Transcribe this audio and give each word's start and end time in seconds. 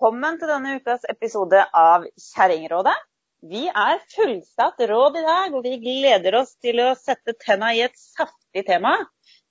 velkommen 0.00 0.38
til 0.40 0.48
denne 0.48 0.78
ukas 0.80 1.02
episode 1.12 1.60
av 1.76 2.06
Kjerringrådet. 2.16 2.94
Vi 3.52 3.66
er 3.68 3.98
fullsatt 4.08 4.78
råd 4.88 5.18
i 5.20 5.24
dag, 5.26 5.52
og 5.52 5.66
vi 5.66 5.74
gleder 5.82 6.38
oss 6.38 6.54
til 6.64 6.80
å 6.80 6.94
sette 6.96 7.34
tenna 7.36 7.68
i 7.76 7.82
et 7.84 7.98
saftig 8.00 8.62
tema, 8.64 8.94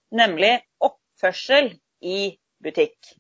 nemlig 0.10 0.56
oppførsel 0.82 1.70
i 2.02 2.32
butikk. 2.66 3.12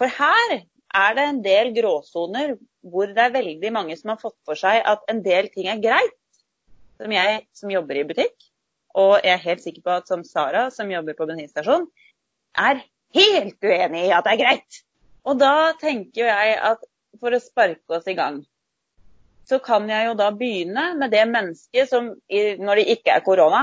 For 0.00 0.08
her 0.08 0.54
er 0.56 1.18
det 1.18 1.26
en 1.26 1.42
del 1.44 1.74
gråsoner 1.76 2.56
hvor 2.80 3.12
det 3.12 3.26
er 3.26 3.36
veldig 3.36 3.74
mange 3.76 4.00
som 4.00 4.14
har 4.14 4.22
fått 4.24 4.38
for 4.48 4.56
seg 4.56 4.80
at 4.80 5.04
en 5.12 5.20
del 5.28 5.52
ting 5.52 5.68
er 5.68 5.84
greit, 5.84 6.18
som 6.96 7.12
jeg 7.12 7.44
som 7.52 7.76
jobber 7.76 8.00
i 8.00 8.08
butikk, 8.14 8.48
og 8.96 9.18
jeg 9.18 9.34
er 9.34 9.44
helt 9.44 9.66
sikker 9.66 9.84
på 9.84 9.98
at 9.98 10.08
som 10.08 10.24
Sara, 10.24 10.70
som 10.72 10.88
jobber 10.88 11.20
på 11.20 11.28
bensinstasjon, 11.28 11.84
er 12.56 12.80
helt 13.20 13.60
uenig 13.60 14.08
i 14.08 14.16
at 14.16 14.24
det 14.24 14.38
er 14.38 14.44
greit. 14.46 14.84
Og 15.26 15.38
da 15.40 15.72
tenker 15.80 16.28
jeg 16.28 16.58
at 16.70 16.84
for 17.20 17.34
å 17.34 17.42
sparke 17.42 17.98
oss 17.98 18.06
i 18.10 18.14
gang, 18.18 18.42
så 19.46 19.58
kan 19.62 19.86
jeg 19.90 20.08
jo 20.08 20.14
da 20.18 20.30
begynne 20.34 20.88
med 20.98 21.12
det 21.14 21.24
mennesket 21.30 21.90
som, 21.90 22.12
når 22.30 22.80
det 22.80 22.86
ikke 22.96 23.14
er 23.14 23.24
korona, 23.26 23.62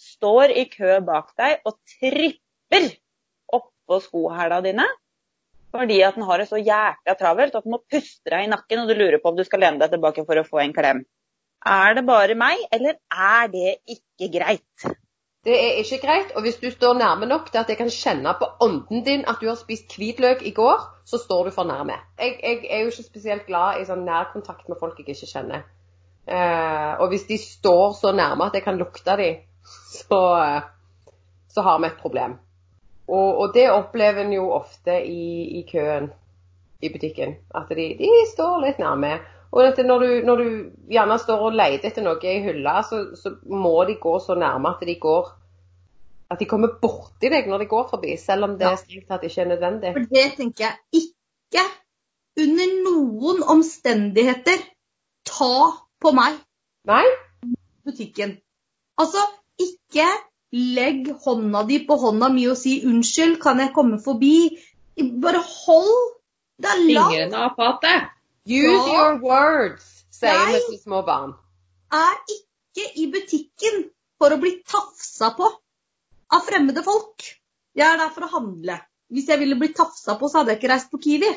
står 0.00 0.52
i 0.54 0.66
kø 0.70 0.98
bak 1.06 1.32
deg 1.38 1.66
og 1.66 1.78
tripper 1.96 2.88
oppå 3.56 4.00
skohæla 4.04 4.60
dine 4.64 4.86
fordi 5.76 5.98
at 6.06 6.16
den 6.16 6.24
har 6.24 6.40
det 6.40 6.48
så 6.48 6.58
jækla 6.60 7.14
travelt 7.18 7.56
at 7.58 7.64
den 7.66 7.74
må 7.74 7.82
puste 7.90 8.30
deg 8.32 8.46
i 8.46 8.48
nakken, 8.48 8.80
og 8.80 8.88
du 8.88 8.94
lurer 8.96 9.18
på 9.20 9.32
om 9.32 9.36
du 9.36 9.44
skal 9.44 9.60
lene 9.60 9.80
deg 9.82 9.92
tilbake 9.92 10.24
for 10.24 10.40
å 10.40 10.46
få 10.46 10.62
en 10.62 10.72
klem. 10.72 11.02
Er 11.66 11.96
det 11.98 12.04
bare 12.06 12.36
meg, 12.38 12.62
eller 12.72 12.96
er 13.12 13.50
det 13.52 13.74
ikke 13.96 14.30
greit? 14.38 14.86
Det 15.46 15.54
er 15.54 15.78
ikke 15.78 16.00
greit. 16.02 16.32
Og 16.34 16.42
hvis 16.42 16.58
du 16.58 16.70
står 16.70 16.98
nærme 16.98 17.26
nok 17.30 17.52
til 17.52 17.60
at 17.60 17.68
jeg 17.70 17.78
kan 17.78 17.90
kjenne 17.92 18.34
på 18.38 18.48
ånden 18.66 19.04
din 19.06 19.22
at 19.30 19.38
du 19.40 19.46
har 19.46 19.58
spist 19.60 19.94
hvitløk 19.94 20.42
i 20.42 20.50
går, 20.50 20.80
så 21.06 21.20
står 21.22 21.44
du 21.44 21.50
for 21.54 21.64
nærme. 21.64 21.94
Jeg, 22.18 22.40
jeg 22.42 22.66
er 22.70 22.80
jo 22.82 22.90
ikke 22.90 23.06
spesielt 23.06 23.46
glad 23.46 23.80
i 23.80 23.86
sånn 23.86 24.02
nærkontakt 24.08 24.68
med 24.68 24.80
folk 24.80 24.98
jeg 24.98 25.14
ikke 25.14 25.30
kjenner. 25.30 25.62
Eh, 26.26 26.92
og 26.98 27.12
hvis 27.12 27.28
de 27.28 27.38
står 27.38 27.94
så 28.00 28.10
nærme 28.12 28.48
at 28.48 28.58
jeg 28.58 28.66
kan 28.66 28.80
lukte 28.80 29.14
dem, 29.20 29.44
så, 29.92 30.20
så 31.48 31.62
har 31.62 31.78
vi 31.78 31.86
et 31.92 32.02
problem. 32.02 32.38
Og, 33.06 33.38
og, 33.38 33.54
det 33.54 33.70
opplever 33.70 34.24
en 34.24 34.32
jo 34.34 34.50
ofte 34.50 34.98
i, 35.06 35.60
i, 35.60 35.62
køen 35.70 36.10
i 36.82 36.90
butikken. 36.90 37.36
At 37.54 37.70
de, 37.70 37.92
de 37.98 38.10
står 38.32 38.64
litt 38.64 38.82
nærme. 38.82 39.14
Og 39.56 39.64
at 39.64 39.78
når 39.88 40.02
du, 40.04 40.08
når 40.28 40.36
du, 40.36 40.48
gjerne 40.92 41.16
står 41.18 41.42
og 41.46 41.54
leter 41.56 41.88
etter 41.88 42.04
noe 42.04 42.20
i 42.28 42.42
hylla, 42.44 42.82
så, 42.84 42.98
så, 43.16 43.32
må 43.48 43.72
de 43.88 43.96
gå 44.02 44.12
så 44.20 44.36
nærme 44.36 44.74
at 44.74 44.84
de 44.84 44.98
går 45.00 45.30
At 46.30 46.40
de 46.42 46.48
kommer 46.50 46.74
borti 46.82 47.30
deg 47.30 47.46
når 47.48 47.62
de 47.62 47.68
går 47.70 47.84
forbi, 47.88 48.16
selv 48.18 48.48
om 48.48 48.56
det 48.58 48.66
ja. 48.66 48.74
strengt 48.76 49.06
tatt 49.08 49.24
ikke 49.24 49.44
er 49.44 49.50
nødvendig. 49.52 49.92
For 49.94 50.08
det 50.10 50.24
tenker 50.34 50.64
jeg 50.66 51.04
ikke 51.04 51.62
under 52.42 52.72
noen 52.82 53.44
omstendigheter 53.54 54.64
ta 55.30 55.52
på 56.02 56.12
meg. 56.18 56.40
Nei? 56.90 57.04
Butikken. 57.86 58.34
Altså, 58.98 59.22
ikke 59.62 60.08
legg 60.56 61.12
hånda 61.22 61.62
di 61.70 61.78
på 61.86 61.94
hånda 62.02 62.32
mi 62.34 62.48
og 62.50 62.58
si 62.58 62.80
'unnskyld, 62.82 63.38
kan 63.42 63.62
jeg 63.62 63.70
komme 63.78 64.02
forbi'? 64.02 64.58
Bare 65.22 65.46
hold 65.46 65.94
deg 66.58 66.84
langt. 66.90 67.14
Fingrene 67.14 67.46
av 67.46 67.54
fatet. 67.54 68.15
Use 68.46 68.86
your 68.86 69.16
words, 69.18 69.86
sier 70.14 70.44
vi 70.46 70.58
til 70.68 70.78
små 70.78 71.00
barn. 71.06 71.32
Jeg 71.90 72.12
er 72.12 72.34
ikke 72.34 72.84
i 73.02 73.06
butikken 73.10 73.80
for 74.20 74.30
å 74.30 74.38
bli 74.38 74.52
tafsa 74.62 75.32
på 75.34 75.48
av 76.30 76.44
fremmede 76.46 76.84
folk. 76.86 77.24
Jeg 77.76 77.86
er 77.88 77.98
der 77.98 78.12
for 78.14 78.26
å 78.26 78.30
handle. 78.36 78.76
Hvis 79.10 79.26
jeg 79.30 79.40
ville 79.42 79.58
blitt 79.58 79.74
tafsa 79.78 80.14
på, 80.18 80.30
så 80.30 80.40
hadde 80.40 80.54
jeg 80.54 80.60
ikke 80.60 80.70
reist 80.72 80.92
på 80.92 81.00
Kiwi. 81.02 81.32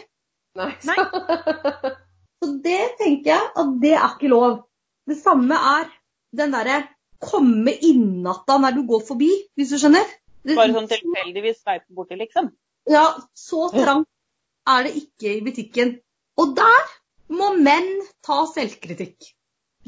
Nei. 0.59 0.69
Nei. 0.85 0.97
Så 2.39 2.51
det 2.63 2.77
tenker 3.01 3.33
jeg 3.33 3.49
at 3.63 3.73
det 3.81 3.95
er 3.97 4.05
ikke 4.13 4.29
lov. 4.31 4.61
Det 5.09 5.17
samme 5.17 5.57
er 5.73 5.89
den 6.37 6.53
derre 6.53 6.77
komme 7.19 7.73
innatta 7.89 8.59
når 8.61 8.77
du 8.77 8.83
går 8.89 9.01
forbi, 9.09 9.31
hvis 9.57 9.73
du 9.73 9.79
skjønner. 9.81 10.05
Bare 10.45 10.71
sånn 10.77 10.87
tilfeldigvis 10.93 11.59
sveipe 11.63 11.97
borti, 11.97 12.15
liksom? 12.21 12.53
Ja, 12.89 13.03
så 13.35 13.67
trangt 13.73 14.07
er 14.69 14.85
det 14.85 14.93
ikke 15.01 15.33
i 15.35 15.43
butikken. 15.43 15.97
Og 16.39 16.53
der 16.55 16.98
må 17.33 17.51
menn 17.57 17.89
ta 18.25 18.43
selvkritikk. 18.49 19.33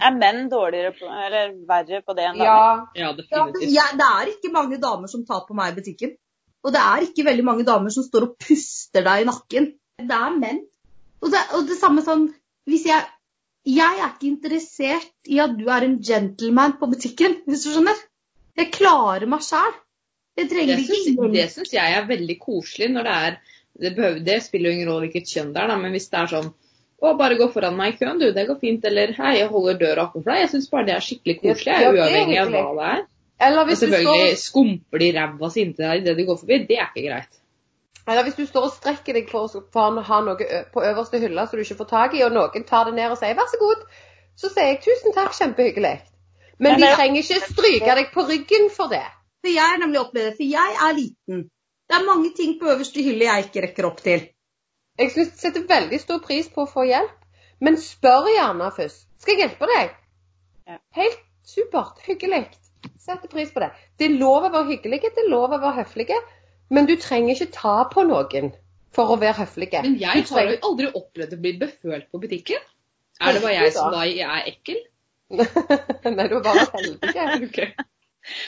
Er 0.02 0.14
menn 0.16 0.48
dårligere 0.50 0.94
på, 0.96 1.08
eller 1.10 1.54
verre 1.68 2.02
på 2.06 2.16
det 2.18 2.26
enn 2.30 2.40
damer? 2.40 2.84
Ja, 2.96 3.06
ja 3.06 3.14
definitivt. 3.18 3.72
Ja, 3.74 3.88
det 3.98 4.08
er 4.08 4.32
ikke 4.32 4.54
mange 4.54 4.80
damer 4.82 5.12
som 5.12 5.26
tar 5.28 5.44
på 5.48 5.58
meg 5.58 5.74
i 5.74 5.82
butikken. 5.82 6.16
Og 6.62 6.74
det 6.74 6.82
er 6.82 7.06
ikke 7.08 7.26
veldig 7.28 7.46
mange 7.46 7.66
damer 7.68 7.94
som 7.94 8.06
står 8.06 8.30
og 8.30 8.36
puster 8.42 9.06
deg 9.06 9.24
i 9.24 9.28
nakken. 9.30 9.72
Det 10.02 10.18
er 10.18 10.38
menn. 10.38 10.62
Og 11.22 11.34
det, 11.34 11.42
og 11.58 11.68
det 11.70 11.78
samme 11.78 12.02
sånn 12.02 12.32
Hvis 12.70 12.88
jeg 12.88 13.04
Jeg 13.70 14.00
er 14.00 14.08
ikke 14.08 14.26
interessert 14.26 15.30
i 15.30 15.38
at 15.44 15.54
du 15.54 15.68
er 15.70 15.86
en 15.86 16.00
gentleman 16.02 16.80
på 16.80 16.90
butikken, 16.90 17.36
hvis 17.46 17.68
du 17.68 17.76
skjønner. 17.76 18.00
Jeg 18.58 18.72
klarer 18.74 19.28
meg 19.30 19.44
sjæl. 19.46 19.76
Det 20.38 20.48
trenger 20.50 20.80
det 20.80 20.88
ikke 20.88 21.30
Det 21.36 21.46
syns 21.52 21.76
jeg 21.76 21.98
er 21.98 22.08
veldig 22.10 22.38
koselig 22.42 22.90
når 22.94 23.08
det 23.08 23.16
er 23.28 23.38
Det, 23.82 23.92
behøver, 23.96 24.20
det 24.26 24.42
spiller 24.44 24.70
jo 24.70 24.78
ingen 24.78 24.90
rolle 24.90 25.08
hvilket 25.08 25.30
kjønn 25.30 25.54
det 25.56 25.62
er, 25.62 25.70
da, 25.72 25.78
men 25.80 25.94
hvis 25.96 26.10
det 26.12 26.18
er 26.20 26.32
sånn 26.32 26.50
å, 27.02 27.14
bare 27.18 27.38
gå 27.40 27.48
foran 27.54 27.78
meg 27.78 27.96
i 27.96 27.98
køen, 28.00 28.20
du. 28.22 28.28
Det 28.36 28.46
går 28.48 28.60
fint. 28.62 28.86
Eller 28.86 29.14
hei, 29.18 29.34
jeg 29.40 29.50
holder 29.52 29.80
døra 29.82 30.08
åpen 30.08 30.24
for 30.24 30.32
deg. 30.32 30.44
Jeg 30.44 30.52
syns 30.54 30.70
bare 30.72 30.88
det 30.90 30.96
er 30.96 31.06
skikkelig 31.06 31.38
koselig. 31.42 31.74
Jeg 31.74 31.88
er 31.88 31.98
uavhengig 31.98 32.40
av 32.42 32.54
hva 32.54 32.66
det 32.78 32.90
er. 32.92 33.06
Eller 33.42 33.66
hvis 33.66 33.80
og 33.80 33.88
selvfølgelig 33.88 34.26
står... 34.30 34.42
skumper 34.46 35.02
de 35.02 35.08
ræva 35.16 35.50
si 35.50 35.64
inntil 35.66 35.88
deg 35.88 36.04
idet 36.04 36.18
de 36.20 36.26
går 36.28 36.38
forbi. 36.44 36.60
Det 36.70 36.78
er 36.78 36.92
ikke 36.92 37.08
greit. 37.08 37.40
Eller 38.12 38.26
hvis 38.26 38.38
du 38.38 38.44
står 38.46 38.68
og 38.68 38.76
strekker 38.76 39.18
deg 39.18 39.30
for, 39.30 39.50
å 39.50 40.04
ha 40.10 40.20
noe 40.26 40.52
på 40.74 40.84
øverste 40.86 41.22
hylla 41.22 41.46
som 41.48 41.58
du 41.58 41.66
ikke 41.66 41.80
får 41.82 41.90
tak 41.90 42.16
i, 42.18 42.24
og 42.26 42.34
noen 42.36 42.66
tar 42.68 42.90
det 42.90 42.96
ned 42.98 43.14
og 43.14 43.20
sier 43.20 43.38
'vær 43.38 43.50
så 43.50 43.60
god', 43.62 43.84
så 44.42 44.50
sier 44.50 44.70
jeg 44.72 44.82
'tusen 44.86 45.16
takk, 45.18 45.34
kjempehyggelig'. 45.38 46.06
Men 46.62 46.78
de 46.82 46.92
trenger 46.94 47.22
ikke 47.22 47.54
stryke 47.54 47.96
deg 47.98 48.14
på 48.14 48.26
ryggen 48.30 48.70
for 48.74 48.94
det. 48.94 49.06
For 49.42 49.50
jeg 49.50 49.74
er 49.74 49.82
nemlig 49.82 50.02
opplevd 50.02 50.28
det, 50.30 50.36
for 50.38 50.46
jeg 50.46 50.78
er 50.88 50.98
liten. 50.98 51.46
Det 51.90 51.98
er 51.98 52.06
mange 52.06 52.30
ting 52.38 52.60
på 52.60 52.70
øverste 52.74 53.02
hylle 53.04 53.26
jeg 53.26 53.48
ikke 53.48 53.64
rekker 53.66 53.88
opp 53.90 54.02
til. 54.06 54.28
Jeg 55.02 55.28
setter 55.40 55.66
veldig 55.70 56.00
stor 56.02 56.22
pris 56.24 56.50
på 56.52 56.66
å 56.66 56.70
få 56.70 56.86
hjelp, 56.90 57.14
men 57.62 57.78
spør 57.82 58.30
gjerne 58.32 58.70
først. 58.76 59.06
Skal 59.22 59.38
jeg 59.38 59.48
hjelpe 59.48 59.70
deg? 59.70 59.94
Ja. 60.70 60.78
Helt 60.98 61.22
supert. 61.48 62.02
Hyggelig. 62.06 62.44
Setter 63.02 63.30
pris 63.30 63.52
på 63.54 63.62
det. 63.64 63.72
Det 63.98 64.08
er 64.08 64.18
lov 64.18 64.46
å 64.46 64.52
være 64.54 64.70
hyggelig, 64.76 65.02
det 65.04 65.24
er 65.26 65.32
lov 65.32 65.50
å 65.50 65.60
være 65.62 65.82
høflig, 65.82 66.08
men 66.74 66.88
du 66.90 66.96
trenger 67.02 67.36
ikke 67.36 67.54
ta 67.56 67.76
på 67.92 68.06
noen 68.08 68.52
for 68.96 69.14
å 69.14 69.18
være 69.22 69.42
høflig. 69.42 69.70
Men 69.74 69.98
jeg 70.02 70.26
har 70.30 70.50
jo 70.50 70.60
aldri 70.70 70.92
opplevd 71.00 71.36
å 71.38 71.42
bli 71.42 71.56
befølt 71.62 72.08
på 72.12 72.22
butikken. 72.22 72.62
Er 73.22 73.38
det 73.38 73.44
bare 73.44 73.58
jeg 73.58 73.74
som 73.76 73.94
da 73.94 74.06
er 74.06 74.50
ekkel? 74.50 74.80
Nei, 75.32 76.28
du 76.28 76.38
er 76.40 76.46
bare 76.46 76.68
heldig. 76.76 77.16
okay. 77.48 77.74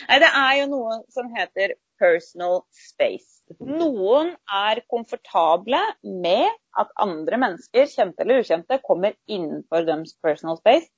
Nei, 0.09 0.19
det 0.21 0.29
er 0.29 0.57
jo 0.61 0.67
noe 0.71 0.99
som 1.13 1.29
heter 1.33 1.75
personal 2.01 2.61
space. 2.75 3.41
Noen 3.59 4.33
er 4.55 4.81
komfortable 4.91 5.79
med 6.03 6.49
at 6.79 6.93
andre 7.01 7.39
mennesker, 7.41 7.89
kjente 7.89 8.23
eller 8.23 8.43
ukjente, 8.43 8.79
kommer 8.85 9.17
innenfor 9.27 9.85
deres 9.87 10.15
personal 10.23 10.59
space. 10.61 10.89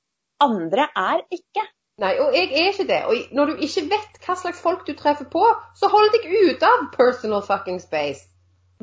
Andre 0.42 0.88
er 0.92 1.24
ikke. 1.32 1.64
Nei, 2.00 2.12
og 2.20 2.34
jeg 2.36 2.50
er 2.52 2.72
ikke 2.72 2.88
det. 2.90 3.02
Og 3.08 3.36
når 3.36 3.52
du 3.52 3.66
ikke 3.66 3.86
vet 3.92 4.18
hva 4.26 4.36
slags 4.36 4.60
folk 4.60 4.84
du 4.88 4.92
treffer 4.98 5.28
på, 5.32 5.44
så 5.80 5.88
hold 5.92 6.12
deg 6.12 6.26
ute 6.28 6.68
av 6.68 6.90
personal 6.96 7.44
fucking 7.44 7.80
space. 7.80 8.26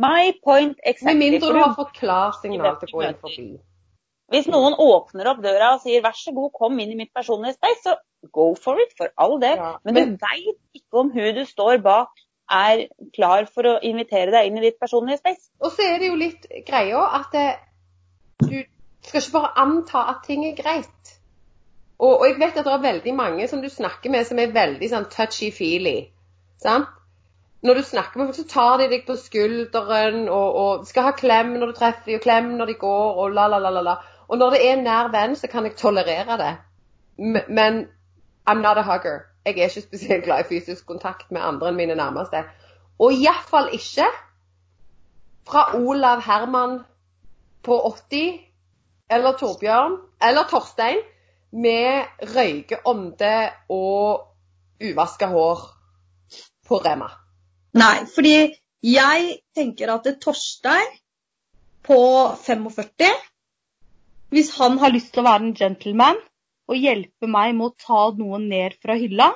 My 0.02 0.34
point 0.44 0.80
exactly. 0.82 1.14
Med 1.14 1.22
mindre 1.22 1.54
du 1.54 1.60
har 1.62 1.76
fått 1.78 1.94
klarsignal 2.00 2.80
til 2.82 2.90
å 2.90 2.98
gå 2.98 3.06
inn 3.06 3.20
forbi. 3.22 3.48
Hvis 4.32 4.48
noen 4.48 4.76
åpner 4.80 5.28
opp 5.34 5.42
døra 5.44 5.74
og 5.76 5.82
sier 5.84 6.02
'vær 6.02 6.16
så 6.16 6.32
god, 6.34 6.52
kom 6.56 6.80
inn 6.80 6.92
i 6.92 7.00
mitt 7.00 7.12
personlige 7.16 7.58
space', 7.58 7.84
så 7.84 7.96
go 8.32 8.54
for 8.56 8.80
it, 8.80 8.94
for 8.98 9.12
all 9.18 9.42
del. 9.42 9.58
Ja, 9.58 9.74
men, 9.84 9.94
men, 9.94 10.14
du 10.14 10.26
veit 10.26 10.80
ikke 10.80 11.04
om 11.04 11.12
hun 11.12 11.36
du 11.36 11.46
står 11.46 11.82
bak 11.84 12.24
er 12.54 12.88
klar 13.16 13.48
for 13.50 13.68
å 13.68 13.80
invitere 13.82 14.32
deg 14.32 14.48
inn 14.48 14.60
i 14.60 14.66
ditt 14.68 14.80
personlige 14.80 15.22
space. 15.22 15.50
Og 15.64 15.72
så 15.72 15.88
er 15.88 16.00
det 16.00 16.12
jo 16.12 16.20
litt 16.20 16.48
greia 16.68 17.04
at 17.20 17.36
det, 17.36 17.48
du 18.44 18.64
skal 19.04 19.22
ikke 19.22 19.38
bare 19.38 19.54
anta 19.64 20.08
at 20.14 20.26
ting 20.28 20.46
er 20.48 20.58
greit. 20.58 21.14
Og, 22.00 22.20
og, 22.20 22.26
jeg 22.28 22.40
vet 22.40 22.58
at 22.58 22.68
det 22.68 22.74
er 22.74 22.84
veldig 22.84 23.14
mange 23.16 23.48
som 23.48 23.62
du 23.64 23.70
snakker 23.72 24.12
med 24.12 24.28
som 24.28 24.40
er 24.40 24.52
veldig 24.56 24.90
sånn 24.92 25.08
touchy-feely. 25.14 25.98
sant? 26.64 26.90
Når 27.64 27.80
du 27.80 27.84
snakker 27.88 28.20
med 28.20 28.28
folk, 28.28 28.36
så 28.42 28.48
tar 28.52 28.82
de 28.82 28.90
deg 28.92 29.06
på 29.08 29.16
skulderen 29.16 30.26
og, 30.28 30.58
og 30.64 30.88
skal 30.88 31.08
ha 31.08 31.14
klem 31.16 31.54
når 31.56 31.72
du 31.72 31.78
treffer 31.78 32.10
dem, 32.10 32.18
og 32.20 32.26
klem 32.26 32.50
når 32.60 32.74
de 32.74 32.76
går, 32.82 33.22
og 33.24 33.38
la, 33.38 33.46
la, 33.48 33.62
la, 33.64 33.72
la. 33.80 33.94
Og 34.34 34.40
når 34.42 34.56
det 34.56 34.60
er 34.66 34.72
en 34.74 34.88
nær 34.88 35.12
venn, 35.14 35.36
så 35.38 35.48
kan 35.48 35.68
jeg 35.68 35.76
tolerere 35.78 36.38
det. 36.42 36.54
Men 37.50 37.84
I'm 38.50 38.62
not 38.66 38.80
a 38.82 38.82
hugger. 38.82 39.20
Jeg 39.46 39.58
er 39.60 39.70
ikke 39.70 39.82
spesielt 39.82 40.24
glad 40.26 40.40
i 40.42 40.48
fysisk 40.50 40.88
kontakt 40.90 41.32
med 41.32 41.42
andre 41.42 41.70
enn 41.70 41.78
mine 41.78 41.96
nærmeste. 42.00 42.40
Og 42.98 43.14
iallfall 43.14 43.70
ikke 43.78 44.08
fra 45.46 45.76
Olav 45.78 46.24
Herman 46.26 46.80
på 47.64 47.78
80, 48.10 48.40
eller 49.12 49.38
Torbjørn, 49.38 49.98
eller 50.30 50.48
Torstein, 50.50 51.04
med 51.52 52.26
røykeånde 52.34 53.36
og 53.70 54.24
uvaska 54.82 55.30
hår 55.30 55.62
på 56.68 56.80
Rema. 56.88 57.12
Nei, 57.78 58.00
fordi 58.16 58.34
jeg 58.84 59.38
tenker 59.56 59.94
at 59.94 60.10
Torstein 60.26 60.98
på 61.86 62.02
45, 62.48 63.12
hvis 64.34 64.52
han 64.58 64.80
har 64.82 64.94
lyst 64.94 65.14
til 65.14 65.24
å 65.24 65.28
være 65.28 65.48
en 65.48 65.58
gentleman 65.58 66.20
og 66.72 66.80
hjelpe 66.80 67.30
meg 67.30 67.54
med 67.58 67.70
å 67.70 67.76
ta 67.86 68.04
noe 68.18 68.40
ned 68.42 68.78
fra 68.82 68.96
hylla, 68.98 69.32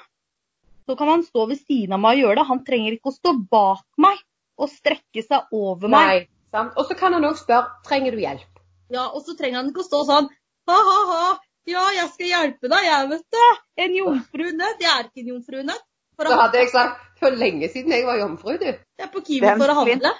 så 0.87 0.95
kan 0.97 1.11
han 1.11 1.25
stå 1.25 1.45
ved 1.49 1.59
siden 1.59 1.97
av 1.97 2.01
meg 2.01 2.17
og 2.17 2.23
gjøre 2.23 2.39
det. 2.39 2.47
Han 2.47 2.63
trenger 2.67 2.95
ikke 2.95 3.11
å 3.11 3.17
stå 3.17 3.33
bak 3.51 3.85
meg 4.01 4.21
og 4.57 4.71
strekke 4.71 5.23
seg 5.25 5.51
over 5.53 5.91
meg. 5.91 6.13
Nei, 6.13 6.53
sant. 6.55 6.77
Og 6.79 6.87
så 6.87 6.95
kan 6.97 7.13
han 7.17 7.27
òg 7.27 7.35
spørre 7.39 7.83
trenger 7.87 8.15
du 8.15 8.23
hjelp. 8.23 8.63
Ja, 8.93 9.09
Og 9.11 9.25
så 9.27 9.35
trenger 9.35 9.59
han 9.61 9.73
ikke 9.73 9.83
å 9.83 9.89
stå 9.89 10.05
sånn 10.07 10.29
ha-ha-ha, 10.67 11.35
ja, 11.67 11.83
jeg 11.95 12.07
skal 12.13 12.29
hjelpe 12.31 12.69
deg, 12.71 12.85
jeg, 12.87 13.07
vet 13.11 13.35
du. 13.35 13.61
En 13.83 13.95
jomfrunøtt. 13.97 14.83
Jeg 14.83 14.91
er 14.93 15.07
ikke 15.09 15.23
en 15.23 15.31
jomfrunøtt. 15.33 15.85
Da 16.17 16.37
hadde 16.39 16.61
jeg 16.63 16.71
sagt 16.71 17.19
for 17.19 17.35
lenge 17.37 17.67
siden 17.69 17.93
jeg 17.93 18.05
var 18.07 18.17
jomfru, 18.21 18.55
du. 18.57 18.69
Jeg 18.71 19.05
er 19.05 19.11
på 19.13 19.21
Kiwi 19.27 19.51
for 19.59 19.73
å 19.73 19.75
handle. 19.83 20.13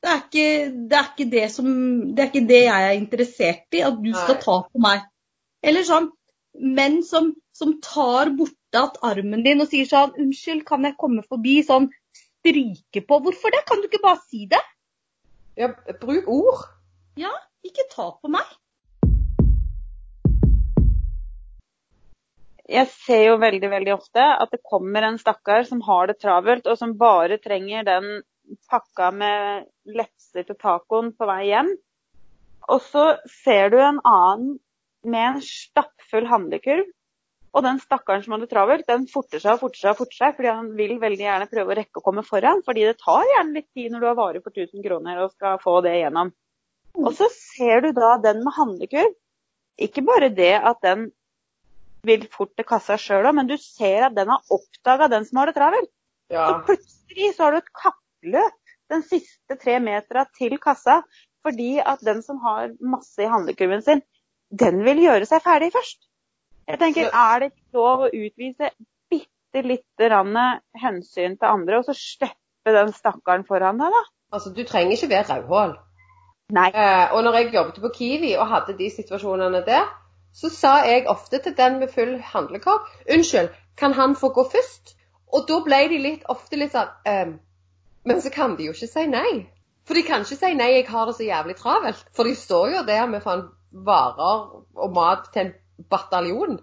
Det 0.00 0.08
er, 0.08 0.20
ikke, 0.24 0.44
det, 0.88 0.96
er 0.96 1.08
ikke 1.10 1.30
det, 1.32 1.44
som, 1.52 1.66
det 2.16 2.22
er 2.22 2.28
ikke 2.30 2.48
det 2.48 2.60
jeg 2.62 2.84
er 2.86 2.96
interessert 2.96 3.76
i, 3.76 3.82
at 3.84 3.98
du 4.00 4.08
skal 4.16 4.38
ta 4.40 4.54
på 4.64 4.80
meg. 4.80 5.02
Eller 5.60 5.84
sånn 5.84 6.08
menn 6.56 7.02
som, 7.04 7.34
som 7.52 7.74
tar 7.84 8.32
bortatt 8.38 8.96
armen 9.04 9.44
din 9.44 9.60
og 9.60 9.68
sier 9.68 9.88
sånn 9.90 10.14
'Unnskyld, 10.16 10.64
kan 10.64 10.88
jeg 10.88 10.96
komme 11.00 11.26
forbi?' 11.28 11.60
Sånn 11.68 11.90
stryke 12.16 13.04
på. 13.04 13.20
Hvorfor 13.26 13.52
det? 13.52 13.60
Kan 13.68 13.82
du 13.82 13.90
ikke 13.90 14.02
bare 14.06 14.22
si 14.24 14.46
det? 14.48 14.62
Ja, 15.60 15.68
bruk 16.00 16.32
ord. 16.32 16.64
Ja, 17.20 17.32
ikke 17.66 17.84
ta 17.92 18.08
på 18.16 18.32
meg. 18.32 18.48
Jeg 22.70 22.86
ser 23.04 23.24
jo 23.26 23.38
veldig, 23.42 23.68
veldig 23.68 23.92
ofte 23.96 24.22
at 24.22 24.52
det 24.54 24.62
kommer 24.62 25.02
en 25.02 25.18
stakkar 25.18 25.64
som 25.66 25.80
har 25.82 26.06
det 26.06 26.20
travelt, 26.22 26.68
og 26.70 26.78
som 26.78 26.94
bare 26.98 27.40
trenger 27.42 27.84
den 27.84 28.22
pakka 28.70 29.10
med 29.14 29.68
lefser 29.86 30.46
til 30.46 30.58
tacoen 30.58 31.12
på 31.16 31.28
vei 31.28 31.42
hjem. 31.50 31.70
Og 32.70 32.82
så 32.86 33.04
ser 33.42 33.70
du 33.72 33.78
en 33.80 34.00
annen 34.06 34.56
med 35.06 35.26
en 35.26 35.44
stappfull 35.44 36.28
handlekurv. 36.30 36.88
Og 37.50 37.64
den 37.66 37.80
stakkaren 37.82 38.22
som 38.22 38.36
har 38.36 38.42
det 38.44 38.50
travelt, 38.52 38.86
den 38.86 39.08
forter 39.10 39.42
seg 39.42 39.56
og 39.56 39.64
forter 39.64 39.80
seg 39.82 39.94
og 39.94 40.02
forter 40.04 40.18
seg, 40.20 40.34
fordi 40.36 40.50
han 40.52 40.68
vil 40.78 41.00
veldig 41.02 41.24
gjerne 41.24 41.48
prøve 41.50 41.72
å 41.72 41.78
rekke 41.80 41.98
å 41.98 42.04
komme 42.04 42.22
foran. 42.26 42.62
Fordi 42.66 42.84
det 42.86 43.00
tar 43.00 43.24
gjerne 43.26 43.56
litt 43.56 43.66
tid 43.74 43.90
når 43.90 44.04
du 44.04 44.06
har 44.06 44.20
varer 44.20 44.44
for 44.44 44.54
1000 44.54 44.84
kroner 44.86 45.24
og 45.24 45.32
skal 45.34 45.58
få 45.62 45.80
det 45.86 45.96
igjennom. 45.98 46.30
Og 47.00 47.10
så 47.18 47.26
ser 47.34 47.82
du 47.86 47.90
da 47.96 48.12
den 48.22 48.44
med 48.44 48.54
handlekurv. 48.54 49.16
Ikke 49.80 50.04
bare 50.06 50.30
det 50.34 50.54
at 50.58 50.78
den 50.84 51.08
vil 52.06 52.24
fort 52.32 52.52
til 52.56 52.66
kassa 52.68 52.96
sjøl 53.00 53.28
òg, 53.28 53.36
men 53.36 53.48
du 53.48 53.56
ser 53.60 54.06
at 54.06 54.14
den 54.16 54.30
har 54.30 54.54
oppdaga 54.54 55.10
den 55.12 55.26
som 55.28 55.40
har 55.40 55.50
det 55.50 55.56
travelt. 55.58 55.90
Ja. 56.30 56.46
Så 56.46 56.68
plutselig 56.68 57.32
så 57.34 57.46
har 57.46 57.56
du 57.56 57.60
et 57.60 57.74
kappløp 58.20 58.52
den 58.90 59.02
siste 59.02 59.56
tre 59.56 59.78
metera 59.80 60.26
til 60.36 60.58
kassa, 60.58 61.02
fordi 61.42 61.78
at 61.78 62.00
den 62.04 62.22
som 62.22 62.38
har 62.38 62.70
masse 62.80 63.22
i 63.22 63.28
handlekurven 63.28 63.82
sin, 63.82 64.02
den 64.50 64.84
vil 64.84 65.02
gjøre 65.02 65.26
seg 65.26 65.42
ferdig 65.42 65.72
først. 65.72 66.08
Jeg 66.68 66.78
tenker, 66.78 67.10
Er 67.12 67.38
det 67.40 67.52
ikke 67.52 67.78
lov 67.78 68.00
å 68.06 68.10
utvise 68.10 68.70
bitte 69.10 69.62
lite 69.62 70.08
grann 70.08 70.36
hensyn 70.76 71.38
til 71.38 71.48
andre, 71.48 71.78
og 71.78 71.84
så 71.84 71.94
slippe 71.94 72.74
den 72.74 72.92
stakkaren 72.92 73.44
foran 73.44 73.78
deg, 73.78 73.90
da? 73.90 74.02
Altså, 74.32 74.50
du 74.50 74.64
trenger 74.64 74.92
ikke 74.92 75.08
være 75.10 75.40
rødhål. 75.40 75.76
Nei. 76.50 76.70
Eh, 76.74 77.14
og 77.14 77.24
når 77.24 77.34
jeg 77.38 77.54
jobbet 77.54 77.80
på 77.80 77.92
Kiwi 77.94 78.36
og 78.36 78.48
hadde 78.50 78.76
de 78.78 78.90
situasjonene 78.90 79.62
der, 79.66 79.86
så 80.34 80.50
sa 80.50 80.74
jeg 80.86 81.08
ofte 81.08 81.38
til 81.38 81.56
den 81.56 81.78
med 81.78 81.90
full 81.90 82.20
handlekort 82.22 82.86
Unnskyld, 83.10 83.48
kan 83.78 83.92
han 83.92 84.16
få 84.16 84.28
gå 84.28 84.44
først? 84.50 84.96
Og 85.32 85.46
da 85.48 85.60
ble 85.62 85.80
de 85.90 85.98
litt, 85.98 86.26
ofte 86.28 86.58
litt 86.58 86.74
sånn 86.74 86.90
ehm, 87.06 87.38
Men 88.04 88.22
så 88.22 88.30
kan 88.32 88.56
de 88.56 88.68
jo 88.68 88.74
ikke 88.74 88.88
si 88.90 89.06
nei. 89.10 89.32
For 89.88 89.98
de 89.98 90.04
kan 90.06 90.24
ikke 90.24 90.38
si 90.38 90.52
nei, 90.56 90.70
jeg 90.76 90.88
har 90.88 91.08
det 91.08 91.16
så 91.18 91.26
jævlig 91.26 91.56
travelt. 91.58 92.02
For 92.16 92.28
de 92.28 92.34
står 92.38 92.74
jo 92.76 92.82
der 92.88 93.06
med 93.10 93.24
faen 93.24 93.46
varer 93.70 94.44
og 94.76 94.94
mat 94.94 95.30
til 95.34 95.46
en 95.46 95.52
bataljon. 95.90 96.60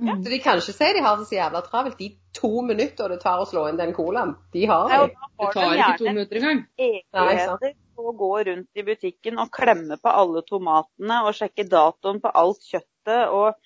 Ja. 0.00 0.16
Så 0.16 0.32
de 0.32 0.38
kan 0.40 0.60
ikke 0.62 0.72
si 0.72 0.90
de 0.96 1.04
har 1.04 1.20
det 1.20 1.28
så 1.28 1.36
jævla 1.36 1.60
travelt. 1.66 1.98
De 1.98 2.10
to 2.34 2.62
minutter 2.64 3.12
det 3.12 3.20
tar 3.22 3.42
å 3.42 3.48
slå 3.48 3.66
inn 3.68 3.78
den 3.80 3.92
colaen, 3.94 4.36
de 4.54 4.66
har 4.70 4.88
Nei, 4.88 5.00
og 5.02 5.08
de. 5.10 5.16
Det 5.40 5.52
tar 5.54 5.76
ikke 5.76 5.98
to 5.98 6.10
minutter 6.10 6.40
engang. 6.40 6.62
evigheter 6.78 7.74
å 8.00 8.12
gå 8.16 8.30
rundt 8.48 8.80
i 8.80 8.84
butikken 8.86 9.40
og 9.42 9.50
klemme 9.52 9.98
på 10.00 10.12
alle 10.22 10.42
tomatene 10.46 11.18
og 11.26 11.34
sjekke 11.36 11.66
datoen 11.68 12.20
på 12.22 12.32
alt 12.42 12.62
kjøttet 12.64 13.34
og 13.36 13.58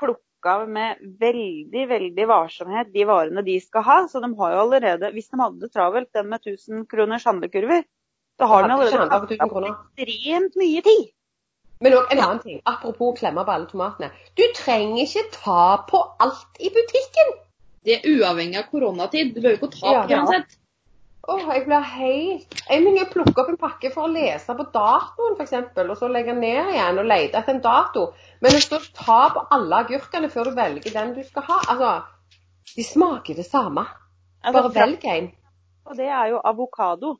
plukke 0.00 0.29
av 0.46 0.68
med 0.68 0.96
veldig, 1.20 1.84
veldig 1.90 2.26
varsomhet 2.30 2.92
de 2.94 3.04
varene 3.04 3.42
de 3.44 3.58
skal 3.60 3.82
ha. 3.82 3.98
Så 4.08 4.20
de 4.24 4.30
har 4.38 4.52
jo 4.54 4.60
allerede, 4.64 5.12
hvis 5.12 5.28
de 5.28 5.40
hadde 5.40 5.60
det 5.60 5.72
travelt, 5.74 6.12
den 6.16 6.28
med 6.30 6.40
1000 6.46 6.86
kroners 6.90 7.24
handlekurver, 7.28 7.84
så 8.40 8.46
har 8.48 8.62
de 8.64 8.72
allerede 8.72 9.00
handlet 9.00 9.20
for 9.20 9.34
1000 9.34 9.50
kastet 9.50 9.98
på 9.98 10.06
ekstremt 10.06 10.56
mye 10.56 10.84
tid. 10.86 11.08
Men 11.80 11.96
òg 11.96 12.10
en 12.12 12.20
annen 12.20 12.40
ting. 12.44 12.60
Apropos 12.68 13.18
klemme 13.18 13.44
på 13.44 13.52
alle 13.54 13.68
tomatene. 13.70 14.10
Du 14.36 14.42
trenger 14.56 15.00
ikke 15.06 15.26
ta 15.32 15.62
på 15.88 16.02
alt 16.20 16.60
i 16.60 16.68
butikken. 16.68 17.36
Det 17.84 17.94
er 17.96 18.08
uavhengig 18.10 18.58
av 18.60 18.66
koronatid. 18.72 19.34
Du 19.34 19.40
behøver 19.40 19.56
ikke 19.56 19.70
å 19.70 19.76
ta 19.80 19.92
Ja. 19.92 20.02
på 20.04 20.18
uansett. 20.18 20.56
Åh, 21.28 21.42
jeg 21.52 21.66
blir 21.66 21.84
helt 21.84 22.60
En 22.72 22.86
ting 22.86 22.96
er 22.96 23.04
å 23.04 23.12
plukke 23.12 23.42
opp 23.42 23.50
en 23.52 23.58
pakke 23.60 23.90
for 23.92 24.06
å 24.06 24.12
lese 24.12 24.54
på 24.56 24.64
datoen, 24.72 25.36
f.eks., 25.36 25.54
og 25.84 25.96
så 25.98 26.08
legge 26.08 26.34
ned 26.36 26.72
igjen 26.74 27.00
og 27.02 27.08
lete 27.10 27.40
etter 27.40 27.56
en 27.56 27.64
dato. 27.64 28.06
Men 28.40 28.56
å 28.56 28.62
stå 28.62 28.80
tar 28.80 28.94
ta 29.04 29.18
på 29.34 29.42
alle 29.56 29.82
agurkene 29.84 30.30
før 30.32 30.50
du 30.50 30.56
velger 30.56 30.94
den 30.96 31.12
du 31.16 31.20
skal 31.26 31.46
ha 31.48 31.58
Altså, 31.74 31.90
de 32.76 32.86
smaker 32.86 33.36
det 33.36 33.46
samme. 33.48 33.84
Altså, 34.40 34.62
Bare 34.62 34.74
velg 34.78 35.04
en. 35.12 35.28
Og 35.90 35.98
det 35.98 36.08
er 36.08 36.30
jo 36.32 36.40
avokado. 36.52 37.16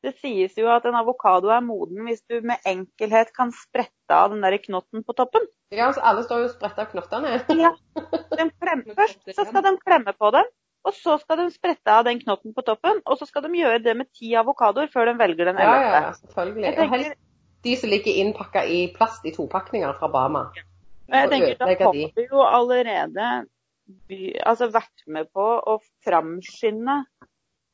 Det 0.00 0.14
sies 0.22 0.54
jo 0.56 0.68
at 0.72 0.86
en 0.88 0.96
avokado 0.96 1.50
er 1.52 1.64
moden 1.64 2.06
hvis 2.06 2.22
du 2.30 2.38
med 2.46 2.62
enkelhet 2.68 3.34
kan 3.36 3.50
sprette 3.52 4.16
av 4.16 4.30
den 4.32 4.44
der 4.44 4.56
knotten 4.62 5.04
på 5.04 5.16
toppen. 5.16 5.44
Ja, 5.74 5.90
altså, 5.90 6.04
alle 6.06 6.24
står 6.24 6.44
jo 6.44 6.48
og 6.48 6.54
spretter 6.54 6.86
av 6.86 6.94
knottene. 6.94 7.34
Ja. 7.58 7.74
den 8.40 8.52
klemmer, 8.56 8.94
først 8.96 9.28
så 9.36 9.44
skal 9.44 9.66
de 9.66 9.74
klemme 9.82 10.14
på 10.16 10.32
dem, 10.36 10.48
og 10.86 10.96
så 10.96 11.16
skal 11.20 11.42
de 11.42 11.48
sprette 11.52 11.92
av 11.92 12.06
den 12.06 12.20
knotten 12.22 12.54
på 12.56 12.64
toppen. 12.64 13.02
Og 13.04 13.18
så 13.20 13.28
skal 13.28 13.44
de 13.44 13.52
gjøre 13.58 13.82
det 13.84 13.96
med 13.98 14.08
ti 14.16 14.32
avokadoer 14.38 14.88
før 14.92 15.10
de 15.10 15.16
velger 15.20 15.50
den 15.50 15.60
ellevte. 15.60 15.90
ja, 15.92 16.02
ja, 16.06 16.12
selvfølgelig. 16.22 16.64
Tenker, 16.64 16.82
Og 16.82 16.94
helst 16.94 17.18
de 17.64 17.76
som 17.76 17.92
ligger 17.92 18.20
innpakka 18.22 18.64
i 18.64 18.80
plast 18.94 19.26
i 19.28 19.34
topakninger 19.34 19.96
fra 20.00 20.08
Bama. 20.08 20.46
Og 21.10 21.16
jeg 21.18 21.30
tenker, 21.32 21.56
Da 21.58 21.66
har 21.66 21.92
vi 21.92 22.26
jo 22.30 22.44
allerede 22.46 23.26
by, 24.08 24.20
altså 24.46 24.70
vært 24.72 25.04
med 25.06 25.28
på 25.34 25.44
å 25.44 25.76
framskynde 26.06 27.02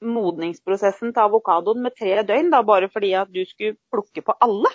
modningsprosessen 0.07 1.15
til 1.15 1.23
avokadoen 1.23 1.83
med 1.85 1.95
tre 1.97 2.19
døgn, 2.27 2.51
da, 2.53 2.63
bare 2.67 2.89
fordi 2.93 3.13
at 3.17 3.31
du 3.33 3.45
skulle 3.49 3.79
plukke 3.93 4.25
på 4.25 4.35
alle. 4.45 4.73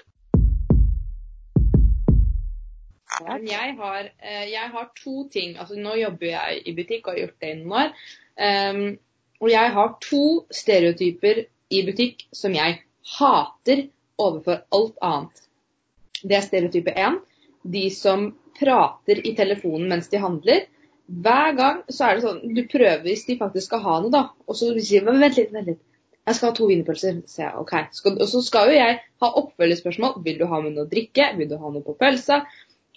Men 3.27 3.47
jeg 3.47 3.75
har, 3.77 4.09
eh, 4.19 4.45
jeg 4.51 4.73
har 4.73 4.91
to 5.03 5.27
ting. 5.33 5.57
Altså, 5.57 5.77
nå 5.79 5.95
jobber 5.99 6.27
jeg 6.27 6.61
i 6.65 6.75
butikk 6.77 7.07
og 7.07 7.13
har 7.13 7.21
gjort 7.25 7.39
det 7.41 7.49
i 7.51 7.57
noen 7.59 7.77
år. 7.81 7.95
Um, 8.41 8.83
og 9.41 9.49
jeg 9.51 9.73
har 9.75 9.95
to 10.01 10.25
stereotyper 10.53 11.43
i 11.71 11.81
butikk 11.87 12.25
som 12.35 12.53
jeg 12.55 12.79
hater 13.17 13.87
overfor 14.21 14.61
alt 14.71 14.97
annet. 15.01 15.43
Det 16.21 16.37
er 16.37 16.45
stereotype 16.45 16.93
én. 16.93 17.19
De 17.63 17.89
som 17.93 18.29
prater 18.59 19.21
i 19.27 19.35
telefonen 19.37 19.89
mens 19.89 20.09
de 20.11 20.21
handler. 20.21 20.67
Hver 21.11 21.55
gang 21.57 21.79
så 21.89 22.07
er 22.07 22.17
det 22.17 22.23
sånn 22.23 22.53
Du 22.55 22.61
prøver 22.71 23.01
hvis 23.03 23.25
de 23.27 23.37
faktisk 23.39 23.71
skal 23.71 23.81
ha 23.85 23.95
noe, 24.01 24.13
da. 24.13 24.27
Og 24.47 24.57
så 24.57 24.71
sier 24.77 25.05
de 25.05 25.17
vent 25.17 25.39
litt, 25.39 25.53
vent 25.53 25.73
litt. 25.73 25.81
Jeg 26.27 26.37
skal 26.37 26.51
ha 26.51 26.55
to 26.55 26.67
wienerpølser. 26.69 27.23
Så 27.27 27.41
jeg, 27.41 27.53
ok. 27.57 27.73
Og 28.13 28.27
så 28.29 28.41
skal 28.45 28.69
jo 28.69 28.77
jeg 28.77 28.99
ha 29.23 29.29
oppfølgingsspørsmål. 29.41 30.19
Vil 30.25 30.37
du 30.39 30.45
ha 30.51 30.59
med 30.61 30.75
noe 30.77 30.85
å 30.85 30.91
drikke? 30.91 31.31
Vil 31.39 31.49
du 31.49 31.57
ha 31.57 31.71
noe 31.73 31.83
på 31.85 31.97
pølsa? 31.97 32.43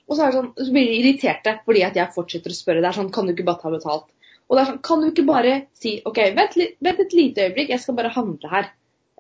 Og 0.09 0.19
så, 0.19 0.29
sånn, 0.35 0.51
så 0.59 0.69
blir 0.73 0.91
de 0.91 0.99
irriterte 1.01 1.57
fordi 1.65 1.85
at 1.87 1.97
jeg 1.97 2.13
fortsetter 2.15 2.53
å 2.53 2.57
spørre. 2.59 2.83
Det 2.85 2.91
er 2.91 2.99
sånn, 2.99 3.13
kan 3.15 3.29
du 3.29 3.35
ikke 3.35 3.47
bare 3.49 3.63
ta 3.63 3.73
betalt? 3.73 4.11
Og 4.45 4.57
det 4.57 4.63
er 4.63 4.71
sånn, 4.71 4.83
kan 4.85 5.01
du 5.01 5.09
ikke 5.09 5.27
bare 5.29 5.55
si 5.81 5.97
OK, 6.05 6.21
vent, 6.37 6.59
vent 6.85 7.03
et 7.05 7.17
lite 7.17 7.47
øyeblikk, 7.47 7.73
jeg 7.73 7.83
skal 7.83 7.97
bare 7.97 8.13
handle 8.13 8.51
her. 8.53 8.71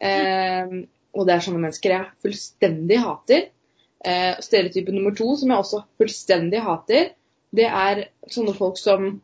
Eh, 0.04 0.74
og 1.14 1.28
det 1.28 1.36
er 1.36 1.44
sånne 1.46 1.62
mennesker 1.62 1.94
jeg 1.94 2.10
fullstendig 2.24 3.00
hater. 3.00 3.46
Eh, 4.04 4.32
stereotype 4.44 4.92
nummer 4.92 5.14
to, 5.16 5.30
som 5.40 5.52
jeg 5.52 5.64
også 5.64 5.84
fullstendig 6.00 6.60
hater, 6.64 7.14
det 7.54 7.68
er 7.70 8.02
sånne 8.34 8.52
folk 8.56 8.76
som 8.80 9.14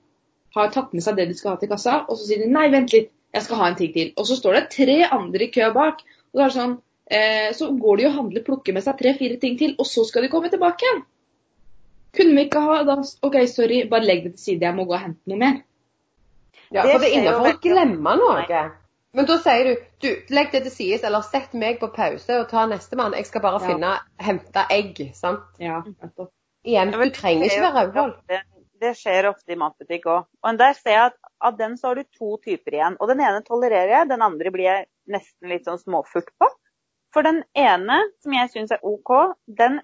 har 0.55 0.71
tatt 0.75 0.95
med 0.97 1.05
seg 1.05 1.19
det 1.19 1.29
de 1.31 1.37
skal 1.38 1.55
ha 1.55 1.61
til 1.61 1.71
kassa, 1.71 1.97
og 2.09 2.17
så 2.19 2.26
sier 2.26 2.40
de 2.43 2.50
nei, 2.50 2.69
vent 2.73 2.95
litt, 2.95 3.11
jeg 3.35 3.47
skal 3.47 3.61
ha 3.61 3.69
en 3.71 3.76
ting 3.79 3.93
til. 3.95 4.09
Og 4.19 4.26
så 4.26 4.38
står 4.38 4.57
det 4.57 4.69
tre 4.73 4.97
andre 5.07 5.47
i 5.47 5.52
kø 5.55 5.69
bak. 5.75 6.00
Og 6.33 6.40
så 6.40 6.47
er 6.47 6.55
sånn, 6.55 6.73
eh, 7.12 7.50
så 7.55 7.69
går 7.79 8.00
de 8.00 8.09
og 8.09 8.17
handler, 8.17 8.47
plukker 8.47 8.75
med 8.75 8.87
seg 8.87 8.99
tre-fire 8.99 9.37
ting 9.43 9.59
til, 9.61 9.76
og 9.79 9.87
så 9.87 10.02
skal 10.09 10.26
de 10.26 10.33
komme 10.33 10.50
tilbake 10.50 10.87
igjen. 10.87 11.05
Kunne 12.17 12.35
vi 12.37 12.45
ikke 12.49 12.61
ha 12.64 12.83
da 12.88 12.97
OK, 13.23 13.37
sorry, 13.49 13.85
bare 13.90 14.07
legg 14.07 14.25
det 14.25 14.33
til 14.37 14.45
side, 14.45 14.67
jeg 14.67 14.75
må 14.76 14.85
gå 14.88 14.97
og 14.97 15.02
hente 15.05 15.31
noe 15.31 15.38
mer. 15.38 15.61
Ja, 16.71 16.85
for 16.87 17.02
det 17.02 17.11
er 17.11 17.19
innafor 17.21 17.50
å 17.52 17.59
glemme 17.62 18.17
noe. 18.19 18.61
Men 19.14 19.26
da 19.26 19.37
sier 19.43 19.67
du 19.67 19.87
du, 20.00 20.11
legg 20.31 20.52
det 20.55 20.62
til 20.69 20.73
side, 20.75 21.00
eller 21.07 21.25
sett 21.26 21.55
meg 21.59 21.81
på 21.81 21.88
pause 21.95 22.37
og 22.40 22.49
ta 22.50 22.62
nestemann. 22.71 23.17
Jeg 23.19 23.26
skal 23.26 23.43
bare 23.43 23.59
Ja. 23.61 23.67
finne 23.67 23.99
hente 24.19 24.67
egg. 24.71 25.00
sant? 25.14 25.43
Ja, 25.59 25.83
nettopp. 26.02 26.31
Igjen, 26.64 26.93
du 26.93 27.11
trenger 27.11 27.45
ikke 27.47 27.61
være 27.62 27.87
rødhål. 27.87 28.14
Det 28.81 28.95
skjer 28.97 29.29
ofte 29.29 29.52
i 29.52 29.57
matbutikk 29.61 30.07
òg. 30.07 30.26
Og 30.43 30.59
der 30.59 30.73
ser 30.73 30.90
jeg 30.90 31.07
at 31.11 31.17
av 31.40 31.57
den 31.59 31.76
så 31.76 31.88
har 31.88 31.95
du 31.97 32.05
to 32.17 32.38
typer 32.38 32.73
igjen. 32.73 32.97
Og 33.00 33.09
den 33.09 33.21
ene 33.21 33.43
tolererer 33.43 33.88
jeg, 33.88 34.09
den 34.09 34.23
andre 34.23 34.50
blir 34.50 34.64
jeg 34.64 34.87
nesten 35.07 35.49
litt 35.49 35.64
sånn 35.69 35.79
småfurt 35.79 36.31
på. 36.40 36.49
For 37.12 37.23
den 37.23 37.43
ene, 37.55 37.99
som 38.23 38.33
jeg 38.33 38.49
syns 38.50 38.71
er 38.73 38.79
OK, 38.83 39.35
den 39.47 39.81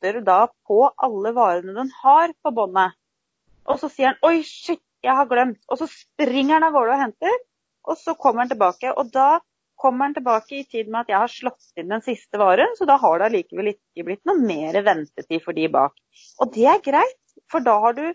laster 0.00 0.20
da 0.24 0.48
på 0.66 0.90
alle 0.96 1.32
varene 1.32 1.74
den 1.74 1.90
har 2.02 2.32
på 2.42 2.50
båndet. 2.50 2.92
Og 3.66 3.78
så 3.78 3.88
sier 3.88 4.06
han 4.08 4.16
'oi, 4.22 4.42
shit, 4.42 4.80
jeg 5.02 5.14
har 5.14 5.26
glemt'. 5.26 5.60
Og 5.68 5.78
så 5.78 5.86
springer 5.86 6.54
han 6.54 6.62
av 6.64 6.72
gårde 6.72 6.92
og 6.92 7.00
henter, 7.00 7.38
og 7.84 7.96
så 7.96 8.14
kommer 8.14 8.42
han 8.42 8.48
tilbake. 8.48 8.92
Og 8.96 9.12
da 9.12 9.40
kommer 9.76 10.06
han 10.06 10.14
tilbake 10.14 10.60
i 10.60 10.64
tid 10.64 10.88
med 10.88 11.00
at 11.00 11.08
jeg 11.08 11.18
har 11.18 11.28
slått 11.28 11.72
inn 11.76 11.88
den 11.88 12.02
siste 12.02 12.38
varen, 12.38 12.76
så 12.76 12.86
da 12.86 12.96
har 12.96 13.18
det 13.18 13.26
allikevel 13.30 13.72
ikke 13.74 14.04
blitt 14.04 14.24
noe 14.26 14.36
mer 14.36 14.82
ventetid 14.82 15.42
for 15.42 15.52
de 15.52 15.68
bak. 15.68 15.92
Og 16.40 16.52
det 16.52 16.66
er 16.66 16.84
greit, 16.84 17.20
for 17.48 17.60
da 17.60 17.78
har 17.80 17.92
du 17.92 18.12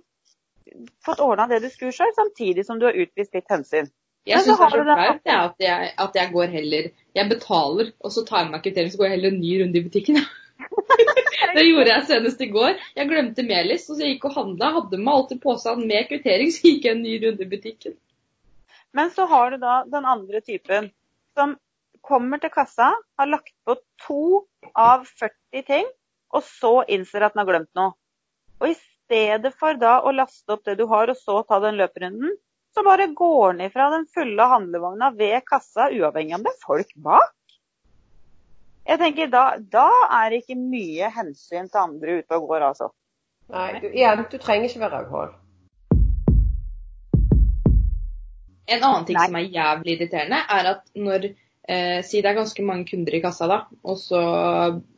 fått 1.05 1.19
ordna 1.19 1.47
det 1.47 1.61
du 1.63 1.69
skulle 1.69 1.93
sjøl, 1.93 2.13
samtidig 2.15 2.65
som 2.65 2.79
du 2.79 2.85
har 2.85 2.93
utvist 2.93 3.33
litt 3.33 3.49
hensyn. 3.49 3.89
Jeg 4.25 4.41
syns 4.41 4.57
det 4.57 4.65
er 4.65 4.69
så 4.73 5.17
flaut 5.21 5.61
at, 5.61 5.99
at 6.01 6.15
jeg 6.17 6.31
går 6.33 6.45
heller 6.49 6.87
Jeg 7.13 7.29
betaler, 7.29 7.91
og 7.99 8.11
så 8.11 8.25
tar 8.25 8.39
jeg 8.41 8.51
meg 8.51 8.63
kvittering, 8.63 8.91
så 8.91 8.97
går 8.97 9.05
jeg 9.05 9.17
heller 9.17 9.33
en 9.33 9.41
ny 9.41 9.61
runde 9.61 9.79
i 9.79 9.83
butikken. 9.85 10.17
Det 11.55 11.63
gjorde 11.65 11.91
jeg 11.91 12.05
senest 12.09 12.41
i 12.41 12.49
går. 12.51 12.79
Jeg 12.97 13.09
glemte 13.09 13.45
melis, 13.47 13.85
så 13.87 13.97
jeg 13.99 14.15
gikk 14.15 14.29
og 14.29 14.37
handla. 14.39 14.71
Hadde 14.79 14.99
med 15.01 15.13
alltid 15.13 15.41
posen 15.43 15.85
med 15.89 16.07
kvittering, 16.09 16.51
så 16.53 16.69
gikk 16.69 16.87
jeg 16.87 16.97
en 16.97 17.03
ny 17.05 17.15
runde 17.23 17.45
i 17.45 17.51
butikken. 17.51 17.95
Men 18.95 19.11
så 19.11 19.27
har 19.27 19.51
du 19.51 19.59
da 19.59 19.81
den 19.91 20.07
andre 20.07 20.41
typen 20.41 20.89
som 21.35 21.57
kommer 22.05 22.39
til 22.39 22.53
kassa, 22.53 22.93
har 23.17 23.27
lagt 23.27 23.53
på 23.65 23.75
to 24.05 24.45
av 24.71 25.07
40 25.19 25.65
ting, 25.67 25.87
og 26.35 26.43
så 26.47 26.73
innser 26.91 27.25
at 27.25 27.35
den 27.35 27.43
har 27.43 27.49
glemt 27.49 27.71
noe. 27.77 27.95
Og 28.61 28.71
i 28.71 28.75
stedet 28.77 29.51
for 29.59 29.77
da 29.79 29.97
å 30.05 30.13
laste 30.15 30.55
opp 30.55 30.63
det 30.67 30.77
du 30.79 30.85
har, 30.91 31.11
og 31.11 31.19
så 31.19 31.41
ta 31.47 31.59
den 31.63 31.79
løperunden, 31.79 32.35
så 32.75 32.83
bare 32.83 33.07
går 33.15 33.55
den 33.55 33.67
ifra 33.69 33.89
den 33.93 34.05
fulle 34.11 34.47
handlevogna 34.51 35.11
ved 35.15 35.43
kassa, 35.47 35.89
uavhengig 35.91 36.37
om 36.37 36.45
det 36.45 36.53
er 36.53 36.63
folk 36.63 36.95
bak. 37.07 37.33
Jeg 38.85 39.01
tenker 39.01 39.31
da, 39.33 39.45
da 39.57 39.87
er 40.13 40.29
det 40.29 40.43
ikke 40.43 40.59
mye 40.59 41.07
hensyn 41.13 41.71
til 41.71 41.81
andre 41.81 42.19
ute 42.19 42.37
og 42.37 42.51
går, 42.51 42.67
altså. 42.67 42.91
Nei, 43.53 43.79
du, 43.81 43.87
igjen, 43.89 44.21
du 44.29 44.37
trenger 44.41 44.69
ikke 44.69 44.83
være 44.83 44.99
rødhål. 44.99 45.33
En 48.65 48.81
annen 48.81 49.07
ting 49.07 49.17
Nei. 49.17 49.25
som 49.25 49.39
er 49.39 49.49
jævlig 49.53 49.95
irriterende, 49.95 50.39
er 50.57 50.69
at 50.75 50.85
når 50.97 51.27
eh, 51.29 51.99
Si 52.05 52.21
det 52.21 52.29
er 52.29 52.37
ganske 52.37 52.65
mange 52.65 52.85
kunder 52.91 53.17
i 53.17 53.21
kassa, 53.25 53.49
da, 53.49 53.59
og 53.85 53.97
så, 54.01 54.21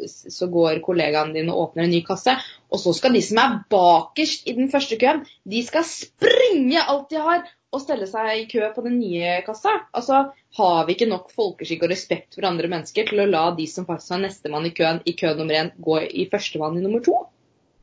så 0.08 0.50
går 0.51 0.82
kollegaene 0.84 1.36
dine 1.36 1.56
og 1.56 1.70
åpner 1.70 1.88
en 1.88 1.96
ny 1.96 2.01
kasse, 2.08 2.36
og 2.67 2.84
så 2.84 2.96
skal 2.96 3.15
de 3.15 3.24
som 3.24 3.39
er 3.44 3.58
bakerst 3.72 4.48
i 4.48 4.56
den 4.60 4.72
første 4.72 5.00
køen, 5.00 5.24
de 5.48 5.63
skal 5.67 5.88
springe 5.88 6.84
alt 6.84 7.08
de 7.12 7.24
har 7.24 7.48
og 7.76 7.82
stelle 7.84 8.08
seg 8.08 8.30
i 8.34 8.46
kø 8.50 8.68
på 8.76 8.84
den 8.86 9.00
nye 9.02 9.42
kassa. 9.46 9.74
Altså, 9.94 10.28
Har 10.58 10.86
vi 10.88 10.96
ikke 10.96 11.10
nok 11.10 11.32
folkeskikk 11.36 11.84
og 11.84 11.92
respekt 11.92 12.38
for 12.38 12.48
andre 12.48 12.70
mennesker 12.72 13.10
til 13.10 13.20
å 13.22 13.30
la 13.30 13.50
de 13.58 13.68
som 13.68 13.86
faktisk 13.86 14.16
er 14.16 14.24
nestemann 14.24 14.70
i 14.70 14.74
køen 14.78 15.02
i 15.06 15.14
kø 15.20 15.34
nummer 15.36 15.60
én, 15.60 15.74
gå 15.76 16.00
i 16.08 16.30
førstemann 16.32 16.80
i 16.80 16.86
nummer 16.86 17.04
to? 17.04 17.26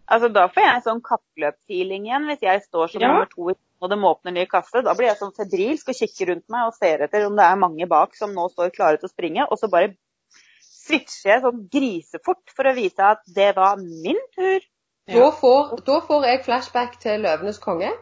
Altså, 0.08 0.28
Da 0.32 0.48
får 0.48 0.64
jeg 0.64 0.86
sånn 0.88 1.04
kappløpsfeeling 1.04 2.08
igjen 2.08 2.26
hvis 2.30 2.42
jeg 2.42 2.64
står 2.64 2.90
som 2.92 3.02
Ja. 3.02 3.12
nummer 3.12 3.28
to 3.28 3.52
og 3.84 3.90
de 3.90 3.96
åpner 4.00 4.32
ny 4.32 4.46
kasse. 4.48 4.80
Da 4.82 4.94
blir 4.94 5.10
jeg 5.10 5.18
sånn 5.20 5.34
febrilsk 5.36 5.88
og 5.88 5.98
kikker 5.98 6.30
rundt 6.32 6.48
meg 6.48 6.68
og 6.68 6.74
ser 6.78 7.04
etter 7.04 7.26
om 7.26 7.36
det 7.36 7.44
er 7.44 7.60
mange 7.60 7.86
bak 7.86 8.16
som 8.16 8.32
nå 8.32 8.48
står 8.48 8.72
klare 8.72 8.96
til 8.96 9.10
å 9.10 9.12
springe. 9.12 9.44
Og 9.50 9.58
så 9.60 9.68
bare 9.68 9.92
switcher 10.64 11.34
jeg 11.34 11.42
sånn 11.44 11.68
grisefort 11.68 12.54
for 12.56 12.64
å 12.64 12.74
vise 12.74 13.04
at 13.04 13.20
det 13.36 13.54
var 13.56 13.76
min 13.76 14.20
tur. 14.32 14.64
Da, 15.04 15.28
får, 15.36 15.84
da 15.84 16.00
får 16.00 16.24
jeg 16.30 16.44
flashback 16.46 16.98
til 17.00 17.20
'Løvenes 17.20 17.60
konge'. 17.60 17.92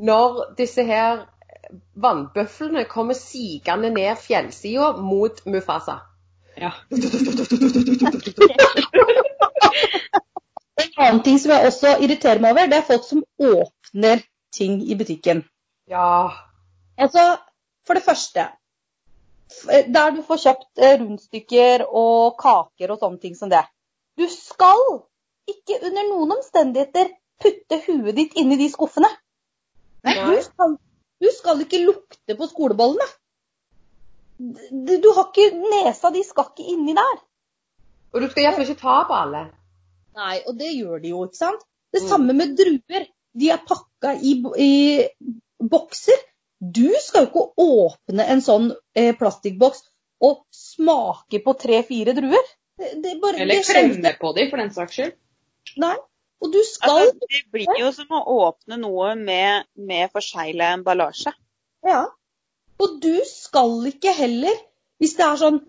Når 0.00 0.54
disse 0.58 0.84
her 0.88 1.26
vannbøflene 2.00 2.84
kommer 2.88 3.14
sigende 3.14 3.90
ned 3.94 4.16
fjellsida 4.16 4.92
mot 4.96 5.42
Mufasa. 5.46 6.00
Ja. 6.56 6.72
En 10.80 10.92
annen 10.96 11.22
ting 11.24 11.38
som 11.40 11.52
jeg 11.52 11.68
også 11.68 11.90
irriterer 12.04 12.40
meg 12.40 12.54
over, 12.54 12.68
det 12.70 12.78
er 12.80 12.86
folk 12.88 13.04
som 13.04 13.20
åpner 13.36 14.22
ting 14.56 14.80
i 14.80 14.96
butikken. 14.96 15.42
Ja. 15.90 16.30
Altså, 16.96 17.36
for 17.86 17.98
det 17.98 18.04
første 18.06 18.48
Der 19.94 20.12
du 20.14 20.20
får 20.22 20.38
kjøpt 20.44 20.78
eh, 20.78 21.00
rundstykker 21.00 21.82
og 21.84 22.36
kaker 22.38 22.92
og 22.94 23.00
sånne 23.00 23.18
ting 23.18 23.34
som 23.34 23.50
det. 23.50 23.64
Du 24.14 24.28
skal 24.30 24.84
ikke 25.50 25.80
under 25.88 26.06
noen 26.06 26.36
omstendigheter 26.36 27.10
putte 27.42 27.80
huet 27.88 28.14
ditt 28.14 28.36
inni 28.38 28.60
de 28.60 28.68
skuffene. 28.70 29.10
Nei. 30.06 30.14
Du 30.16 30.42
skal, 30.46 30.76
du 31.20 31.28
skal 31.36 31.60
ikke 31.64 31.82
lukte 31.84 32.36
på 32.38 32.48
skoleballene. 32.50 33.06
Du, 34.40 34.92
du 35.02 35.08
har 35.16 35.26
ikke 35.28 35.50
Nesa 35.60 36.10
di 36.14 36.22
skal 36.24 36.48
ikke 36.50 36.66
inni 36.72 36.94
der. 36.96 37.18
Og 38.14 38.22
du 38.24 38.28
skal 38.30 38.46
iallfall 38.46 38.64
ikke 38.66 38.80
ta 38.80 38.94
på 39.08 39.16
alle. 39.16 39.42
Nei, 40.16 40.38
og 40.48 40.56
det 40.58 40.70
gjør 40.74 41.02
de 41.02 41.12
jo, 41.12 41.24
ikke 41.28 41.38
sant? 41.38 41.60
Det 41.92 42.02
Mm. 42.02 42.08
samme 42.08 42.34
med 42.38 42.56
druer. 42.58 43.06
De 43.40 43.50
er 43.50 43.60
pakka 43.66 44.14
i, 44.16 44.32
i 44.58 45.06
bokser. 45.70 46.18
Du 46.60 46.88
skal 47.00 47.26
jo 47.26 47.28
ikke 47.30 47.44
åpne 47.62 48.26
en 48.32 48.42
sånn 48.44 48.70
eh, 48.96 49.12
plastikkboks 49.16 49.84
og 50.26 50.42
smake 50.52 51.40
på 51.44 51.54
tre-fire 51.60 52.12
druer. 52.16 52.48
Det, 52.80 52.90
det 53.04 53.14
bare, 53.22 53.38
Eller 53.44 53.62
klemme 53.64 54.12
på 54.20 54.32
dem, 54.36 54.50
for 54.50 54.56
den 54.62 54.72
saks 54.74 54.96
skyld. 54.98 55.14
Nei. 55.80 55.94
Og 56.40 56.52
du 56.52 56.60
skal 56.64 57.02
Altså, 57.02 57.28
det 57.28 57.42
blir 57.52 57.80
jo 57.80 57.90
som 57.92 58.12
å 58.16 58.22
åpne 58.46 58.78
noe 58.80 59.12
med, 59.18 59.66
med 59.76 60.12
forsegla 60.14 60.72
emballasje. 60.78 61.32
Ja. 61.86 62.06
Og 62.80 62.96
du 63.02 63.20
skal 63.28 63.90
ikke 63.90 64.14
heller, 64.16 64.56
hvis 65.00 65.16
det 65.18 65.26
er 65.26 65.40
sånn 65.40 65.60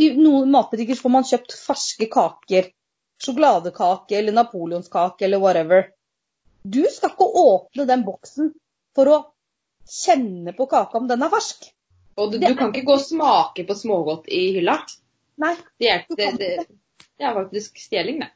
I 0.00 0.10
noen 0.16 0.50
matbutikker 0.52 0.98
får 0.98 1.12
man 1.12 1.26
kjøpt 1.28 1.54
ferske 1.56 2.08
kaker. 2.12 2.70
Sjokoladekake 3.22 4.18
eller 4.18 4.36
napoleonskake 4.36 5.26
eller 5.26 5.40
whatever. 5.42 5.88
Du 6.62 6.84
skal 6.92 7.12
ikke 7.14 7.28
åpne 7.42 7.88
den 7.88 8.04
boksen 8.06 8.52
for 8.96 9.10
å 9.12 9.18
kjenne 9.88 10.52
på 10.56 10.68
kaka 10.70 11.00
om 11.00 11.08
den 11.08 11.24
er 11.24 11.32
fersk. 11.32 11.70
Og 12.18 12.32
du, 12.32 12.38
du 12.42 12.54
kan 12.58 12.72
ikke 12.72 12.86
gå 12.88 12.96
og 12.98 13.04
smake 13.04 13.64
på 13.66 13.76
smågodt 13.78 14.28
i 14.34 14.42
hylla. 14.58 14.80
Nei, 15.38 15.54
Det 15.78 15.90
er, 15.92 16.04
det, 16.18 16.30
det, 16.40 16.48
det 17.18 17.26
er 17.28 17.36
faktisk 17.36 17.78
stjeling, 17.78 18.18
det. 18.24 18.32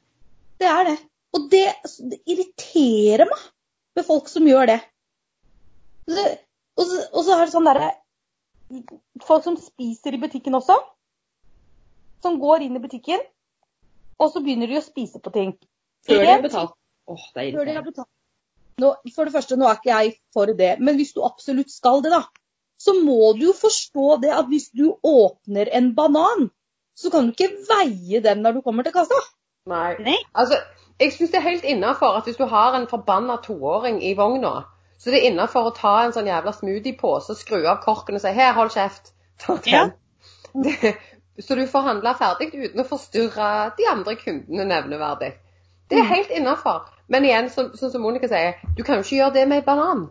det 0.62 0.68
er 0.70 0.84
det. 0.92 0.98
Og 1.32 1.48
det, 1.52 1.66
det 2.10 2.20
irriterer 2.28 3.28
meg 3.28 3.44
med 3.96 4.06
folk 4.06 4.28
som 4.28 4.46
gjør 4.48 4.68
det. 4.72 4.78
det 6.10 6.26
og, 6.76 6.86
så, 6.88 7.02
og 7.12 7.24
så 7.24 7.36
er 7.36 7.44
det 7.44 7.54
sånn 7.54 7.68
derre 7.68 7.90
Folk 9.20 9.44
som 9.44 9.58
spiser 9.60 10.16
i 10.16 10.20
butikken 10.22 10.54
også. 10.56 10.78
Som 12.24 12.38
går 12.40 12.64
inn 12.64 12.78
i 12.78 12.80
butikken, 12.80 13.20
og 14.16 14.30
så 14.32 14.40
begynner 14.40 14.70
de 14.70 14.78
å 14.78 14.84
spise 14.84 15.20
på 15.20 15.32
ting. 15.34 15.50
Før 16.06 16.22
de 16.22 16.30
har 16.30 16.44
betalt. 16.44 16.72
Åh, 17.10 17.24
det 17.34 17.42
er 17.42 17.50
irriterende. 17.50 18.06
Nå, 18.80 18.94
for 19.12 19.28
det 19.28 19.34
første, 19.34 19.58
nå 19.60 19.68
er 19.68 19.76
ikke 19.76 19.90
jeg 19.92 20.14
for 20.32 20.54
det, 20.56 20.70
men 20.80 20.96
hvis 20.96 21.12
du 21.12 21.20
absolutt 21.26 21.72
skal 21.74 22.00
det, 22.04 22.14
da, 22.14 22.22
så 22.80 22.94
må 22.96 23.34
du 23.36 23.44
jo 23.50 23.54
forstå 23.56 24.16
det 24.24 24.32
at 24.34 24.48
hvis 24.50 24.70
du 24.72 24.86
åpner 25.06 25.68
en 25.76 25.92
banan, 25.98 26.48
så 26.98 27.12
kan 27.12 27.28
du 27.28 27.34
ikke 27.34 27.66
veie 27.68 28.22
den 28.24 28.42
når 28.42 28.58
du 28.58 28.64
kommer 28.64 28.86
til 28.86 28.94
kassa. 28.94 29.18
Nei. 29.70 29.94
Nei. 30.02 30.18
Altså, 30.34 30.58
jeg 31.00 31.12
syns 31.12 31.30
det 31.30 31.38
er 31.38 31.48
helt 31.48 31.64
innafor 31.64 32.18
at 32.18 32.26
hvis 32.26 32.38
du 32.38 32.44
har 32.50 32.76
en 32.76 32.88
forbanna 32.90 33.36
toåring 33.44 34.02
i 34.04 34.14
vogna, 34.18 34.62
så 34.98 35.10
det 35.10 35.20
er 35.20 35.30
innafor 35.30 35.70
å 35.70 35.74
ta 35.76 35.94
en 36.04 36.14
sånn 36.14 36.30
jævla 36.30 36.52
smoothiepose 36.54 37.34
og 37.34 37.38
skru 37.38 37.60
av 37.66 37.80
korken 37.82 38.18
og 38.18 38.22
si 38.22 38.30
'her, 38.34 38.54
hold 38.58 38.70
kjeft'. 38.74 39.12
Ja. 39.66 39.88
Det, 40.52 40.96
så 41.40 41.54
du 41.54 41.66
får 41.66 41.80
handla 41.80 42.12
ferdig 42.14 42.50
uten 42.52 42.82
å 42.82 42.84
forstyrre 42.84 43.72
de 43.78 43.86
andre 43.88 44.14
kundene 44.20 44.66
nevneverdig. 44.68 45.32
Det 45.90 45.98
er 45.98 46.10
helt 46.10 46.30
innafor. 46.30 46.90
Men 47.08 47.24
igjen, 47.24 47.48
sånn 47.50 47.72
sånn 47.76 47.90
som 47.94 48.04
Monica 48.04 48.28
sier, 48.28 48.60
du 48.76 48.82
kan 48.84 49.00
jo 49.00 49.06
ikke 49.06 49.16
gjøre 49.16 49.34
det 49.38 49.46
med 49.48 49.62
en 49.62 49.64
banan. 49.64 50.04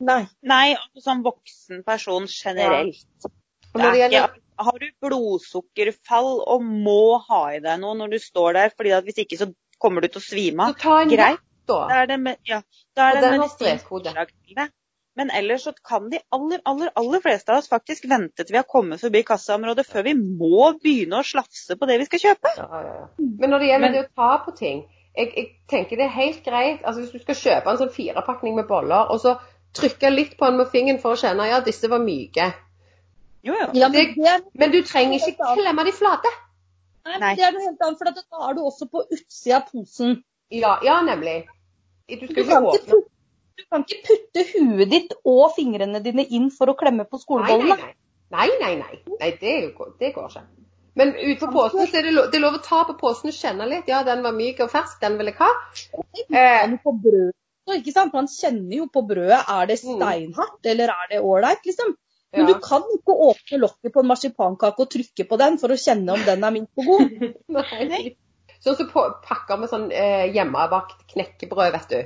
Nei. 0.00 0.26
Nei, 0.42 0.74
altså 0.74 1.04
som 1.06 1.22
voksen 1.24 1.84
person 1.86 2.26
generelt. 2.26 3.06
Og 3.24 3.78
Det 3.78 3.82
når 3.82 3.90
det 3.90 4.00
gjelder 4.02 4.34
har 4.58 4.78
du 4.78 4.86
blodsukkerfall 5.02 6.30
og 6.54 6.62
må 6.62 7.18
ha 7.28 7.42
i 7.56 7.60
deg 7.64 7.80
noe 7.82 7.96
når 7.98 8.14
du 8.14 8.20
står 8.22 8.56
der, 8.58 8.72
fordi 8.76 8.94
at 8.96 9.04
hvis 9.08 9.20
ikke 9.24 9.40
så 9.40 9.50
kommer 9.82 10.04
du 10.04 10.08
til 10.08 10.22
å 10.22 10.24
svime 10.24 10.70
av, 10.70 10.78
greit. 11.10 11.42
da. 11.66 11.80
da 11.90 12.00
er 12.04 12.08
det, 12.12 12.18
med, 12.22 12.40
ja, 12.48 12.62
da 12.96 13.10
Og 13.10 13.18
er 13.18 13.20
det 13.24 13.32
medisinsk 13.34 13.92
til 13.92 14.58
det. 14.58 14.68
Men 15.14 15.30
ellers 15.30 15.62
så 15.62 15.72
kan 15.86 16.08
de 16.10 16.18
aller, 16.34 16.58
aller, 16.66 16.90
aller 16.98 17.22
fleste 17.22 17.52
av 17.52 17.60
oss 17.62 17.70
faktisk 17.70 18.08
vente 18.10 18.42
til 18.42 18.56
vi 18.56 18.58
har 18.58 18.66
kommet 18.66 19.02
forbi 19.02 19.22
kassaområdet 19.26 19.86
før 19.86 20.08
vi 20.08 20.14
må 20.18 20.72
begynne 20.82 21.20
å 21.20 21.26
slafse 21.26 21.76
på 21.78 21.86
det 21.86 22.00
vi 22.02 22.08
skal 22.08 22.22
kjøpe. 22.24 22.54
Ja, 22.58 22.66
ja, 22.82 22.94
ja. 22.98 23.06
Men 23.22 23.54
når 23.54 23.62
det 23.62 23.68
gjelder 23.70 23.86
Men- 23.86 23.96
det 23.98 24.04
å 24.08 24.12
ta 24.22 24.32
på 24.46 24.56
ting 24.58 24.84
jeg, 25.14 25.30
jeg 25.36 25.46
tenker 25.70 25.96
det 25.96 26.08
er 26.08 26.16
helt 26.16 26.44
greit 26.44 26.82
altså 26.82 27.04
Hvis 27.04 27.12
du 27.12 27.22
skal 27.22 27.38
kjøpe 27.38 27.70
en 27.70 27.78
sånn 27.78 27.92
firepakning 27.94 28.56
med 28.56 28.66
boller, 28.66 29.12
og 29.14 29.20
så 29.22 29.36
trykke 29.74 30.10
litt 30.10 30.36
på 30.38 30.48
den 30.48 30.58
med 30.58 30.70
fingeren 30.72 31.00
for 31.02 31.14
å 31.14 31.20
kjenne 31.20 31.46
ja, 31.46 31.60
disse 31.60 31.90
var 31.90 32.02
myke. 32.02 32.50
Jo, 33.44 33.54
jo. 33.60 33.66
Ja, 33.76 33.88
men 33.92 34.14
det, 34.16 34.34
Men 34.54 34.70
du 34.72 34.78
trenger 34.88 35.20
ikke 35.20 35.50
klemme 35.58 35.84
de 35.84 35.92
flate. 35.92 36.30
nei, 37.04 37.18
Nei. 37.20 37.34
det 37.36 37.44
er 37.44 37.52
noe 37.52 37.64
helt 37.66 37.82
annet, 37.84 37.98
for 37.98 38.04
da 38.10 38.48
er 38.48 38.54
du 38.56 38.62
også 38.64 38.88
på 38.90 39.02
utsida 39.12 39.58
av 39.58 39.66
posen. 39.72 40.14
Ja, 40.50 40.78
ja 40.82 41.00
nemlig. 41.04 41.44
Du 42.08 42.16
Du 42.26 42.26
kan 42.44 42.64
ikke, 42.64 42.80
putte, 42.86 43.02
du 43.58 43.64
kan 43.70 43.84
ikke 43.84 44.00
putte 44.08 44.44
huet 44.54 44.90
ditt 44.90 45.12
og 45.24 45.52
fingrene 45.56 46.00
dine 46.04 46.24
inn 46.30 46.50
for 46.50 46.72
å 46.72 46.76
klemme 46.76 47.04
på 47.08 47.20
skolebollen. 47.20 47.68
nei, 47.68 47.76
nei. 47.76 47.94
Nei, 48.34 48.48
nei, 48.60 48.74
nei. 48.80 48.98
nei 49.20 49.30
det, 49.40 49.74
går, 49.76 49.92
det 50.00 50.14
går 50.16 50.28
ikke. 50.32 50.42
Men 50.96 51.12
utenfor 51.14 51.52
posen 51.52 51.86
så 51.90 51.98
er 51.98 52.02
det, 52.06 52.12
lov, 52.14 52.30
det 52.30 52.38
er 52.38 52.42
lov 52.44 52.54
å 52.58 52.62
ta 52.64 52.84
på 52.88 52.94
posen 52.98 53.28
og 53.30 53.34
kjenne 53.36 53.66
litt. 53.68 53.88
Ja, 53.90 54.02
den 54.06 54.22
var 54.22 54.32
myk 54.32 54.60
og 54.64 54.70
fersk, 54.72 55.00
den 55.02 55.18
vil 55.18 55.26
jeg 55.32 55.36
ha. 55.40 55.48
Eh, 56.30 56.74
på 56.84 56.92
brød, 57.04 57.32
ikke 57.78 57.92
sant? 57.92 58.14
Man 58.14 58.28
kjenner 58.30 58.76
jo 58.78 58.86
på 58.94 59.02
brødet. 59.06 59.40
Er 59.48 59.66
det 59.66 59.80
Mm. 59.82 59.98
steinhardt, 60.00 60.60
eller 60.72 60.88
er 60.94 61.06
det 61.10 61.20
ålreit, 61.20 61.62
liksom? 61.66 61.96
Men 62.34 62.48
Ja. 62.48 62.54
du 62.54 62.60
kan 62.60 62.82
ikke 62.96 63.14
åpne 63.28 63.58
lokket 63.62 63.92
på 63.94 64.00
en 64.02 64.06
marsipankake 64.10 64.82
og 64.82 64.90
trykke 64.90 65.24
på 65.30 65.36
den 65.38 65.58
for 65.58 65.70
å 65.70 65.78
kjenne 65.78 66.12
om 66.16 66.22
den 66.26 66.42
er 66.44 66.50
minst 66.50 66.72
på 66.74 66.82
god. 66.82 67.12
Nei. 67.56 68.16
Sånn 68.64 68.74
som 68.78 68.88
så 68.90 69.04
pakker 69.22 69.60
med 69.60 69.70
sånn 69.70 69.90
eh, 69.92 70.24
hjemmebakt 70.34 71.04
knekkebrød, 71.12 71.72
vet 71.76 71.88
du. 71.92 72.00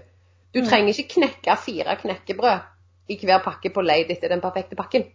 Du 0.52 0.60
Mm. 0.60 0.68
trenger 0.68 0.92
ikke 0.92 1.14
knekke 1.14 1.56
fire 1.60 1.96
knekkebrød 2.02 2.60
i 3.08 3.16
hver 3.22 3.40
pakke 3.44 3.70
på 3.72 3.80
leid 3.84 4.10
etter 4.10 4.28
den 4.28 4.40
perfekte 4.44 4.76
pakken. 4.76 5.06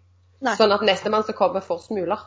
Nei. 0.42 0.56
Sånn 0.58 0.72
at 0.74 0.82
nestemann 0.82 1.24
som 1.28 1.36
kommer, 1.38 1.62
får 1.62 1.84
smuler. 1.88 2.20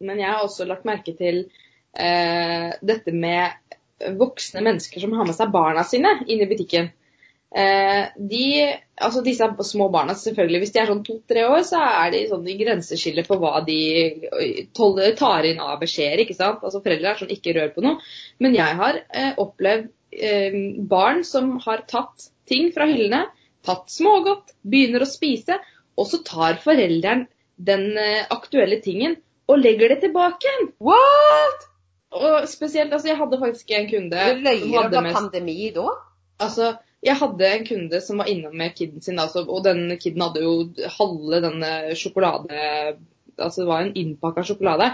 Men 0.00 0.18
jeg 0.20 0.28
har 0.30 0.42
også 0.44 0.66
lagt 0.68 0.84
merke 0.88 1.14
til 1.16 1.44
eh, 1.96 2.72
dette 2.82 3.12
med 3.14 3.54
voksne 4.18 4.60
mennesker 4.64 5.00
som 5.00 5.14
har 5.16 5.24
med 5.28 5.36
seg 5.36 5.52
barna 5.54 5.84
sine 5.86 6.10
inn 6.26 6.42
i 6.44 6.48
butikken. 6.50 6.90
Eh, 7.54 8.06
de, 8.18 8.46
altså 8.98 9.20
disse 9.22 9.46
små 9.68 9.86
barna, 9.94 10.16
selvfølgelig, 10.18 10.60
hvis 10.64 10.72
de 10.74 10.80
er 10.82 10.88
sånn 10.90 11.04
to-tre 11.06 11.44
år, 11.46 11.60
så 11.68 11.82
er 11.86 12.14
de 12.14 12.22
sånn 12.30 12.48
i 12.50 12.56
grenseskillet 12.58 13.28
på 13.30 13.38
hva 13.38 13.60
de 13.66 13.78
tar 14.74 15.46
inn 15.46 15.60
av 15.62 15.76
beskjeder. 15.82 16.24
ikke 16.24 16.34
sant? 16.38 16.64
Altså 16.64 16.82
Foreldre 16.82 17.12
er 17.12 17.20
sånn 17.20 17.34
ikke 17.34 17.54
rør 17.54 17.70
på 17.76 17.84
noe. 17.86 18.00
Men 18.42 18.56
jeg 18.58 18.78
har 18.80 18.98
eh, 19.04 19.30
opplevd 19.38 19.92
eh, 20.18 20.58
barn 20.90 21.22
som 21.28 21.54
har 21.62 21.84
tatt 21.90 22.26
ting 22.50 22.72
fra 22.74 22.88
hyllene, 22.90 23.28
tatt 23.64 23.86
smågodt, 23.92 24.56
begynner 24.66 25.06
å 25.06 25.08
spise, 25.08 25.60
og 25.94 26.10
så 26.10 26.20
tar 26.26 26.58
forelderen 26.60 27.28
den 27.54 27.94
aktuelle 28.34 28.80
tingen 28.82 29.14
og 29.46 29.60
legger 29.60 29.92
det 29.94 30.00
tilbake 30.02 30.42
igjen. 30.42 30.66
What?! 30.82 31.68
Og 32.14 32.48
spesielt, 32.50 32.92
altså 32.92 33.08
Jeg 33.08 33.18
hadde 33.18 33.38
faktisk 33.40 33.70
en 33.74 33.88
kunde 33.90 34.26
Du 34.36 34.42
løyer 34.44 34.84
om 34.84 34.90
det 34.90 35.00
var 35.02 35.16
pandemi 35.16 35.70
da? 35.74 35.86
Altså, 36.42 36.74
jeg 37.04 37.18
hadde 37.20 37.50
en 37.50 37.66
kunde 37.68 38.00
som 38.04 38.22
var 38.22 38.30
innom 38.32 38.54
med 38.56 38.76
kiden 38.78 39.02
sin, 39.04 39.20
altså, 39.20 39.44
og 39.44 39.64
den 39.66 39.98
kiden 40.00 40.24
hadde 40.24 40.44
jo 40.44 40.54
halve 40.98 41.42
denne 41.44 41.74
sjokolade 41.98 42.96
Altså 43.34 43.64
det 43.64 43.66
var 43.66 43.80
en 43.82 43.96
innpakka 43.98 44.44
sjokolade. 44.46 44.92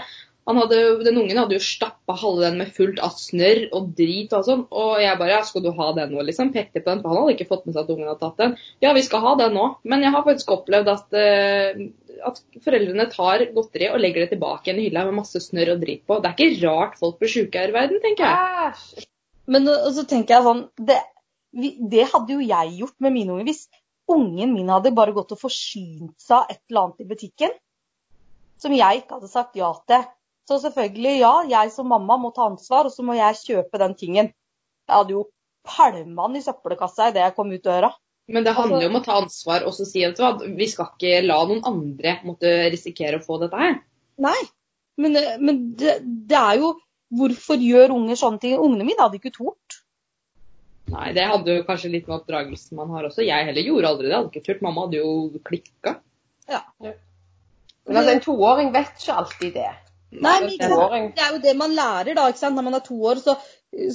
Hadde, 0.49 0.77
den 1.05 1.19
ungen 1.21 1.37
hadde 1.37 1.53
jo 1.53 1.61
stappa 1.61 2.15
halve 2.17 2.47
den 2.47 2.55
med 2.57 2.71
fullt 2.73 2.97
av 3.05 3.13
snørr 3.21 3.67
og 3.77 3.91
drit 3.97 4.33
og 4.33 4.47
sånn. 4.47 4.63
Og 4.73 4.95
jeg 4.97 5.19
bare 5.19 5.35
ja, 5.35 5.43
skal 5.45 5.61
du 5.61 5.69
ha 5.77 5.91
den 5.93 6.09
nå, 6.15 6.23
liksom? 6.25 6.49
Pekte 6.55 6.81
på 6.81 6.89
den, 6.89 7.03
for 7.03 7.13
han 7.13 7.21
hadde 7.21 7.35
ikke 7.35 7.47
fått 7.51 7.67
med 7.67 7.75
seg 7.75 7.83
at 7.83 7.93
ungen 7.93 8.09
hadde 8.09 8.23
tatt 8.23 8.41
den. 8.41 8.57
Ja, 8.81 8.95
vi 8.97 9.05
skal 9.05 9.21
ha 9.27 9.35
den 9.43 9.53
nå. 9.59 9.67
Men 9.85 10.07
jeg 10.07 10.15
har 10.15 10.25
faktisk 10.25 10.55
opplevd 10.57 10.89
at, 10.89 11.19
eh, 11.21 11.85
at 12.31 12.41
foreldrene 12.65 13.07
tar 13.13 13.45
godteri 13.53 13.91
og 13.93 14.01
legger 14.01 14.25
det 14.25 14.33
tilbake 14.33 14.71
i 14.71 14.73
en 14.73 14.81
hylle 14.81 15.05
med 15.11 15.19
masse 15.21 15.45
snørr 15.45 15.75
og 15.75 15.85
drit 15.85 16.03
på. 16.09 16.17
Det 16.17 16.33
er 16.33 16.49
ikke 16.49 16.65
rart 16.65 16.99
folk 17.05 17.21
blir 17.21 17.35
sjuke 17.37 17.61
her 17.61 17.69
i 17.69 17.77
verden, 17.77 18.01
tenker 18.01 18.25
jeg. 18.25 19.05
Men 19.51 19.69
så 19.69 20.09
tenker 20.09 20.39
jeg 20.39 20.49
sånn 20.49 20.65
det, 20.89 20.97
det 21.51 22.07
hadde 22.13 22.37
jo 22.37 22.43
jeg 22.43 22.75
gjort 22.79 22.97
med 23.03 23.15
mine 23.15 23.33
unger 23.35 23.49
hvis 23.49 23.65
ungen 24.11 24.53
min 24.53 24.71
hadde 24.71 24.93
bare 24.95 25.13
gått 25.15 25.33
og 25.35 25.41
forsynt 25.41 26.15
seg 26.19 26.37
av 26.37 26.53
et 26.53 26.61
eller 26.69 26.85
annet 26.85 27.03
i 27.03 27.09
butikken 27.09 27.53
som 28.61 28.73
jeg 28.75 29.01
ikke 29.01 29.17
hadde 29.17 29.31
sagt 29.31 29.57
ja 29.57 29.71
til. 29.89 30.05
Så 30.49 30.59
selvfølgelig, 30.61 31.13
ja, 31.21 31.33
jeg 31.49 31.71
som 31.73 31.89
mamma 31.89 32.17
må 32.19 32.31
ta 32.35 32.47
ansvar, 32.49 32.87
og 32.89 32.93
så 32.93 33.05
må 33.05 33.15
jeg 33.15 33.39
kjøpe 33.39 33.79
den 33.81 33.93
tingen. 33.97 34.31
Jeg 34.89 34.93
hadde 34.93 35.15
jo 35.15 35.25
pælma 35.65 36.27
den 36.27 36.39
i 36.39 36.45
søppelkassa 36.45 37.11
idet 37.11 37.23
jeg 37.23 37.35
kom 37.37 37.51
ut 37.53 37.65
døra. 37.65 37.91
Men 38.31 38.45
det 38.45 38.53
handler 38.55 38.85
jo 38.85 38.89
om 38.91 38.99
å 38.99 39.03
ta 39.05 39.17
ansvar 39.19 39.65
og 39.67 39.73
så 39.75 39.85
si 39.87 40.03
at 40.05 40.19
vi 40.57 40.67
skal 40.69 40.91
ikke 40.93 41.23
la 41.25 41.39
noen 41.47 41.63
andre 41.67 42.15
måtte 42.25 42.51
risikere 42.73 43.19
å 43.19 43.25
få 43.25 43.39
dette 43.41 43.59
her. 43.59 43.77
Nei, 44.21 44.39
men, 45.01 45.17
uh, 45.17 45.37
men 45.41 45.61
det, 45.79 45.99
det 46.29 46.39
er 46.39 46.61
jo 46.61 46.77
Hvorfor 47.11 47.59
gjør 47.59 47.91
unger 47.91 48.15
sånne 48.15 48.39
ting? 48.39 48.53
Ungene 48.55 48.85
mine 48.87 49.03
hadde 49.03 49.17
ikke 49.17 49.33
tort. 49.35 49.81
Nei, 50.91 51.11
det 51.15 51.27
hadde 51.29 51.55
jo 51.59 51.63
kanskje 51.67 51.91
litt 51.93 52.07
med 52.09 52.17
oppdragelsen 52.19 52.75
man 52.79 52.89
har 52.95 53.07
også. 53.07 53.23
Jeg 53.25 53.47
heller 53.47 53.67
gjorde 53.67 53.91
aldri 53.93 54.09
det. 54.09 54.15
Hadde 54.17 54.31
ikke 54.33 54.45
turt. 54.49 54.61
Mamma 54.65 54.85
hadde 54.87 54.99
jo 54.99 55.13
klikka. 55.47 55.95
Men 57.87 57.97
altså, 57.97 58.11
en 58.17 58.25
toåring 58.25 58.73
vet 58.75 58.91
ikke 58.99 59.15
alltid 59.23 59.55
det. 59.55 59.71
Nei, 60.11 60.35
men. 60.43 60.51
Det 61.15 61.23
er 61.23 61.31
jo 61.37 61.39
det 61.45 61.53
man 61.55 61.71
lærer 61.75 62.15
da, 62.17 62.27
ikke 62.27 62.41
sant? 62.41 62.57
Når 62.59 62.65
man 62.67 62.75
er 62.75 62.83
to 62.83 62.97
år, 63.07 63.21
så, 63.23 63.37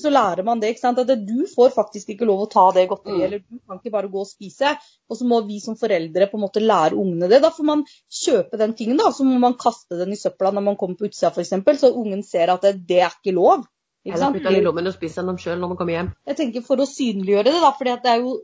så 0.01 0.13
lærer 0.13 0.41
man 0.47 0.63
det. 0.63 0.71
ikke 0.73 0.81
sant? 0.87 0.99
At 1.03 1.11
det, 1.11 1.19
du 1.29 1.45
får 1.53 1.75
faktisk 1.77 2.15
ikke 2.15 2.29
lov 2.29 2.47
å 2.47 2.49
ta 2.55 2.65
det 2.73 2.87
godteriet, 2.89 3.21
Mm. 3.21 3.27
eller 3.27 3.43
du 3.45 3.61
kan 3.61 3.83
ikke 3.83 3.93
bare 3.99 4.09
gå 4.15 4.23
og 4.25 4.31
spise. 4.31 4.73
Og 5.11 5.21
så 5.21 5.29
må 5.29 5.43
vi 5.47 5.61
som 5.61 5.77
foreldre 5.77 6.31
på 6.31 6.41
en 6.41 6.47
måte 6.47 6.65
lære 6.65 6.97
ungene 6.97 7.29
det. 7.29 7.43
Da 7.45 7.53
får 7.53 7.69
man 7.69 7.85
kjøpe 8.23 8.57
den 8.63 8.73
tingen, 8.79 8.97
da. 8.97 9.13
Så 9.13 9.29
må 9.29 9.37
man 9.43 9.59
kaste 9.61 10.01
den 10.01 10.17
i 10.17 10.21
søpla 10.21 10.55
når 10.57 10.65
man 10.73 10.81
kommer 10.81 10.97
på 10.97 11.11
utsida 11.11 11.31
f.eks., 11.37 11.53
så 11.85 11.93
ungen 11.93 12.25
ser 12.25 12.55
at 12.57 12.65
det, 12.65 12.79
det 12.89 13.03
er 13.05 13.13
ikke 13.13 13.37
lov. 13.37 13.69
Ikke 14.07 14.14
Eller 14.16 14.35
putte 14.37 14.47
den 14.47 14.61
i 14.61 14.64
lommen 14.64 14.87
og 14.87 14.95
spise 14.95 15.25
den 15.27 15.38
sjøl 15.42 15.59
når 15.59 15.73
man 15.73 15.79
kommer 15.81 15.97
hjem. 15.97 16.09
Jeg 16.31 16.38
tenker 16.38 16.64
for 16.66 16.79
å 16.79 16.87
synliggjøre 16.87 17.49
det, 17.49 17.61
da. 17.64 17.71
fordi 17.75 17.92
at 17.92 18.05
det 18.05 18.12
er 18.12 18.21
jo 18.23 18.35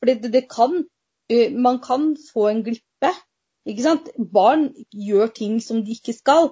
fordi 0.00 0.14
det, 0.22 0.30
det 0.32 0.44
kan 0.48 0.82
Man 1.56 1.78
kan 1.80 2.10
få 2.20 2.50
en 2.50 2.58
glippe. 2.64 3.10
Ikke 3.64 3.84
sant? 3.84 4.10
Barn 4.32 4.66
gjør 4.92 5.30
ting 5.32 5.54
som 5.64 5.78
de 5.84 5.94
ikke 5.96 6.12
skal. 6.12 6.50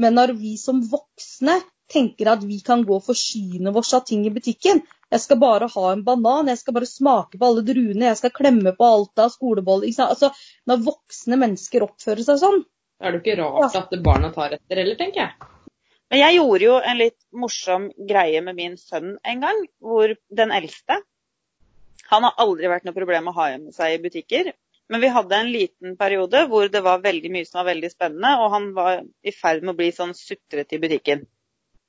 Men 0.00 0.16
når 0.16 0.32
vi 0.38 0.54
som 0.56 0.80
voksne 0.88 1.58
tenker 1.92 2.30
at 2.32 2.44
vi 2.48 2.60
kan 2.64 2.86
gå 2.88 2.96
og 2.96 3.04
forsyne 3.04 3.72
oss 3.76 3.92
av 3.96 4.06
ting 4.08 4.24
i 4.24 4.32
butikken 4.32 4.80
Jeg 5.12 5.20
skal 5.20 5.38
bare 5.42 5.68
ha 5.70 5.84
en 5.92 6.04
banan, 6.06 6.48
jeg 6.48 6.62
skal 6.62 6.74
bare 6.78 6.88
smake 6.88 7.38
på 7.38 7.50
alle 7.50 7.62
druene, 7.68 8.08
jeg 8.08 8.20
skal 8.22 8.32
klemme 8.34 8.72
på 8.74 8.88
alt 8.88 9.20
av 9.26 9.30
skoleboller. 9.30 9.92
Altså, 10.08 10.32
når 10.66 10.86
voksne 10.88 11.38
mennesker 11.38 11.84
oppfører 11.86 12.24
seg 12.26 12.40
sånn, 12.40 12.64
Da 12.98 13.10
er 13.10 13.12
det 13.12 13.20
jo 13.20 13.24
ikke 13.26 13.42
rart 13.42 13.76
at 13.78 13.94
barna 14.02 14.32
tar 14.34 14.56
etter 14.56 14.80
heller, 14.80 14.96
tenker 14.98 15.26
jeg. 15.26 15.53
Men 16.14 16.20
jeg 16.20 16.34
gjorde 16.36 16.62
jo 16.62 16.74
en 16.78 16.98
litt 17.00 17.16
morsom 17.34 17.86
greie 18.06 18.38
med 18.46 18.54
min 18.54 18.76
sønn 18.78 19.16
en 19.26 19.40
gang, 19.42 19.56
hvor 19.82 20.12
den 20.40 20.52
eldste 20.54 21.00
Han 22.12 22.22
har 22.22 22.36
aldri 22.44 22.68
vært 22.70 22.84
noe 22.86 22.94
problem 22.94 23.32
å 23.32 23.32
ha 23.34 23.46
med 23.56 23.74
seg 23.74 23.96
i 23.96 23.98
butikker. 24.04 24.52
Men 24.92 25.02
vi 25.02 25.10
hadde 25.10 25.40
en 25.42 25.50
liten 25.50 25.96
periode 25.98 26.44
hvor 26.52 26.68
det 26.70 26.84
var 26.86 27.02
veldig 27.02 27.32
mye 27.34 27.48
som 27.48 27.58
var 27.58 27.72
veldig 27.72 27.90
spennende, 27.90 28.30
og 28.38 28.52
han 28.52 28.68
var 28.76 29.00
i 29.26 29.32
ferd 29.34 29.64
med 29.64 29.72
å 29.72 29.78
bli 29.80 29.88
sånn 29.96 30.12
sutrete 30.14 30.76
i 30.76 30.80
butikken. 30.84 31.24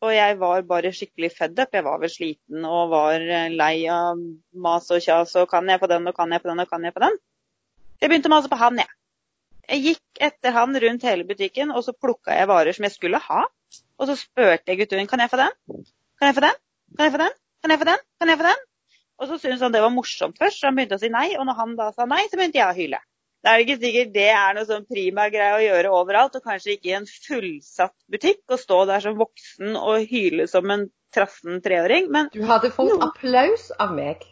Og 0.01 0.13
jeg 0.15 0.39
var 0.41 0.65
bare 0.71 0.93
skikkelig 0.95 1.29
fed 1.35 1.61
up. 1.61 1.77
Jeg 1.77 1.85
var 1.85 2.01
vel 2.01 2.13
sliten 2.15 2.65
og 2.65 2.95
var 2.95 3.21
eh, 3.21 3.53
lei 3.53 3.85
av 3.93 4.17
mas 4.57 4.89
og 4.89 5.05
kjas 5.05 5.35
og 5.37 5.45
kan 5.51 5.69
jeg 5.69 5.83
på 5.83 5.91
den 5.91 6.09
og 6.09 6.17
kan 6.17 6.33
jeg 6.33 6.41
på 6.41 6.49
den 6.49 6.63
og 6.63 6.71
kan 6.71 6.87
jeg 6.89 6.95
på 6.97 7.03
den. 7.05 7.19
Jeg 8.01 8.09
begynte 8.09 8.33
å 8.33 8.33
mase 8.33 8.49
på 8.49 8.57
han, 8.63 8.81
jeg. 8.81 8.89
Jeg 9.69 9.85
gikk 9.85 10.25
etter 10.31 10.57
han 10.57 10.81
rundt 10.81 11.05
hele 11.05 11.29
butikken, 11.29 11.69
og 11.69 11.85
så 11.85 11.93
plukka 11.93 12.33
jeg 12.39 12.49
varer 12.49 12.73
som 12.73 12.89
jeg 12.89 12.97
skulle 12.97 13.21
ha. 13.21 13.43
Og 13.99 14.09
så 14.09 14.15
spurte 14.19 14.71
jeg 14.71 14.81
guttungen 14.83 15.09
kan 15.09 15.23
jeg 15.23 15.31
få 15.31 15.39
den. 15.41 15.57
Kan 16.19 16.29
jeg 16.29 16.37
få 16.37 16.45
den? 16.45 16.61
Kan 16.95 17.07
jeg 17.07 17.15
få 17.15 17.21
den? 17.23 17.35
Kan 17.63 17.73
jeg 17.73 17.81
få 17.81 17.89
den? 17.89 18.05
Kan 18.21 18.31
jeg 18.31 18.39
få 18.41 18.47
den? 18.47 18.63
Og 19.15 19.27
så 19.29 19.37
syntes 19.39 19.63
han 19.63 19.73
det 19.73 19.81
var 19.83 19.93
morsomt 19.95 20.39
først, 20.39 20.59
så 20.59 20.69
han 20.69 20.77
begynte 20.77 20.97
å 20.99 21.01
si 21.01 21.11
nei. 21.11 21.27
Og 21.39 21.45
når 21.47 21.59
han 21.59 21.75
da 21.79 21.91
sa 21.95 22.07
nei, 22.09 22.25
så 22.27 22.39
begynte 22.39 22.59
jeg 22.59 22.67
å 22.67 22.75
hyle. 22.77 22.99
Det 23.45 23.51
er 23.51 23.61
ikke 23.61 23.77
sikkert 23.77 24.13
det 24.15 24.29
er 24.33 24.55
noe 24.57 24.65
sånn 24.65 24.85
prima 24.89 25.27
greie 25.29 25.53
å 25.53 25.61
gjøre 25.61 25.91
overalt, 25.93 26.37
og 26.37 26.45
kanskje 26.49 26.75
ikke 26.75 26.89
i 26.89 26.95
en 26.97 27.05
fullsatt 27.05 27.93
butikk, 28.11 28.41
å 28.49 28.57
stå 28.57 28.79
der 28.89 29.03
som 29.03 29.19
voksen 29.19 29.77
og 29.77 30.07
hyle 30.09 30.47
som 30.49 30.71
en 30.73 30.87
trassen 31.13 31.61
treåring, 31.63 32.09
men, 32.11 32.31
Du 32.33 32.41
hadde 32.49 32.71
fått 32.73 32.95
applaus 33.05 33.69
av 33.79 33.93
meg. 33.95 34.25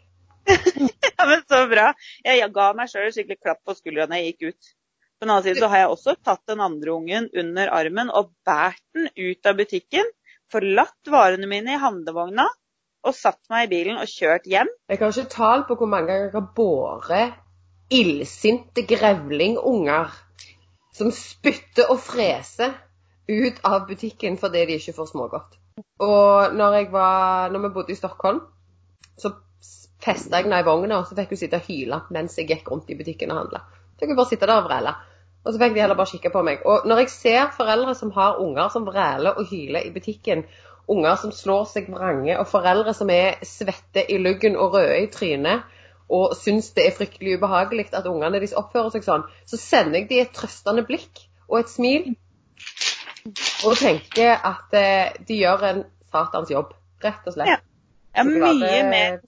ja, 0.50 1.28
men 1.30 1.44
så 1.46 1.62
bra. 1.72 1.92
Jeg, 2.26 2.40
jeg 2.42 2.50
ga 2.58 2.72
meg 2.76 2.90
sjøl 2.92 3.14
skikkelig 3.14 3.40
klapp 3.40 3.62
på 3.64 3.78
skuldra 3.78 4.10
når 4.10 4.20
jeg 4.20 4.34
gikk 4.34 4.50
ut. 4.50 4.74
På 5.24 5.26
den 5.26 5.32
annen 5.38 5.44
side 5.44 5.62
så 5.64 5.68
har 5.72 5.80
jeg 5.80 5.88
også 5.94 6.14
tatt 6.20 6.42
den 6.52 6.60
andre 6.60 6.92
ungen 6.92 7.30
under 7.40 7.70
armen 7.72 8.10
og 8.12 8.34
båret 8.44 8.82
den 8.92 9.06
ut 9.16 9.48
av 9.48 9.54
butikken, 9.56 10.10
forlatt 10.52 11.12
varene 11.14 11.48
mine 11.48 11.78
i 11.78 11.80
handlevogna 11.80 12.44
og 13.08 13.16
satt 13.16 13.40
meg 13.54 13.70
i 13.70 13.70
bilen 13.72 14.02
og 14.02 14.12
kjørt 14.12 14.50
hjem. 14.52 14.68
Jeg 14.92 15.00
har 15.00 15.14
ikke 15.14 15.32
tall 15.32 15.64
på 15.70 15.78
hvor 15.80 15.88
mange 15.94 16.10
ganger 16.10 16.26
jeg 16.26 16.34
har 16.34 16.50
båret 16.58 17.96
illsinte 17.96 18.84
grevlingunger 18.90 20.12
som 21.00 21.14
spytter 21.16 21.88
og 21.96 22.04
freser 22.04 22.76
ut 23.32 23.64
av 23.64 23.88
butikken 23.88 24.36
fordi 24.44 24.66
de 24.68 24.78
ikke 24.82 24.96
får 25.00 25.10
smågodt. 25.14 25.56
Og 26.04 26.52
når, 26.60 26.78
jeg 26.82 26.92
var, 26.98 27.48
når 27.56 27.64
vi 27.70 27.72
bodde 27.80 27.96
i 27.96 28.02
Stockholm, 28.02 28.44
så 29.16 29.32
festa 30.04 30.36
jeg 30.36 30.50
henne 30.50 30.60
i 30.60 30.68
vogna, 30.68 31.00
og 31.00 31.08
så 31.08 31.16
fikk 31.16 31.32
hun 31.32 31.44
sitte 31.46 31.64
og 31.64 31.72
hyle 31.72 32.04
mens 32.12 32.36
jeg 32.36 32.52
gikk 32.52 32.76
rundt 32.76 32.92
i 32.92 33.00
butikken 33.00 33.32
og 33.32 33.46
handla. 33.46 33.64
Så 33.96 34.04
fikk 34.04 34.16
hun 34.18 34.20
bare 34.20 34.34
sitte 34.36 34.52
der 34.52 34.60
og 34.60 34.68
vrele. 34.68 34.96
Og 35.44 35.52
så 35.52 35.60
fikk 35.60 35.74
de 35.76 35.82
heller 35.84 36.00
bare 36.00 36.12
kikke 36.14 36.32
på 36.32 36.44
meg. 36.48 36.62
Og 36.66 36.86
når 36.88 37.04
jeg 37.04 37.12
ser 37.12 37.56
foreldre 37.58 37.96
som 38.00 38.14
har 38.16 38.40
unger 38.40 38.70
som 38.72 38.86
vræler 38.88 39.36
og 39.40 39.50
hyler 39.50 39.84
i 39.84 39.92
butikken, 39.92 40.46
unger 40.88 41.20
som 41.20 41.34
slår 41.36 41.66
seg 41.72 41.90
vrange, 41.92 42.36
og 42.40 42.48
foreldre 42.48 42.94
som 42.96 43.12
er 43.12 43.40
svette 43.48 44.06
i 44.12 44.20
luggen 44.20 44.56
og 44.60 44.78
røde 44.78 45.02
i 45.04 45.10
trynet, 45.12 45.68
og 46.14 46.36
syns 46.38 46.72
det 46.76 46.88
er 46.88 46.96
fryktelig 46.96 47.38
ubehagelig 47.40 47.88
at 47.96 48.08
ungene 48.08 48.38
deres 48.38 48.56
oppfører 48.60 48.92
seg 48.94 49.06
sånn, 49.06 49.24
så 49.50 49.60
sender 49.60 50.02
jeg 50.02 50.10
dem 50.12 50.24
et 50.26 50.34
trøstende 50.36 50.84
blikk 50.88 51.24
og 51.50 51.62
et 51.62 51.72
smil, 51.72 52.10
og 53.64 53.78
tenker 53.80 54.36
at 54.36 54.76
eh, 54.78 55.16
de 55.28 55.40
gjør 55.40 55.68
en 55.70 55.84
satans 56.12 56.52
jobb, 56.52 56.74
rett 57.04 57.28
og 57.30 57.36
slett. 57.36 57.54
Ja. 57.56 57.60
ja 58.20 58.26
mye 58.28 58.84
mer 58.92 59.22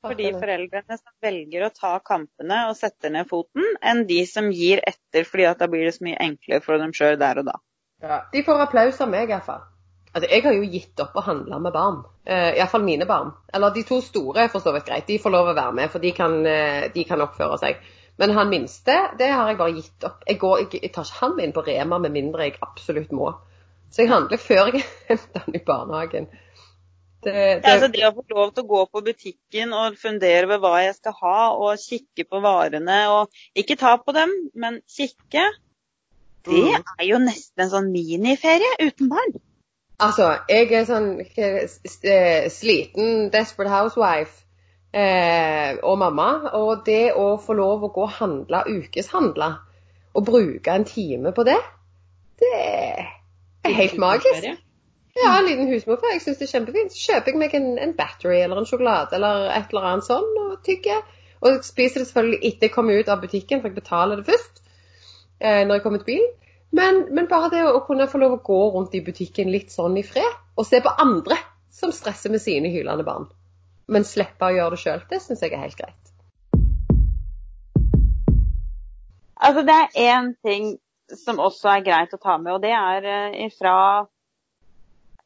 for 0.00 0.16
de 0.18 0.30
foreldrene 0.34 0.96
som 0.98 1.12
velger 1.24 1.66
å 1.66 1.72
ta 1.74 1.92
kampene 2.04 2.62
og 2.70 2.76
setter 2.78 3.12
ned 3.14 3.28
foten, 3.30 3.66
enn 3.84 4.06
de 4.08 4.22
som 4.28 4.48
gir 4.54 4.82
etter 4.86 5.26
fordi 5.28 5.48
at 5.50 5.60
da 5.60 5.68
blir 5.70 5.86
det 5.88 5.96
så 5.96 6.06
mye 6.06 6.20
enklere 6.20 6.64
for 6.64 6.80
dem 6.80 6.94
sjøl 6.96 7.18
der 7.20 7.42
og 7.42 7.50
da. 7.50 7.58
Ja, 8.00 8.22
de 8.32 8.42
får 8.46 8.64
applaus 8.64 9.00
av 9.04 9.12
meg 9.12 9.28
iallfall. 9.28 9.66
Altså, 10.10 10.26
jeg 10.26 10.42
har 10.42 10.56
jo 10.56 10.66
gitt 10.66 11.00
opp 11.04 11.14
å 11.14 11.22
handle 11.22 11.60
med 11.62 11.74
barn. 11.74 12.00
Uh, 12.26 12.50
Iallfall 12.56 12.82
mine 12.82 13.06
barn. 13.06 13.30
Eller 13.54 13.70
de 13.76 13.84
to 13.86 14.00
store 14.02 14.46
er 14.46 14.48
for 14.50 14.64
så 14.64 14.72
vidt 14.74 14.88
greit. 14.88 15.06
De 15.06 15.20
får 15.22 15.34
lov 15.36 15.52
å 15.52 15.54
være 15.54 15.76
med, 15.76 15.90
for 15.92 16.02
de 16.02 16.10
kan, 16.16 16.34
eh, 16.46 16.88
de 16.90 17.04
kan 17.06 17.22
oppføre 17.22 17.60
seg. 17.62 17.84
Men 18.18 18.34
han 18.34 18.50
minste, 18.50 18.96
det 19.20 19.30
har 19.30 19.48
jeg 19.48 19.60
bare 19.60 19.76
gitt 19.76 20.08
opp. 20.08 20.24
Jeg, 20.26 20.40
går, 20.42 20.64
jeg, 20.64 20.82
jeg 20.82 20.92
tar 20.96 21.06
ikke 21.06 21.20
han 21.20 21.36
med 21.36 21.46
inn 21.46 21.54
på 21.54 21.64
Rema 21.68 22.00
med 22.02 22.16
mindre 22.16 22.48
jeg 22.48 22.58
absolutt 22.66 23.14
må. 23.14 23.30
Så 23.90 24.02
jeg 24.02 24.10
handler 24.10 24.42
før 24.42 24.72
jeg 24.72 24.82
henter 25.12 25.46
han 25.46 25.56
i 25.56 25.62
barnehagen. 25.70 26.26
Det, 27.22 27.32
det, 27.32 27.64
Ja, 27.66 27.72
altså 27.74 27.88
det 27.92 28.04
å 28.06 28.12
få 28.16 28.22
lov 28.32 28.52
til 28.54 28.64
å 28.64 28.68
gå 28.70 28.84
på 28.94 29.00
butikken 29.04 29.72
og 29.76 29.96
fundere 30.00 30.46
over 30.46 30.58
hva 30.62 30.76
jeg 30.86 30.94
skal 30.96 31.12
ha, 31.20 31.40
og 31.52 31.76
kikke 31.82 32.24
på 32.30 32.40
varene 32.40 33.00
og 33.12 33.28
ikke 33.54 33.76
ta 33.76 33.96
på 34.00 34.14
dem, 34.16 34.30
men 34.54 34.80
kikke, 34.88 35.42
det 36.48 36.62
Mm. 36.64 36.84
er 36.98 37.04
jo 37.04 37.18
nesten 37.20 37.60
en 37.66 37.70
sånn 37.70 37.90
miniferie 37.92 38.70
uten 38.80 39.10
barn. 39.12 39.34
Altså, 40.00 40.30
jeg 40.48 40.72
er 40.72 40.84
sånn 40.88 41.20
s- 41.20 42.04
eh, 42.04 42.48
sliten 42.48 43.28
desperate 43.30 43.68
housewife 43.70 44.44
eh, 44.94 45.76
og 45.82 45.98
mamma. 45.98 46.50
Og 46.54 46.86
det 46.86 47.12
å 47.14 47.36
få 47.38 47.52
lov 47.54 47.82
å 47.84 47.92
gå 47.92 48.02
og 48.02 48.10
handle 48.16 48.62
ukeshandle 48.66 49.50
og 50.14 50.24
bruke 50.24 50.68
en 50.72 50.84
time 50.84 51.32
på 51.32 51.44
det, 51.44 51.58
det 52.40 52.48
er 52.56 53.72
helt 53.76 53.98
magisk. 53.98 54.56
Ja, 55.18 55.38
en 55.38 55.46
liten 55.48 55.68
husmor. 55.70 56.02
Jeg 56.12 56.22
syns 56.22 56.38
det 56.38 56.46
er 56.46 56.52
kjempefint. 56.52 56.92
Så 56.94 57.10
kjøper 57.10 57.32
jeg 57.32 57.40
meg 57.40 57.54
en, 57.58 57.70
en 57.82 57.94
battery 57.98 58.38
eller 58.44 58.60
en 58.60 58.68
sjokolade 58.68 59.16
eller 59.18 59.48
et 59.56 59.72
eller 59.72 59.88
annet 59.90 60.06
sånn 60.06 60.28
og 60.44 60.60
tygger. 60.66 61.02
Og 61.40 61.64
spiser 61.64 62.02
det 62.02 62.10
selvfølgelig 62.10 62.40
etter 62.46 62.68
jeg 62.68 62.74
kommer 62.74 63.00
ut 63.00 63.10
av 63.10 63.22
butikken, 63.22 63.62
for 63.62 63.70
jeg 63.70 63.78
betaler 63.80 64.20
det 64.20 64.28
først 64.28 64.60
eh, 65.40 65.62
når 65.64 65.78
jeg 65.78 65.84
kommer 65.86 66.02
til 66.02 66.12
bilen. 66.12 66.34
Men, 66.70 67.00
men 67.16 67.26
bare 67.30 67.50
det 67.50 67.62
å 67.66 67.80
kunne 67.86 68.06
få 68.10 68.20
lov 68.22 68.36
å 68.36 68.42
gå 68.46 68.60
rundt 68.76 68.94
i 68.94 69.02
butikken 69.02 69.50
litt 69.50 69.72
sånn 69.74 69.96
i 69.98 70.04
fred, 70.06 70.36
og 70.54 70.68
se 70.68 70.78
på 70.84 70.92
andre 71.02 71.38
som 71.74 71.90
stresser 71.94 72.30
med 72.30 72.42
sine 72.44 72.70
hylende 72.70 73.06
barn, 73.06 73.26
men 73.90 74.06
slippe 74.06 74.46
å 74.46 74.54
gjøre 74.54 74.76
det 74.76 74.82
sjøl, 74.84 75.02
det 75.10 75.18
syns 75.24 75.42
jeg 75.42 75.56
er 75.56 75.64
helt 75.64 75.80
greit. 75.80 75.96
Altså 79.40 79.64
det 79.66 79.74
er 79.74 79.98
én 80.12 80.30
ting 80.46 80.70
som 81.24 81.40
også 81.42 81.72
er 81.72 81.84
greit 81.88 82.14
å 82.14 82.20
ta 82.22 82.36
med, 82.38 82.52
og 82.54 82.62
det 82.62 82.74
er 82.76 83.08
eh, 83.08 83.38
ifra 83.48 83.74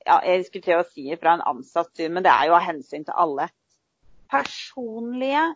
ja, 0.05 0.21
Jeg 0.25 0.47
skulle 0.47 0.65
til 0.65 0.81
å 0.81 0.89
si 0.89 1.07
fra 1.21 1.37
en 1.37 1.45
ansatt 1.55 1.93
syn, 1.97 2.13
men 2.13 2.25
det 2.25 2.33
er 2.33 2.49
jo 2.51 2.57
av 2.59 2.67
hensyn 2.67 3.07
til 3.07 3.17
alle. 3.17 3.49
Personlige 4.31 5.47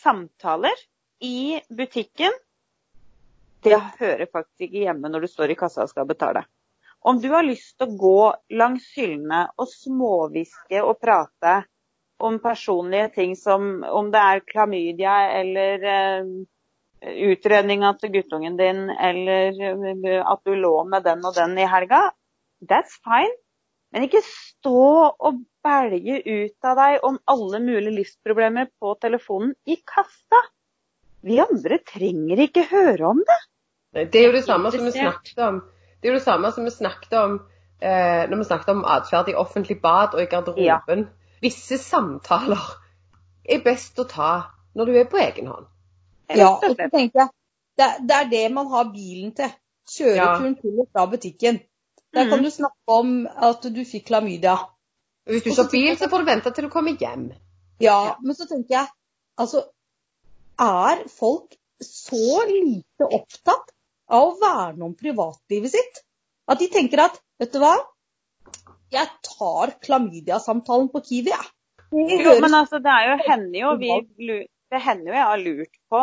samtaler 0.00 0.76
i 1.24 1.58
butikken, 1.70 2.34
det 3.66 3.78
hører 3.98 4.28
faktisk 4.30 4.68
ikke 4.68 4.84
hjemme 4.84 5.10
når 5.10 5.26
du 5.26 5.30
står 5.32 5.50
i 5.50 5.58
kassa 5.58 5.82
og 5.82 5.90
skal 5.90 6.06
betale. 6.06 6.44
Om 7.00 7.18
du 7.22 7.28
har 7.32 7.46
lyst 7.46 7.76
til 7.78 7.88
å 7.88 7.98
gå 7.98 8.20
langs 8.58 8.86
hyllene 8.94 9.48
og 9.58 9.70
småhviske 9.70 10.82
og 10.82 10.98
prate 11.02 11.60
om 12.22 12.38
personlige 12.42 13.08
ting 13.14 13.34
som 13.38 13.84
om 13.86 14.10
det 14.14 14.22
er 14.22 14.46
klamydia 14.46 15.16
eller 15.38 15.84
eh, 15.92 16.30
utredninga 17.30 17.92
til 18.00 18.14
guttungen 18.16 18.56
din, 18.58 18.88
eller 18.90 19.60
eh, 19.62 20.22
at 20.22 20.42
du 20.44 20.54
lå 20.58 20.74
med 20.90 21.06
den 21.06 21.22
og 21.22 21.36
den 21.38 21.54
i 21.58 21.68
helga, 21.70 22.08
that's 22.62 22.98
fine. 23.04 23.34
Men 23.94 24.04
ikke 24.04 24.20
stå 24.24 24.80
og 25.10 25.42
belge 25.64 26.18
ut 26.26 26.68
av 26.68 26.78
deg 26.78 27.04
om 27.08 27.18
alle 27.32 27.60
mulige 27.64 27.94
livsproblemer 27.96 28.68
på 28.80 28.94
telefonen 29.00 29.54
i 29.68 29.78
kassa. 29.88 30.42
Vi 31.24 31.38
andre 31.42 31.80
trenger 31.88 32.42
ikke 32.44 32.66
høre 32.70 33.12
om 33.14 33.22
det. 33.26 33.38
Det 34.12 34.20
er 34.20 34.28
jo 34.28 34.34
det 34.36 34.44
samme 34.44 34.70
som 34.74 34.84
vi 34.84 34.92
snakket 34.92 35.40
om 35.40 35.62
Det 35.98 36.08
er 36.08 36.12
jo 36.12 36.18
det 36.18 36.26
samme 36.26 36.50
som 36.52 36.66
vi 36.68 36.70
snakket 36.70 37.14
om 37.18 37.38
eh, 37.80 38.28
når 38.28 38.36
vi 38.36 38.44
snakket 38.50 38.74
om 38.74 38.84
atferd 38.84 39.30
i 39.32 39.38
offentlig 39.40 39.80
bad 39.82 40.14
og 40.14 40.22
i 40.22 40.28
garderoben. 40.30 41.08
Visse 41.42 41.78
samtaler 41.80 42.68
er 43.48 43.64
best 43.64 43.98
å 43.98 44.06
ta 44.06 44.32
når 44.76 44.90
du 44.90 44.98
er 45.00 45.08
på 45.10 45.18
egen 45.22 45.48
hånd. 45.50 45.66
Ja, 46.28 46.52
og 46.52 46.62
så 46.62 46.88
tenker 46.92 47.24
jeg, 47.24 47.32
det, 47.80 47.88
det 48.04 48.16
er 48.20 48.30
det 48.30 48.44
man 48.52 48.68
har 48.70 48.92
bilen 48.92 49.32
til. 49.34 49.50
Kjøreturen 49.88 50.54
til 50.60 50.82
og 50.82 50.88
fra 50.92 51.06
butikken. 51.08 51.62
Der 52.14 52.28
kan 52.28 52.38
Mhm. 52.38 52.44
du 52.44 52.50
snakke 52.50 52.88
om 52.88 53.26
at 53.26 53.62
du 53.62 53.84
fikk 53.84 54.06
klamydia. 54.06 54.56
Hvis 55.26 55.42
du 55.44 55.50
kjører 55.50 55.70
bil, 55.70 55.96
så 55.96 56.08
får 56.08 56.18
du 56.18 56.24
vente 56.24 56.50
til 56.54 56.64
du 56.64 56.70
kommer 56.72 56.96
hjem. 56.96 57.32
Ja, 57.80 58.16
men 58.22 58.34
så 58.34 58.46
tenker 58.48 58.74
jeg, 58.78 58.86
altså, 59.38 59.64
er 60.58 61.02
folk 61.08 61.54
så 61.84 62.46
lite 62.48 63.04
opptatt 63.06 63.70
av 64.08 64.24
å 64.32 64.38
verne 64.40 64.82
om 64.88 64.94
privatlivet 64.94 65.70
sitt? 65.70 66.02
At 66.48 66.58
de 66.58 66.68
tenker 66.72 67.04
at, 67.04 67.20
vet 67.38 67.52
du 67.52 67.58
hva, 67.60 67.76
jeg 68.90 69.06
tar 69.22 69.74
klamydia-samtalen 69.84 70.88
på 70.90 71.02
Kiwi, 71.04 71.28
jeg. 71.28 71.50
Det 71.92 72.24
Jo, 72.24 72.40
men 72.40 72.54
altså, 72.54 72.80
det 72.84 72.92
er 72.92 73.04
jo 73.10 73.18
hender 73.28 73.60
jo 73.60 73.76
vi 73.76 74.46
Det 74.70 74.80
hender 74.84 75.06
jo 75.06 75.16
jeg 75.16 75.24
har 75.24 75.38
lurt 75.38 75.76
på 75.88 76.00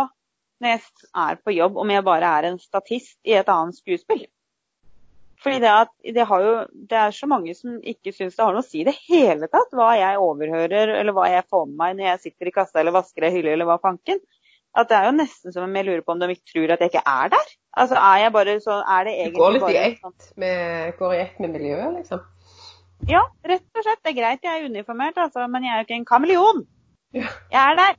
når 0.62 0.70
jeg 0.72 0.82
er 1.16 1.36
på 1.36 1.54
jobb, 1.54 1.76
om 1.78 1.90
jeg 1.90 2.04
bare 2.04 2.30
er 2.40 2.48
en 2.50 2.58
statist 2.60 3.18
i 3.26 3.34
et 3.38 3.50
annet 3.52 3.76
skuespill. 3.76 4.24
Fordi 5.44 5.60
det, 5.62 5.72
at, 5.72 5.92
det, 6.16 6.24
har 6.30 6.44
jo, 6.46 6.54
det 6.90 6.98
er 6.98 7.14
så 7.16 7.28
mange 7.30 7.54
som 7.58 7.76
ikke 7.84 8.14
syns 8.16 8.38
det 8.38 8.44
har 8.44 8.56
noe 8.56 8.64
å 8.64 8.66
si 8.66 8.82
i 8.82 8.88
det 8.88 8.96
hele 9.06 9.50
tatt 9.52 9.74
hva 9.76 9.92
jeg 10.00 10.22
overhører 10.22 10.94
eller 10.96 11.16
hva 11.16 11.28
jeg 11.30 11.46
får 11.52 11.66
med 11.70 11.78
meg 11.82 11.98
når 11.98 12.08
jeg 12.08 12.22
sitter 12.24 12.50
i 12.50 12.54
kassa 12.56 12.82
eller 12.82 12.96
vasker 12.96 13.28
ei 13.28 13.34
hylle 13.36 13.54
eller 13.56 13.70
hva 13.70 13.78
fanken. 13.84 14.22
At 14.76 14.90
det 14.92 14.98
er 14.98 15.10
jo 15.10 15.18
nesten 15.18 15.56
som 15.56 15.68
om 15.68 15.76
jeg 15.80 15.88
lurer 15.88 16.04
på 16.04 16.16
om 16.16 16.22
de 16.22 16.32
ikke 16.34 16.52
tror 16.52 16.76
at 16.76 16.84
jeg 16.84 16.92
ikke 16.92 17.04
er 17.08 17.34
der. 17.36 17.52
Altså 17.76 18.00
er 18.00 18.22
jeg 18.24 18.32
bare 18.36 18.56
så 18.64 18.78
Er 18.80 19.08
det 19.08 19.14
Du 19.34 19.38
går 19.40 19.58
egentlig 19.58 19.76
litt 19.76 19.76
i 19.76 20.00
bare 20.04 20.16
ett 20.16 20.32
med, 20.44 20.96
går 21.00 21.14
i 21.14 21.20
ett 21.26 21.44
med 21.44 21.54
miljøet, 21.56 21.92
liksom. 22.00 22.24
Ja, 23.10 23.22
rett 23.44 23.66
og 23.76 23.84
slett. 23.84 24.02
Det 24.04 24.14
er 24.14 24.18
greit 24.22 24.48
jeg 24.48 24.62
er 24.62 24.72
uniformert, 24.72 25.18
altså, 25.20 25.48
men 25.52 25.68
jeg 25.68 25.74
er 25.74 25.82
jo 25.82 25.88
ikke 25.88 26.00
en 26.00 26.08
kameleon. 26.08 26.64
Ja. 27.16 27.28
Jeg 27.52 27.62
er 27.62 27.80
der. 27.80 27.98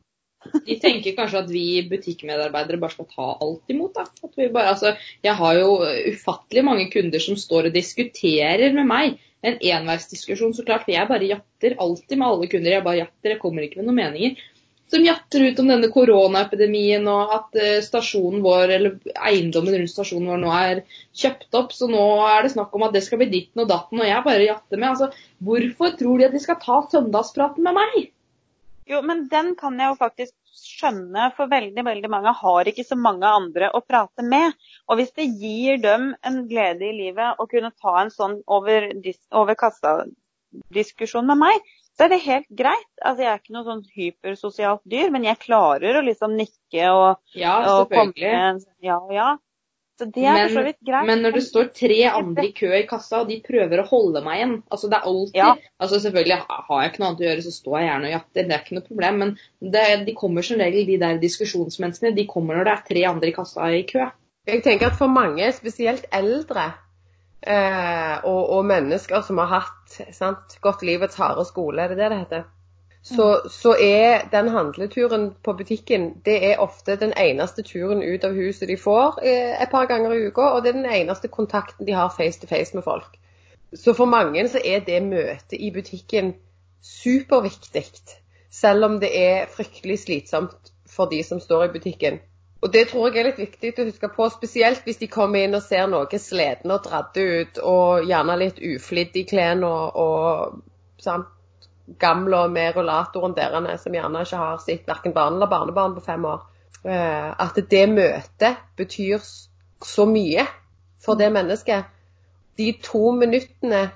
De 0.66 0.78
tenker 0.82 1.16
kanskje 1.16 1.42
at 1.42 1.52
vi 1.52 1.66
butikkmedarbeidere 1.90 2.80
bare 2.82 2.94
skal 2.94 3.08
ta 3.12 3.28
alt 3.44 3.72
imot. 3.72 3.96
Da. 3.96 4.06
Bare, 4.54 4.72
altså, 4.72 4.94
jeg 5.24 5.36
har 5.38 5.60
jo 5.60 5.78
ufattelig 6.12 6.66
mange 6.66 6.88
kunder 6.92 7.22
som 7.22 7.38
står 7.40 7.70
og 7.70 7.76
diskuterer 7.76 8.74
med 8.76 8.88
meg. 8.90 9.22
En 9.46 9.58
enveisdiskusjon, 9.60 10.54
så 10.56 10.64
klart. 10.66 10.86
For 10.86 10.94
jeg 10.94 11.08
bare 11.10 11.30
jatter 11.30 11.78
alltid 11.82 12.18
med 12.18 12.28
alle 12.28 12.50
kunder. 12.50 12.76
Jeg 12.76 12.86
bare 12.86 13.02
jatter, 13.04 13.34
jeg 13.34 13.42
kommer 13.42 13.66
ikke 13.66 13.80
med 13.80 13.90
noen 13.90 14.00
meninger. 14.02 14.44
Som 14.86 15.02
jatter 15.02 15.42
ut 15.48 15.58
om 15.58 15.70
denne 15.70 15.88
koronaepidemien 15.90 17.08
og 17.10 17.32
at 17.34 17.56
eh, 17.58 17.78
stasjonen 17.82 18.42
vår, 18.44 18.72
eller 18.76 19.16
eiendommen 19.18 19.74
rundt 19.74 19.90
stasjonen 19.90 20.28
vår 20.30 20.42
nå 20.44 20.52
er 20.54 20.82
kjøpt 21.22 21.58
opp. 21.58 21.74
Så 21.74 21.88
nå 21.90 22.04
er 22.28 22.46
det 22.46 22.52
snakk 22.54 22.74
om 22.78 22.86
at 22.86 22.94
det 22.94 23.02
skal 23.06 23.18
bli 23.22 23.32
ditten 23.32 23.64
og 23.64 23.70
datten, 23.72 23.98
og 23.98 24.06
jeg 24.06 24.26
bare 24.28 24.46
jatter 24.46 24.82
med. 24.82 24.92
Altså, 24.92 25.32
hvorfor 25.42 25.96
tror 25.98 26.22
de 26.22 26.28
at 26.28 26.36
de 26.36 26.42
skal 26.44 26.60
ta 26.62 26.78
søndagspraten 26.92 27.66
med 27.66 27.80
meg? 27.80 28.12
Jo, 28.86 29.00
men 29.02 29.24
den 29.28 29.54
kan 29.58 29.78
jeg 29.80 29.90
jo 29.90 29.98
faktisk 29.98 30.34
skjønne, 30.56 31.30
for 31.36 31.50
veldig 31.50 31.82
veldig 31.84 32.10
mange 32.10 32.32
har 32.38 32.68
ikke 32.70 32.84
så 32.86 32.96
mange 32.98 33.28
andre 33.28 33.70
å 33.74 33.82
prate 33.84 34.24
med. 34.24 34.54
Og 34.86 35.00
hvis 35.00 35.10
det 35.18 35.26
gir 35.40 35.80
dem 35.82 36.12
en 36.26 36.44
glede 36.50 36.86
i 36.86 36.94
livet 36.96 37.40
å 37.42 37.48
kunne 37.50 37.72
ta 37.74 37.96
en 38.02 38.12
sånn 38.14 38.38
over, 38.46 38.88
over 39.34 39.58
kassa-diskusjon 39.58 41.26
med 41.28 41.42
meg, 41.42 41.66
så 41.96 42.06
er 42.06 42.12
det 42.12 42.22
helt 42.26 42.48
greit. 42.52 42.88
Altså, 43.00 43.24
Jeg 43.24 43.32
er 43.32 43.40
ikke 43.40 43.56
noe 43.56 43.66
sånn 43.66 43.84
hypersosialt 43.96 44.84
dyr, 44.84 45.10
men 45.12 45.26
jeg 45.26 45.42
klarer 45.42 45.98
å 45.98 46.04
liksom 46.04 46.36
nikke 46.36 46.90
og, 46.92 47.22
Ja, 47.36 47.56
og 47.72 47.90
komme 47.92 48.12
med 48.16 48.38
en 48.38 48.62
ja 48.84 49.00
og 49.00 49.14
ja. 49.16 49.30
Så 49.96 50.04
det 50.12 50.24
er 50.26 50.32
Men- 50.32 50.48
for 50.48 50.60
så 50.60 50.64
vidt 50.66 50.80
greit. 50.84 51.06
Men 51.06 51.22
når 51.24 51.32
det 51.32 51.42
står 51.42 51.68
tre 51.72 51.98
andre 52.10 52.44
i 52.44 52.52
kø 52.52 52.68
i 52.76 52.86
kassa, 52.86 53.20
og 53.22 53.28
de 53.28 53.40
prøver 53.40 53.80
å 53.80 53.86
holde 53.88 54.20
meg 54.22 54.40
igjen 54.40 54.62
altså 54.70 54.90
Det 54.90 54.98
er 54.98 55.06
alltid 55.08 55.36
Ja. 55.40 55.54
altså 55.80 56.00
Selvfølgelig 56.04 56.38
har 56.48 56.82
jeg 56.82 56.92
ikke 56.92 57.00
noe 57.00 57.08
annet 57.08 57.20
å 57.20 57.28
gjøre, 57.28 57.44
så 57.46 57.52
står 57.56 57.78
jeg 57.80 57.88
gjerne 57.88 58.04
og 58.04 58.12
jatter. 58.12 58.42
Det 58.42 58.52
er 58.52 58.60
ikke 58.64 58.76
noe 58.76 58.88
problem. 58.90 59.18
Men 59.18 59.38
det, 59.72 60.06
de 60.06 60.14
kommer 60.14 60.42
som 60.42 60.58
regel, 60.58 60.86
de 60.86 60.98
der 60.98 61.18
diskusjonsmenneskene, 61.18 62.14
de 62.14 62.26
kommer 62.26 62.56
når 62.56 62.64
det 62.64 62.72
er 62.74 62.84
tre 62.94 63.04
andre 63.08 63.28
i 63.28 63.32
kassa 63.32 63.70
i 63.72 63.82
kø. 63.88 64.10
Jeg 64.46 64.62
tenker 64.62 64.86
at 64.86 64.98
for 64.98 65.08
mange, 65.08 65.52
spesielt 65.52 66.04
eldre, 66.12 66.74
eh, 67.42 68.18
og, 68.24 68.50
og 68.50 68.64
mennesker 68.64 69.22
som 69.22 69.38
har 69.38 69.46
hatt 69.60 69.96
sant, 70.14 70.58
gått 70.62 70.82
livets 70.82 71.16
harde 71.16 71.44
skole, 71.48 71.80
er 71.82 71.88
det 71.88 71.98
det 71.98 72.10
det 72.10 72.18
heter? 72.18 72.44
Så, 73.06 73.40
så 73.50 73.76
er 73.78 74.24
den 74.32 74.48
handleturen 74.50 75.28
på 75.44 75.52
butikken 75.54 76.08
det 76.26 76.40
er 76.48 76.58
ofte 76.58 76.96
den 76.98 77.12
eneste 77.14 77.62
turen 77.62 78.02
ut 78.02 78.24
av 78.26 78.34
huset 78.34 78.66
de 78.66 78.74
får 78.76 79.20
eh, 79.22 79.52
et 79.62 79.70
par 79.70 79.86
ganger 79.86 80.14
i 80.16 80.24
uka, 80.26 80.48
og 80.56 80.64
det 80.64 80.72
er 80.72 80.78
den 80.80 80.90
eneste 80.90 81.30
kontakten 81.30 81.86
de 81.86 81.94
har 81.94 82.10
face 82.16 82.40
to 82.42 82.50
face 82.50 82.74
med 82.74 82.82
folk. 82.82 83.14
Så 83.74 83.94
for 83.94 84.10
mange 84.10 84.42
så 84.50 84.58
er 84.58 84.82
det 84.88 85.04
møtet 85.06 85.54
i 85.54 85.70
butikken 85.70 86.34
superviktig, 86.82 87.84
selv 88.50 88.88
om 88.88 88.98
det 88.98 89.12
er 89.20 89.46
fryktelig 89.54 90.00
slitsomt 90.02 90.72
for 90.90 91.06
de 91.06 91.22
som 91.22 91.40
står 91.40 91.68
i 91.68 91.72
butikken. 91.78 92.18
Og 92.62 92.72
det 92.72 92.88
tror 92.90 93.12
jeg 93.12 93.22
er 93.22 93.30
litt 93.30 93.38
viktig 93.38 93.74
å 93.78 93.86
huske 93.86 94.10
på, 94.16 94.26
spesielt 94.34 94.82
hvis 94.82 94.98
de 94.98 95.06
kommer 95.06 95.46
inn 95.46 95.54
og 95.54 95.62
ser 95.62 95.86
noe 95.86 96.18
slitne 96.18 96.74
og 96.74 96.90
dradde 96.90 97.22
ut, 97.22 97.62
og 97.62 98.10
gjerne 98.10 98.38
litt 98.42 98.58
uflidd 98.58 99.14
i 99.14 99.26
klærne 99.30 99.70
og, 99.70 99.94
og 99.94 101.02
sant? 101.06 101.30
Gamle 101.98 102.48
med 102.48 102.76
rullatoren 102.76 103.34
derene, 103.36 103.78
som 103.78 103.94
gjerne 103.94 104.22
ikke 104.26 104.40
har 104.40 104.62
sitt 104.62 104.86
verken 104.88 105.14
barn 105.14 105.36
eller 105.38 105.50
barnebarn 105.50 105.94
på 105.94 106.04
fem 106.06 106.24
år. 106.24 106.46
Eh, 106.84 107.28
at 107.42 107.58
det 107.70 107.84
møtet 107.90 108.62
betyr 108.76 109.22
så 109.82 110.06
mye 110.06 110.46
for 111.04 111.18
det 111.18 111.32
mennesket. 111.32 111.84
De 112.58 112.72
to 112.82 113.10
minuttene 113.12 113.90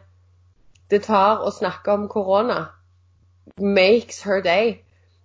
det 0.91 1.05
tar 1.07 1.45
å 1.47 1.51
snakke 1.55 1.93
om 1.95 2.09
korona, 2.11 2.65
makes 3.59 4.23
her 4.27 4.43
day. 4.43 4.81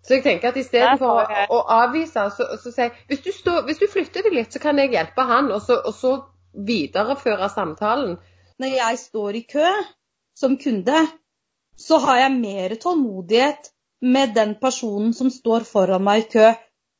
Så 0.05 0.19
jeg 0.19 0.23
tenker 0.23 0.51
at 0.51 0.57
istedenfor 0.61 1.23
å, 1.23 1.45
å 1.57 1.59
avvise, 1.79 2.27
så, 2.35 2.51
så 2.61 2.69
sier 2.69 2.91
jeg 2.91 2.93
hvis, 3.09 3.23
du 3.25 3.31
stå, 3.33 3.55
hvis 3.65 3.81
du 3.81 3.87
flytter 3.89 4.25
deg 4.27 4.37
litt, 4.37 4.53
så 4.53 4.61
kan 4.61 4.77
jeg 4.77 4.93
hjelpe 4.93 5.25
han, 5.25 5.49
og 5.49 5.63
så, 5.65 5.79
og 5.81 5.95
så 5.97 6.13
videreføre 6.53 7.49
samtalen. 7.49 8.19
Når 8.61 8.75
jeg 8.77 8.99
står 9.01 9.39
i 9.39 9.43
kø 9.49 9.71
som 10.37 10.59
kunde, 10.61 11.01
så 11.77 11.99
har 12.03 12.17
jeg 12.23 12.37
mer 12.39 12.75
tålmodighet 12.81 13.71
med 14.05 14.33
den 14.35 14.55
personen 14.61 15.13
som 15.13 15.31
står 15.31 15.65
foran 15.67 16.03
meg 16.03 16.25
i 16.25 16.29
kø, 16.35 16.53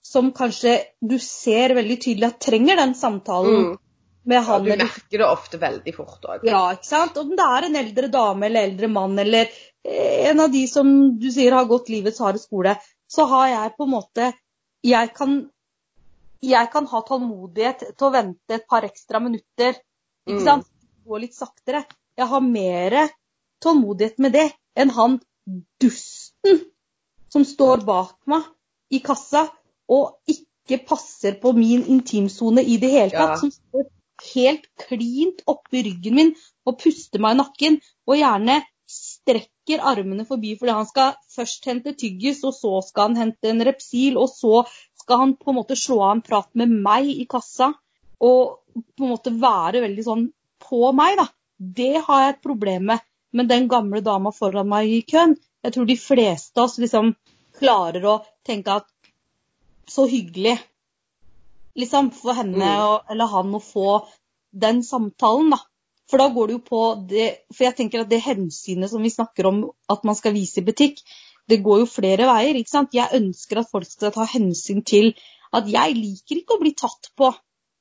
som 0.05 0.31
kanskje 0.35 0.77
du 1.01 1.17
ser 1.19 1.73
veldig 1.77 1.97
tydelig 2.01 2.27
at 2.27 2.39
trenger 2.45 2.77
den 2.81 2.93
samtalen. 2.97 3.61
Mm. 3.65 3.77
Med 4.25 4.41
han, 4.41 4.65
ja, 4.65 4.75
du 4.75 4.83
merker 4.83 5.21
det 5.21 5.25
ofte 5.27 5.57
veldig 5.61 5.91
fort 5.93 6.23
òg. 6.25 6.45
Ja, 6.49 6.71
ikke 6.73 6.87
sant. 6.87 7.17
Om 7.21 7.35
det 7.37 7.45
er 7.45 7.67
en 7.67 7.75
eldre 7.77 8.07
dame 8.09 8.47
eller 8.47 8.65
eldre 8.71 8.87
mann 8.89 9.19
eller 9.21 9.51
en 9.85 10.39
av 10.41 10.49
de 10.53 10.63
som 10.67 10.87
du 11.21 11.27
sier 11.29 11.53
har 11.53 11.67
gått 11.69 11.91
livets 11.93 12.21
harde 12.25 12.41
skole, 12.41 12.73
så 13.05 13.27
har 13.29 13.51
jeg 13.51 13.75
på 13.77 13.85
en 13.85 13.93
måte 13.93 14.31
Jeg 14.85 15.13
kan, 15.17 15.37
jeg 16.45 16.69
kan 16.73 16.85
ha 16.89 17.01
tålmodighet 17.05 17.79
til 17.97 18.07
å 18.07 18.13
vente 18.13 18.53
et 18.53 18.67
par 18.69 18.85
ekstra 18.85 19.21
minutter. 19.21 19.77
Ikke 20.27 20.41
Mm. 20.41 20.45
sant? 20.45 20.67
Gå 21.05 21.19
litt 21.21 21.33
saktere. 21.33 21.85
Jeg 22.17 22.27
har 22.27 22.41
mer 22.41 23.09
tålmodighet 23.61 24.19
med 24.19 24.31
det 24.33 24.51
enn 24.75 24.93
han 24.95 25.19
dusten 25.81 26.61
som 27.31 27.45
står 27.47 27.83
bak 27.87 28.15
meg 28.31 28.45
i 28.93 29.01
kassa 29.03 29.45
og 29.91 30.31
ikke 30.31 30.79
passer 30.87 31.35
på 31.41 31.51
min 31.57 31.83
intimsone 31.95 32.63
i 32.63 32.77
det 32.81 32.91
hele 32.93 33.13
tatt. 33.13 33.35
Ja. 33.35 33.41
Som 33.41 33.51
står 33.53 33.89
helt 34.33 34.69
klint 34.79 35.43
oppi 35.51 35.83
ryggen 35.85 36.15
min 36.19 36.31
og 36.65 36.79
puster 36.81 37.21
meg 37.21 37.35
i 37.35 37.41
nakken. 37.41 37.79
Og 38.07 38.19
gjerne 38.19 38.61
strekker 38.89 39.81
armene 39.91 40.25
forbi 40.29 40.53
fordi 40.59 40.75
han 40.77 40.89
skal 40.89 41.15
først 41.33 41.65
hente 41.69 41.95
tyggis, 41.97 42.43
og 42.45 42.53
så 42.57 42.79
skal 42.85 43.09
han 43.09 43.19
hente 43.23 43.49
en 43.51 43.65
Repsil, 43.65 44.19
og 44.21 44.29
så 44.29 44.63
skal 45.01 45.21
han 45.23 45.33
på 45.39 45.51
en 45.51 45.59
måte 45.59 45.77
slå 45.79 45.99
av 46.05 46.15
en 46.15 46.23
prat 46.25 46.49
med 46.57 46.73
meg 46.85 47.09
i 47.13 47.25
kassa. 47.29 47.73
Og 48.23 48.61
på 48.95 49.05
en 49.05 49.13
måte 49.13 49.33
være 49.41 49.83
veldig 49.85 50.05
sånn 50.05 50.29
på 50.65 50.91
meg, 50.97 51.17
da. 51.19 51.27
Det 51.55 51.93
har 52.07 52.23
jeg 52.23 52.33
et 52.35 52.45
problem 52.45 52.89
med. 52.91 53.03
Men 53.35 53.49
den 53.51 53.67
gamle 53.71 54.01
dama 54.03 54.31
foran 54.31 54.69
meg 54.71 54.91
i 54.91 55.01
køen, 55.07 55.35
jeg 55.65 55.75
tror 55.75 55.87
de 55.89 55.97
fleste 55.99 56.61
av 56.61 56.69
oss 56.69 56.77
liksom 56.79 57.13
klarer 57.59 58.05
å 58.07 58.15
tenke 58.47 58.79
at 58.79 58.87
så 59.91 60.05
hyggelig 60.09 60.55
liksom 61.75 62.11
for 62.15 62.37
henne 62.37 62.63
Mm. 62.63 62.81
og, 62.87 63.11
eller 63.11 63.31
han 63.31 63.55
å 63.55 63.61
få 63.63 63.89
den 64.55 64.83
samtalen, 64.83 65.51
da. 65.51 65.59
For 66.09 66.21
da 66.21 66.29
går 66.29 66.47
det 66.47 66.53
jo 66.53 66.61
på 66.61 66.81
det 67.09 67.27
For 67.51 67.65
jeg 67.65 67.75
tenker 67.79 68.03
at 68.03 68.09
det 68.11 68.21
hensynet 68.21 68.91
som 68.91 69.01
vi 69.01 69.09
snakker 69.09 69.47
om 69.49 69.63
at 69.89 70.03
man 70.05 70.15
skal 70.15 70.35
vise 70.35 70.61
i 70.61 70.65
butikk, 70.65 71.01
det 71.49 71.63
går 71.65 71.79
jo 71.81 71.89
flere 71.89 72.27
veier. 72.29 72.55
ikke 72.55 72.69
sant? 72.69 72.93
Jeg 72.93 73.13
ønsker 73.13 73.59
at 73.59 73.71
folk 73.71 73.89
skal 73.89 74.13
ta 74.13 74.25
hensyn 74.29 74.83
til 74.85 75.13
at 75.51 75.67
jeg 75.69 75.97
liker 75.97 76.39
ikke 76.39 76.55
å 76.55 76.61
bli 76.61 76.73
tatt 76.77 77.11
på 77.17 77.31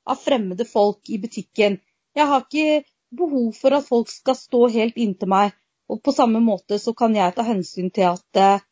av 0.05 0.17
fremmede 0.21 0.65
folk 0.65 1.09
i 1.09 1.17
butikken. 1.21 1.79
Jeg 2.15 2.27
har 2.29 2.45
ikke 2.45 2.83
behov 3.17 3.55
for 3.57 3.75
at 3.77 3.87
folk 3.87 4.11
skal 4.11 4.37
stå 4.37 4.67
helt 4.75 4.97
inntil 4.97 5.31
meg. 5.31 5.55
Og 5.89 6.01
på 6.03 6.13
samme 6.15 6.41
måte 6.41 6.79
så 6.81 6.93
kan 6.97 7.15
jeg 7.15 7.35
ta 7.35 7.45
hensyn 7.45 7.91
til 7.93 8.09
at 8.09 8.39
eh, 8.41 8.63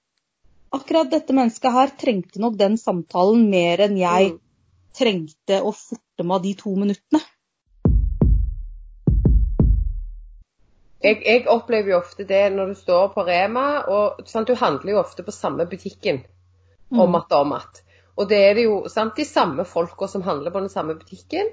akkurat 0.74 1.12
dette 1.12 1.36
mennesket 1.36 1.76
her 1.76 1.94
trengte 2.00 2.42
nok 2.42 2.58
den 2.58 2.80
samtalen 2.82 3.50
mer 3.50 3.86
enn 3.88 4.00
jeg 4.00 4.34
Mm. 4.34 4.40
trengte 4.94 5.62
å 5.62 5.72
forte 5.74 6.24
meg 6.24 6.44
de 6.44 6.54
to 6.54 6.76
minuttene. 6.78 7.22
Jeg, 11.04 11.20
jeg 11.26 11.48
opplever 11.52 11.92
jo 11.92 11.98
ofte 11.98 12.24
det 12.24 12.44
når 12.54 12.72
du 12.72 12.76
står 12.80 13.10
på 13.16 13.26
Rema, 13.28 13.84
og 13.92 14.22
sant, 14.30 14.48
du 14.48 14.56
handler 14.56 14.94
jo 14.94 15.00
ofte 15.02 15.24
på 15.24 15.34
samme 15.36 15.66
butikken 15.66 16.22
om 16.92 17.16
att 17.16 17.32
og 17.32 17.42
om 17.42 17.52
att. 17.52 17.84
Og 18.16 18.30
det 18.30 18.38
er 18.38 18.54
det 18.54 18.64
jo 18.64 18.84
sant, 18.90 19.16
de 19.16 19.26
samme 19.26 19.66
folka 19.66 20.08
som 20.08 20.22
handler 20.22 20.52
på 20.52 20.60
den 20.60 20.70
samme 20.70 20.96
butikken. 20.96 21.50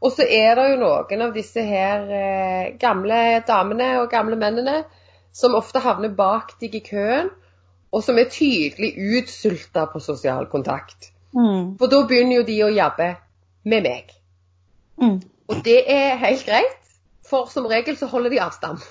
Og 0.00 0.12
så 0.16 0.24
er 0.24 0.54
det 0.56 0.66
jo 0.70 0.78
noen 0.80 1.22
av 1.26 1.34
disse 1.36 1.62
her 1.64 2.06
eh, 2.16 2.70
gamle 2.80 3.40
damene 3.46 3.90
og 4.00 4.08
gamle 4.12 4.38
mennene 4.40 4.82
som 5.36 5.54
ofte 5.58 5.82
havner 5.84 6.14
bak 6.16 6.56
deg 6.62 6.74
i 6.78 6.82
køen, 6.84 7.28
og 7.90 8.04
som 8.06 8.18
er 8.18 8.30
tydelig 8.32 8.94
utsulta 9.18 9.84
på 9.90 10.00
sosial 10.02 10.48
kontakt. 10.50 11.10
Mm. 11.36 11.76
For 11.78 11.90
da 11.90 12.04
begynner 12.08 12.40
jo 12.40 12.46
de 12.48 12.56
å 12.64 12.70
jabbe 12.72 13.12
med 13.68 13.86
meg. 13.86 14.14
Mm. 15.00 15.20
Og 15.50 15.62
det 15.66 15.82
er 15.90 16.16
helt 16.22 16.46
greit, 16.46 16.78
for 17.26 17.50
som 17.52 17.68
regel 17.70 17.98
så 17.98 18.08
holder 18.10 18.34
de 18.36 18.42
avstand. 18.46 18.80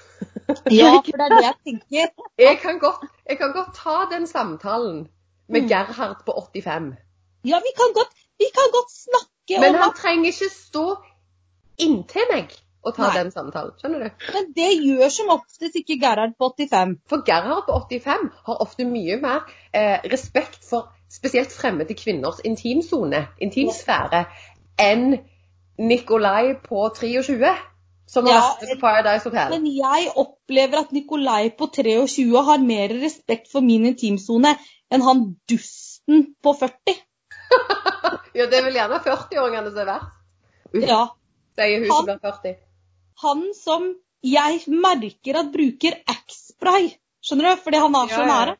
Ja, 0.73 0.95
for 1.05 1.13
det 1.21 1.25
er 1.27 1.33
det 1.35 1.43
jeg 1.45 1.57
tenker. 1.67 2.07
Jeg 2.41 2.57
kan 2.63 2.79
godt, 2.81 3.03
jeg 3.29 3.37
kan 3.37 3.51
godt 3.53 3.75
ta 3.77 3.97
den 4.09 4.25
samtalen 4.27 5.03
med 5.49 5.61
Mm. 5.61 5.69
Gerhard 5.69 6.25
på 6.25 6.33
85. 6.53 6.95
Ja, 7.45 7.57
vi 7.67 7.71
kan 7.79 7.93
godt, 7.97 8.13
vi 8.41 8.47
kan 8.57 8.67
godt 8.75 8.91
snakke 8.91 9.38
Men 9.57 9.75
om 9.75 9.81
han 9.81 9.95
trenger 9.97 10.33
ikke 10.33 10.49
stå 10.53 10.85
inntil 11.79 12.27
meg 12.29 12.53
og 12.79 12.95
ta 12.95 13.09
Nei. 13.09 13.15
den 13.17 13.31
samtalen. 13.33 13.73
Skjønner 13.79 14.05
du? 14.05 14.27
Men 14.35 14.51
det 14.55 14.69
gjør 14.77 15.12
som 15.12 15.31
oftest 15.33 15.75
ikke 15.75 15.97
Gerhard 15.99 16.35
på 16.39 16.51
85. 16.55 16.95
For 17.12 17.25
Gerhard 17.27 17.65
på 17.67 17.75
85 17.89 18.29
har 18.45 18.62
ofte 18.63 18.88
mye 18.88 19.17
mer 19.19 19.49
eh, 19.75 19.97
respekt 20.12 20.63
for 20.69 20.88
spesielt 21.12 21.51
fremmede 21.51 21.97
kvinners 21.97 22.39
intimsone, 22.45 23.25
intimsfære, 23.41 24.23
enn 24.79 25.17
Nikolai 25.79 26.53
på 26.63 26.85
23, 26.95 27.51
som 28.09 28.27
Ja, 28.27 28.39
har 28.39 28.57
vært 28.62 28.75
på 28.77 28.81
Paradise 28.83 29.29
Hotel. 29.29 29.53
Men 29.55 29.67
jeg 29.73 30.09
opplever 30.15 30.83
at 30.83 30.95
Nikolai 30.95 31.51
på 31.57 31.69
23 31.75 32.43
har 32.51 32.63
mer 32.63 32.95
respekt 33.03 33.51
for 33.51 33.65
min 33.65 33.88
intimsone 33.91 34.55
enn 34.89 35.05
han 35.05 35.23
dusten 35.49 36.33
på 36.43 36.55
40. 36.63 36.99
Ja, 38.38 38.45
det 38.45 38.57
er 38.59 38.63
vel 38.67 38.77
gjerne 38.77 38.99
40-åringene 39.05 39.71
som 39.73 39.81
er 39.83 39.89
verst, 39.89 40.15
Ja, 40.85 40.99
sier 41.57 41.81
hun 41.83 41.89
som 41.91 42.05
blir 42.09 42.19
40. 42.23 42.55
han 43.23 43.43
som 43.57 43.88
jeg 44.23 44.62
merker 44.67 45.39
at 45.39 45.51
bruker 45.53 45.95
Axe-spray. 46.12 46.89
Skjønner 47.23 47.49
du? 47.55 47.62
Fordi 47.65 47.79
han 47.85 47.95
er 47.95 48.07
så 48.12 48.21
Ja, 48.21 48.25
ja. 48.25 48.31
nære. 48.33 48.55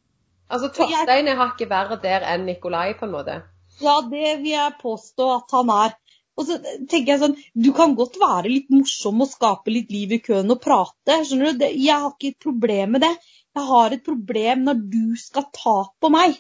Altså, 0.50 0.70
Torstein 0.74 1.28
er 1.30 1.38
hakket 1.38 1.70
verre 1.70 1.98
der 2.02 2.24
enn 2.34 2.46
Nikolai, 2.48 2.94
på 2.98 3.06
en 3.06 3.12
måte. 3.14 3.36
Ja, 3.80 4.00
det 4.02 4.38
vil 4.42 4.50
jeg 4.56 4.78
påstå 4.82 5.28
at 5.36 5.52
han 5.54 5.70
er. 5.76 5.94
Og 6.40 6.48
så 6.48 6.56
tenker 6.64 7.12
jeg 7.14 7.20
sånn, 7.22 7.36
Du 7.54 7.72
kan 7.76 7.94
godt 8.00 8.16
være 8.20 8.50
litt 8.50 8.70
morsom 8.72 9.22
og 9.22 9.30
skape 9.30 9.72
litt 9.76 9.92
liv 9.92 10.16
i 10.16 10.22
køen 10.24 10.50
og 10.52 10.62
prate. 10.64 11.20
skjønner 11.28 11.52
du? 11.52 11.60
Det, 11.60 11.70
jeg 11.76 12.00
har 12.00 12.12
ikke 12.16 12.32
et 12.34 12.40
problem 12.48 12.96
med 12.96 13.02
det. 13.06 13.14
Jeg 13.56 13.66
har 13.68 13.92
et 13.96 14.04
problem 14.06 14.64
når 14.70 14.82
du 14.96 15.16
skal 15.20 15.46
ta 15.54 15.78
på 16.00 16.10
meg. 16.16 16.40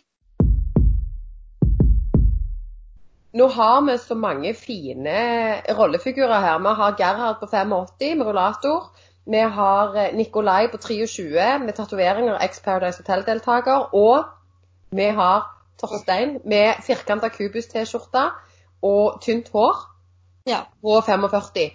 Nå 3.34 3.46
har 3.48 3.82
vi 3.86 3.98
så 3.98 4.16
mange 4.16 4.54
fine 4.58 5.18
rollefigurer 5.78 6.40
her. 6.42 6.58
Vi 6.60 6.74
har 6.80 6.96
Gerhard 6.98 7.40
på 7.40 7.46
85 7.46 8.18
med 8.18 8.26
rullator. 8.26 8.88
Vi 9.26 9.38
har 9.38 9.96
eh, 9.96 10.16
Nikolai 10.18 10.68
på 10.72 10.78
23 10.78 11.60
med 11.60 11.74
tatoveringer 11.74 12.34
og 12.34 12.44
ex-Paradise 12.44 13.04
Hotel-deltaker. 13.04 13.94
Og 13.94 14.24
vi 14.92 15.06
har 15.14 15.46
Torstein 15.80 16.40
med 16.46 16.82
firkanta 16.84 17.30
kubus-T-skjorte 17.30 18.24
og 18.82 19.22
tynt 19.22 19.52
hår 19.54 19.76
Ja. 20.48 20.60
på 20.82 21.02
45. 21.02 21.70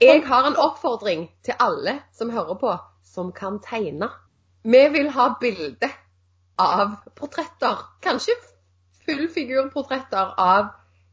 Jeg 0.00 0.22
har 0.26 0.46
en 0.46 0.56
oppfordring 0.56 1.30
til 1.44 1.54
alle 1.60 1.98
som 2.14 2.30
hører 2.30 2.54
på, 2.54 2.76
som 3.14 3.32
kan 3.32 3.58
tegne. 3.58 4.08
Vi 4.64 4.88
vil 4.92 5.10
ha 5.10 5.34
bilde 5.40 5.90
av 6.58 6.94
portretter. 7.16 7.82
Kanskje 8.02 8.32
fullfigurportretter 9.06 10.34
av 10.38 10.70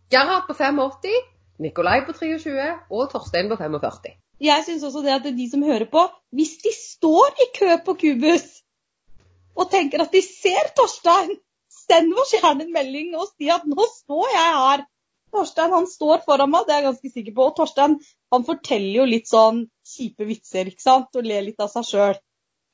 Gerhard 0.09 0.47
på 0.47 0.53
85, 0.57 1.19
Nikolai 1.61 1.99
på 2.07 2.15
23 2.17 2.69
og 2.89 3.11
Torstein 3.11 3.49
på 3.51 3.57
45. 3.59 4.15
Jeg 4.39 4.63
syns 4.65 4.85
også 4.87 5.03
det 5.03 5.17
at 5.17 5.27
de 5.35 5.45
som 5.51 5.63
hører 5.63 5.85
på, 5.91 6.05
hvis 6.33 6.55
de 6.63 6.71
står 6.75 7.43
i 7.43 7.47
kø 7.57 7.75
på 7.85 7.95
Kubus 8.03 8.47
og 9.59 9.67
tenker 9.73 10.01
at 10.01 10.13
de 10.15 10.21
ser 10.23 10.71
Torstein, 10.77 11.35
send 11.69 12.15
oss 12.21 12.31
gjerne 12.33 12.65
en 12.65 12.73
melding 12.73 13.11
og 13.19 13.27
si 13.33 13.49
at 13.51 13.67
'nå 13.67 13.85
står 13.97 14.25
jeg 14.33 14.55
her'. 14.61 14.87
Torstein 15.35 15.75
han 15.75 15.87
står 15.87 16.23
foran 16.25 16.49
meg, 16.49 16.65
det 16.65 16.73
er 16.73 16.81
jeg 16.81 16.87
ganske 16.89 17.11
sikker 17.13 17.33
på. 17.35 17.45
Og 17.49 17.55
Torstein 17.57 17.99
han 18.33 18.45
forteller 18.45 18.95
jo 19.01 19.05
litt 19.05 19.29
sånn 19.29 19.67
kjipe 19.85 20.25
vitser 20.25 20.71
ikke 20.71 20.81
sant? 20.81 21.13
og 21.15 21.25
ler 21.25 21.45
litt 21.45 21.61
av 21.61 21.69
seg 21.69 21.85
sjøl. 21.85 22.17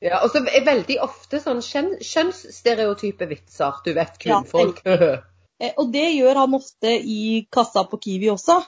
Ja, 0.00 0.22
og 0.22 0.30
så 0.32 0.40
er 0.44 0.64
veldig 0.64 1.00
ofte 1.04 1.40
sånn 1.40 1.60
kjønnsstereotype 1.64 3.28
vitser. 3.28 3.80
Du 3.84 3.92
vet, 3.92 4.16
Ja, 4.24 4.40
kvinnfolk. 4.40 4.80
Eh, 4.86 5.18
Og 5.80 5.92
det 5.92 6.06
gjør 6.12 6.42
han 6.42 6.56
ofte 6.58 6.92
i 7.00 7.46
kassa 7.52 7.86
på 7.88 7.98
Kiwi 8.02 8.28
også. 8.32 8.58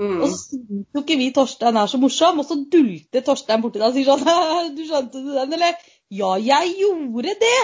mm. 0.00 0.16
Og 0.20 0.26
så 0.32 0.38
syns 0.42 0.96
jo 0.96 1.02
ikke 1.04 1.18
vi 1.20 1.30
Torstein 1.36 1.78
er 1.78 1.86
så 1.90 2.00
morsom, 2.02 2.42
og 2.42 2.48
så 2.48 2.58
dulter 2.72 3.24
Torstein 3.26 3.62
borti 3.62 3.78
deg 3.78 3.88
og 3.90 3.96
sier 3.98 4.10
sånn 4.10 4.74
Du 4.76 4.84
skjønte 4.88 5.22
du 5.22 5.32
den, 5.36 5.56
eller? 5.58 5.78
Ja, 6.10 6.34
jeg 6.42 6.74
gjorde 6.80 7.36
det, 7.38 7.58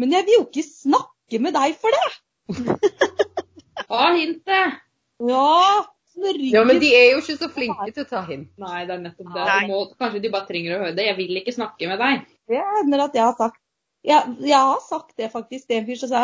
men 0.00 0.12
jeg 0.16 0.24
vil 0.28 0.38
jo 0.38 0.44
ikke 0.48 0.64
snakke 0.64 1.40
med 1.44 1.56
deg 1.58 1.76
for 1.80 1.92
det. 1.96 2.10
Ta 3.90 4.12
hintet! 4.16 4.80
Ja, 5.28 5.84
Ja, 6.20 6.64
men 6.66 6.80
de 6.82 6.88
er 6.92 7.12
jo 7.14 7.20
ikke 7.22 7.36
så 7.38 7.48
flinke 7.54 7.86
til 7.94 8.04
å 8.04 8.08
ta 8.08 8.20
hint. 8.26 8.50
Nei, 8.60 8.82
det 8.88 8.92
er 8.96 9.02
nettopp 9.04 9.30
det. 9.32 9.44
Må, 9.70 9.78
kanskje 10.00 10.20
de 10.24 10.30
bare 10.32 10.48
trenger 10.48 10.74
å 10.74 10.80
høre 10.82 10.96
det. 10.96 11.06
Jeg 11.06 11.16
vil 11.20 11.38
ikke 11.40 11.54
snakke 11.54 11.88
med 11.88 12.00
deg. 12.02 12.24
Det 12.50 12.60
hender 12.60 13.04
at 13.06 13.16
jeg 13.16 13.24
har 13.24 13.36
sagt 13.38 13.60
jeg, 14.04 14.34
jeg 14.48 14.56
har 14.56 14.80
sagt 14.84 15.12
det 15.20 15.28
faktisk 15.32 15.68
til 15.68 15.80
en 15.80 15.86
fyr 15.88 15.98
som 16.00 16.10
sa 16.10 16.22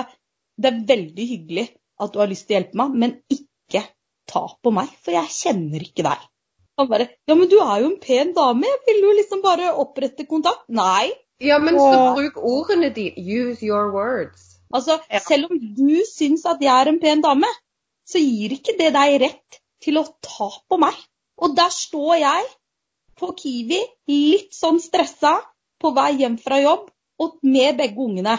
det 0.56 0.70
er 0.72 0.80
veldig 0.88 1.26
hyggelig 1.32 1.66
at 2.00 2.12
du 2.12 2.18
har 2.20 2.30
lyst 2.30 2.46
til 2.48 2.56
å 2.56 2.58
hjelpe 2.60 2.80
meg, 2.80 2.96
men 3.02 3.14
ikke 3.32 3.82
ta 4.28 4.42
på 4.62 4.72
meg, 4.74 4.88
for 5.04 5.16
jeg 5.16 5.32
kjenner 5.32 5.84
ikke 5.84 6.04
deg. 6.06 6.24
Han 6.76 6.88
bare 6.90 7.08
Ja, 7.28 7.34
men 7.34 7.48
du 7.48 7.56
er 7.62 7.80
jo 7.80 7.90
en 7.92 8.00
pen 8.00 8.34
dame, 8.36 8.68
jeg 8.68 8.82
vil 8.88 9.06
jo 9.06 9.12
liksom 9.16 9.42
bare 9.44 9.70
opprette 9.80 10.26
kontakt. 10.28 10.66
Nei. 10.68 11.12
Ja, 11.40 11.58
men 11.60 11.76
så 11.76 12.14
bruk 12.16 12.36
ordene 12.40 12.90
dine. 12.92 13.16
Use 13.16 13.64
your 13.64 13.92
words. 13.92 14.56
Altså, 14.72 14.98
Ja. 15.12 15.20
selv 15.20 15.50
om 15.50 15.58
du 15.60 16.02
syns 16.08 16.44
at 16.44 16.60
jeg 16.60 16.72
er 16.72 16.88
en 16.88 17.00
pen 17.00 17.22
dame, 17.22 17.48
så 18.08 18.20
gir 18.20 18.52
ikke 18.56 18.76
det 18.78 18.92
deg 18.92 19.20
rett 19.22 19.60
til 19.82 19.98
å 19.98 20.04
ta 20.22 20.50
på 20.68 20.78
meg. 20.78 20.94
Og 21.38 21.56
der 21.56 21.68
står 21.72 22.18
jeg 22.20 22.44
på 23.16 23.32
Kiwi, 23.36 23.80
litt 24.08 24.52
sånn 24.52 24.80
stressa, 24.80 25.38
på 25.80 25.92
vei 25.96 26.12
hjem 26.20 26.38
fra 26.40 26.60
jobb, 26.60 26.90
og 27.20 27.38
med 27.42 27.76
begge 27.78 28.00
ungene. 28.04 28.38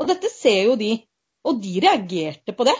Og 0.00 0.08
dette 0.08 0.30
ser 0.32 0.64
jo 0.70 0.76
de. 0.76 1.02
Og 1.48 1.58
de 1.62 1.80
reagerte 1.82 2.54
på 2.54 2.66
det. 2.68 2.76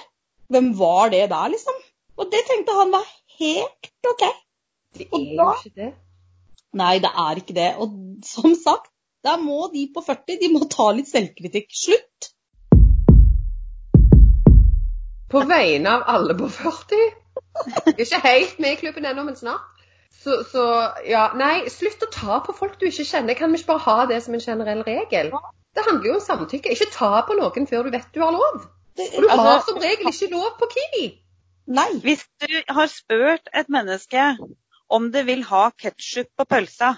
Hvem 0.52 0.72
var 0.78 1.10
det 1.10 1.24
der, 1.30 1.48
liksom? 1.48 1.78
Og 2.16 2.28
det 2.32 2.42
tenkte 2.48 2.76
han 2.76 2.92
var 2.92 3.06
helt 3.38 4.10
OK. 4.12 4.24
Det 4.98 5.06
er 5.08 5.34
jo 5.34 5.48
ikke 5.56 5.74
det. 5.80 5.92
Nei, 6.76 6.98
det 7.04 7.10
er 7.24 7.40
ikke 7.40 7.56
det. 7.56 7.70
Og 7.82 7.96
som 8.26 8.54
sagt, 8.56 8.90
da 9.24 9.36
må 9.40 9.66
de 9.72 9.86
på 9.94 10.02
40 10.04 10.38
de 10.40 10.52
må 10.52 10.66
ta 10.70 10.90
litt 10.92 11.10
selvkritikk. 11.10 11.72
Slutt! 11.76 12.30
På 15.32 15.42
vegne 15.48 15.96
av 15.96 16.06
alle 16.12 16.36
på 16.36 16.48
40. 16.52 17.04
Vi 17.86 17.92
er 17.92 18.04
ikke 18.04 18.24
helt 18.26 18.58
med 18.60 18.74
i 18.74 18.80
klubben 18.80 19.08
ennå, 19.08 19.24
men 19.24 19.36
snart. 19.36 19.68
Så, 20.22 20.42
så 20.52 20.64
ja, 21.08 21.30
nei, 21.34 21.64
slutt 21.72 22.04
å 22.04 22.10
ta 22.12 22.38
på 22.44 22.54
folk 22.54 22.76
du 22.78 22.86
ikke 22.86 23.06
kjenner. 23.08 23.38
Kan 23.38 23.50
vi 23.50 23.58
ikke 23.58 23.72
bare 23.72 23.86
ha 23.86 24.08
det 24.10 24.20
som 24.22 24.36
en 24.36 24.44
generell 24.44 24.84
regel? 24.86 25.32
Det 25.74 25.84
handler 25.88 26.08
jo 26.08 26.14
om 26.18 26.24
samtykke. 26.24 26.72
Ikke 26.74 26.90
ta 26.92 27.10
på 27.26 27.36
noen 27.38 27.66
før 27.68 27.86
du 27.88 27.94
vet 27.94 28.08
du 28.14 28.20
har 28.20 28.32
lov. 28.34 28.64
Og 28.98 29.22
du 29.22 29.28
har 29.28 29.38
Altså- 29.38 29.72
som 29.72 29.80
regel 29.80 30.08
ikke 30.10 30.30
lov 30.34 30.50
på 30.58 30.68
Kiwi. 30.74 31.18
nei. 31.66 31.88
Hvis 32.02 32.26
du 32.40 32.62
har 32.68 32.86
spurt 32.86 33.48
et 33.54 33.68
menneske 33.68 34.36
om 34.90 35.12
det 35.12 35.26
vil 35.26 35.42
ha 35.44 35.70
ketsjup 35.70 36.26
på 36.38 36.44
pølsa, 36.44 36.96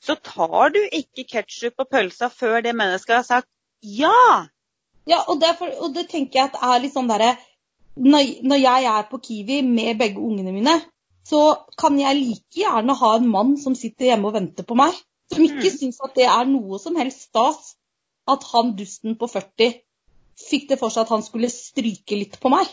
så 0.00 0.14
tar 0.14 0.68
du 0.68 0.80
ikke 0.92 1.24
ketsjup 1.32 1.76
på 1.76 1.84
pølsa 1.90 2.28
før 2.28 2.60
det 2.62 2.74
mennesket 2.74 3.16
har 3.16 3.22
sagt 3.22 3.48
ja. 3.82 4.46
Ja, 5.06 5.18
og, 5.28 5.40
derfor, 5.40 5.68
og 5.80 5.94
det 5.94 6.08
tenker 6.08 6.40
jeg 6.40 6.50
at 6.54 6.60
er 6.62 6.78
litt 6.80 6.94
sånn 6.94 7.08
derre 7.08 7.36
når, 7.96 8.42
når 8.42 8.58
jeg 8.58 8.84
er 8.90 9.02
på 9.10 9.18
Kiwi 9.22 9.62
med 9.62 9.98
begge 9.98 10.18
ungene 10.18 10.52
mine, 10.52 10.80
så 11.24 11.56
kan 11.78 11.98
jeg 12.00 12.16
like 12.16 12.60
gjerne 12.60 12.96
ha 12.98 13.16
en 13.16 13.28
mann 13.28 13.56
som 13.60 13.74
sitter 13.78 14.10
hjemme 14.10 14.26
og 14.30 14.34
venter 14.34 14.66
på 14.66 14.76
meg. 14.78 14.94
Som 15.32 15.42
ikke 15.46 15.70
Mm. 15.70 15.78
syns 15.78 16.00
at 16.04 16.14
det 16.14 16.26
er 16.28 16.44
noe 16.44 16.78
som 16.78 16.96
helst 16.96 17.28
stas 17.30 17.74
at 18.28 18.44
han 18.52 18.74
dusten 18.76 19.16
på 19.16 19.28
40 19.28 19.74
fikk 20.50 20.68
det 20.68 20.78
for 20.78 20.92
seg 20.92 21.04
at 21.04 21.12
han 21.14 21.22
skulle 21.22 21.50
stryke 21.52 22.16
litt 22.18 22.40
på 22.40 22.50
meg. 22.52 22.66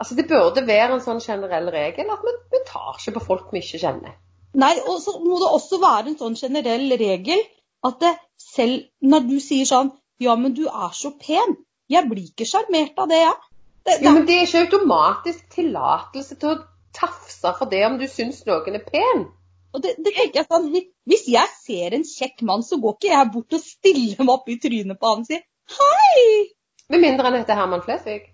Altså, 0.00 0.16
Det 0.16 0.26
burde 0.28 0.66
være 0.66 0.94
en 0.94 1.04
sånn 1.04 1.20
generell 1.20 1.70
regel 1.70 2.10
at 2.10 2.22
vi, 2.26 2.32
vi 2.52 2.60
tar 2.66 2.96
ikke 2.98 3.14
på 3.18 3.24
folk 3.26 3.52
vi 3.52 3.60
ikke 3.62 3.78
kjenner. 3.82 4.14
Nei, 4.54 4.74
og 4.86 5.00
så 5.00 5.14
må 5.22 5.38
det 5.40 5.48
også 5.48 5.78
være 5.80 6.08
en 6.12 6.18
sånn 6.18 6.36
generell 6.36 6.90
regel 7.00 7.40
at 7.84 8.00
det, 8.00 8.16
selv 8.38 8.82
når 9.00 9.28
du 9.28 9.38
sier 9.40 9.68
sånn 9.68 9.92
Ja, 10.22 10.36
men 10.36 10.52
du 10.54 10.66
er 10.68 10.92
så 10.94 11.10
pen. 11.18 11.56
Jeg 11.90 12.06
blir 12.08 12.28
ikke 12.28 12.46
sjarmert 12.46 12.98
av 12.98 13.08
det, 13.10 13.16
jeg. 13.18 13.38
Det, 13.84 13.94
Jo, 14.04 14.10
men 14.12 14.26
Det 14.26 14.36
er 14.36 14.44
ikke 14.46 14.60
automatisk 14.68 15.48
tillatelse 15.50 16.36
til 16.38 16.48
å 16.52 16.60
tafse 16.94 17.54
for 17.58 17.66
det 17.66 17.80
om 17.86 17.96
du 17.98 18.06
syns 18.06 18.44
noen 18.46 18.76
er 18.78 18.84
pen. 18.86 19.24
Og 19.72 19.80
det, 19.82 19.94
det 20.04 20.12
tenker 20.14 20.40
jeg 20.42 20.46
sånn, 20.50 20.66
hvis- 21.08 21.28
jeg 21.32 21.48
ser 21.64 21.94
en 21.96 22.04
kjekk 22.04 22.42
mann, 22.48 22.62
så 22.62 22.76
går 22.80 22.96
ikke 22.98 23.12
jeg 23.12 23.30
bort 23.32 23.52
og 23.56 23.60
stiller 23.64 24.18
meg 24.24 24.28
opp 24.34 24.48
i 24.52 24.58
trynet 24.60 24.98
på 25.00 25.08
han 25.12 25.22
og 25.24 25.26
sier 25.30 25.42
hei! 25.78 26.52
Med 26.92 27.00
mindre 27.00 27.24
han 27.30 27.38
heter 27.40 27.56
Herman 27.56 27.80
Flesvig. 27.86 28.26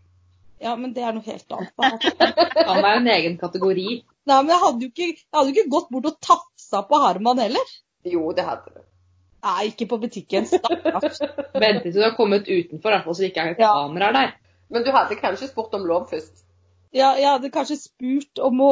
Ja, 0.60 0.72
men 0.74 0.92
det 0.92 1.04
er 1.06 1.12
noe 1.14 1.22
helt 1.22 1.52
annet. 1.54 2.08
Han 2.66 2.84
er 2.84 2.96
en 2.96 3.06
egen 3.12 3.36
kategori. 3.38 3.84
Nei, 4.26 4.38
men 4.42 4.50
jeg 4.50 4.58
hadde 4.64 4.82
jo 4.82 4.88
ikke, 4.90 5.06
jeg 5.14 5.36
hadde 5.38 5.52
ikke 5.54 5.70
gått 5.70 5.88
bort 5.94 6.08
og 6.10 6.16
tafsa 6.26 6.82
på 6.88 6.98
Herman 7.04 7.38
heller. 7.38 7.70
Jo, 8.04 8.32
det 8.34 8.44
hadde 8.48 8.72
du. 8.74 8.80
Nei, 9.46 9.68
ikke 9.70 9.86
på 9.92 10.00
butikken. 10.02 10.48
Stakkars. 10.50 11.20
Vent 11.54 11.84
til 11.84 11.94
du 11.94 12.00
har 12.02 12.16
kommet 12.18 12.50
utenfor, 12.50 12.90
i 12.90 12.96
hvert 12.96 13.04
fall 13.06 13.14
så 13.20 13.28
ikke 13.28 13.44
er 13.44 13.54
Ja. 13.62 13.70
kameraer 13.78 14.12
der. 14.18 14.34
Men 14.74 14.82
du 14.84 14.90
hadde 14.90 15.14
kanskje 15.22 15.48
spurt 15.52 15.74
om 15.78 15.86
lov 15.86 16.08
først. 16.10 16.42
Ja, 16.96 17.10
jeg 17.20 17.28
hadde 17.28 17.50
kanskje 17.52 17.76
spurt 17.76 18.40
om 18.40 18.60
å 18.64 18.70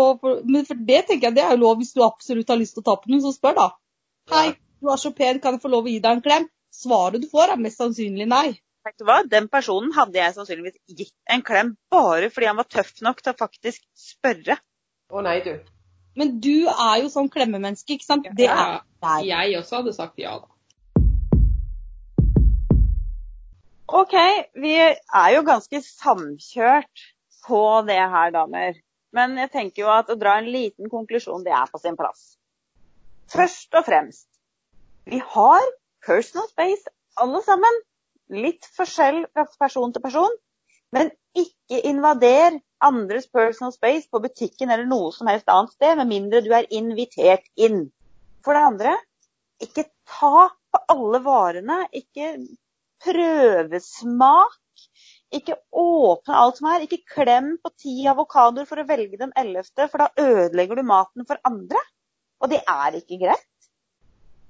Men 0.48 0.64
for 0.64 0.78
det 0.88 1.02
tenker 1.08 1.28
jeg 1.28 1.36
det 1.36 1.42
er 1.44 1.52
jo 1.52 1.64
lov 1.66 1.80
hvis 1.82 1.92
du 1.92 2.02
absolutt 2.04 2.48
har 2.48 2.60
lyst 2.60 2.76
til 2.76 2.84
å 2.84 2.88
ta 2.88 2.94
på 3.00 3.10
noen, 3.12 3.24
så 3.24 3.32
spør 3.34 3.56
da. 3.58 3.66
Hei, 4.32 4.46
du 4.80 4.90
er 4.90 5.00
så 5.00 5.12
pen, 5.16 5.40
kan 5.42 5.56
jeg 5.56 5.62
få 5.64 5.72
lov 5.72 5.88
å 5.88 5.92
gi 5.92 6.00
deg 6.00 6.16
en 6.16 6.24
klem? 6.24 6.48
Svaret 6.72 7.22
du 7.22 7.28
får 7.30 7.52
er 7.52 7.60
mest 7.60 7.80
sannsynlig 7.80 8.28
nei. 8.30 8.48
Vet 8.86 9.00
du 9.00 9.06
hva? 9.08 9.20
Den 9.28 9.48
personen 9.52 9.92
hadde 9.96 10.18
jeg 10.20 10.34
sannsynligvis 10.36 10.76
gitt 10.86 11.14
en 11.32 11.42
klem 11.44 11.74
bare 11.92 12.30
fordi 12.32 12.48
han 12.50 12.58
var 12.60 12.68
tøff 12.70 12.92
nok 13.04 13.22
til 13.22 13.34
å 13.34 13.40
faktisk 13.40 13.82
spørre. 13.98 14.58
Å 15.12 15.22
nei, 15.26 15.40
du. 15.44 15.56
Men 16.16 16.36
du 16.40 16.68
er 16.72 17.02
jo 17.02 17.10
sånn 17.12 17.28
klemmemenneske, 17.32 17.98
ikke 17.98 18.08
sant? 18.08 18.28
Det 18.38 18.48
er 18.48 18.78
deg. 19.04 19.26
jeg 19.28 19.58
også 19.58 19.82
hadde 19.82 19.96
sagt 19.96 20.22
ja, 20.22 20.38
da. 20.40 20.52
OK, 23.86 24.14
vi 24.58 24.72
er 24.80 25.28
jo 25.34 25.44
ganske 25.46 25.82
samkjørt 25.84 27.04
på 27.46 27.62
det 27.86 27.98
her, 27.98 28.32
damer. 28.34 28.80
Men 29.16 29.36
jeg 29.40 29.52
tenker 29.52 29.84
jo 29.84 29.92
at 29.92 30.10
å 30.12 30.18
dra 30.18 30.36
en 30.40 30.50
liten 30.50 30.90
konklusjon, 30.92 31.44
det 31.46 31.54
er 31.54 31.70
på 31.70 31.80
sin 31.80 31.96
plass. 31.98 32.34
Først 33.32 33.74
og 33.74 33.86
fremst, 33.86 34.28
vi 35.06 35.20
har 35.34 35.62
personal 36.06 36.48
space 36.50 36.90
alle 37.22 37.42
sammen. 37.46 37.82
Litt 38.34 38.66
forskjell 38.76 39.24
fra 39.32 39.46
person 39.60 39.92
til 39.94 40.02
person. 40.02 40.32
Men 40.94 41.10
ikke 41.36 41.82
invader 41.90 42.58
andres 42.84 43.26
personal 43.32 43.72
space 43.74 44.10
på 44.10 44.20
butikken 44.22 44.70
eller 44.70 44.86
noe 44.88 45.12
som 45.14 45.30
helst 45.30 45.50
annet 45.52 45.74
sted, 45.74 45.96
med 45.98 46.10
mindre 46.10 46.42
du 46.44 46.52
er 46.54 46.68
invitert 46.74 47.46
inn. 47.54 47.86
For 48.44 48.54
det 48.54 48.64
andre, 48.70 48.94
ikke 49.62 49.88
ta 50.10 50.48
på 50.50 50.82
alle 50.92 51.22
varene. 51.24 51.80
Ikke 51.96 52.34
prøvesmak. 53.04 54.58
Ikke 55.34 55.56
åpne 55.74 56.38
alt 56.38 56.60
som 56.60 56.68
er. 56.70 56.86
Ikke 56.86 57.02
klem 57.16 57.56
på 57.62 57.72
ti 57.80 57.96
avokadoer 58.10 58.68
for 58.68 58.80
å 58.80 58.86
velge 58.88 59.18
den 59.20 59.34
ellevte, 59.38 59.88
for 59.90 60.04
da 60.04 60.10
ødelegger 60.22 60.78
du 60.78 60.86
maten 60.86 61.26
for 61.28 61.40
andre. 61.48 61.82
Og 62.42 62.52
det 62.52 62.62
er 62.62 62.98
ikke 63.00 63.18
greit. 63.24 63.48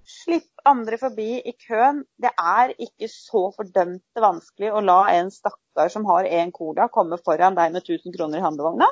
Slipp 0.07 0.63
andre 0.69 0.99
forbi 1.01 1.41
i 1.41 1.55
køen. 1.67 2.05
Det 2.23 2.31
er 2.39 2.75
ikke 2.79 3.09
så 3.11 3.49
fordømte 3.57 4.23
vanskelig 4.23 4.71
å 4.71 4.85
la 4.85 5.01
en 5.17 5.33
stakkar 5.35 5.91
som 5.93 6.07
har 6.11 6.29
en 6.29 6.53
cola, 6.55 6.87
komme 6.93 7.19
foran 7.19 7.59
deg 7.59 7.75
med 7.75 7.83
1000 7.83 8.15
kroner 8.15 8.39
i 8.39 8.47
handlevogna. 8.47 8.89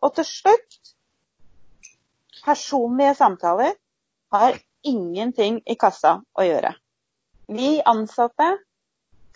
Og 0.00 0.14
til 0.16 0.26
slutt 0.28 0.94
personlige 2.44 3.14
samtaler 3.18 3.74
har 4.32 4.58
ingenting 4.86 5.60
i 5.66 5.76
kassa 5.76 6.20
å 6.38 6.46
gjøre. 6.46 6.72
Vi 7.50 7.80
ansatte 7.84 8.52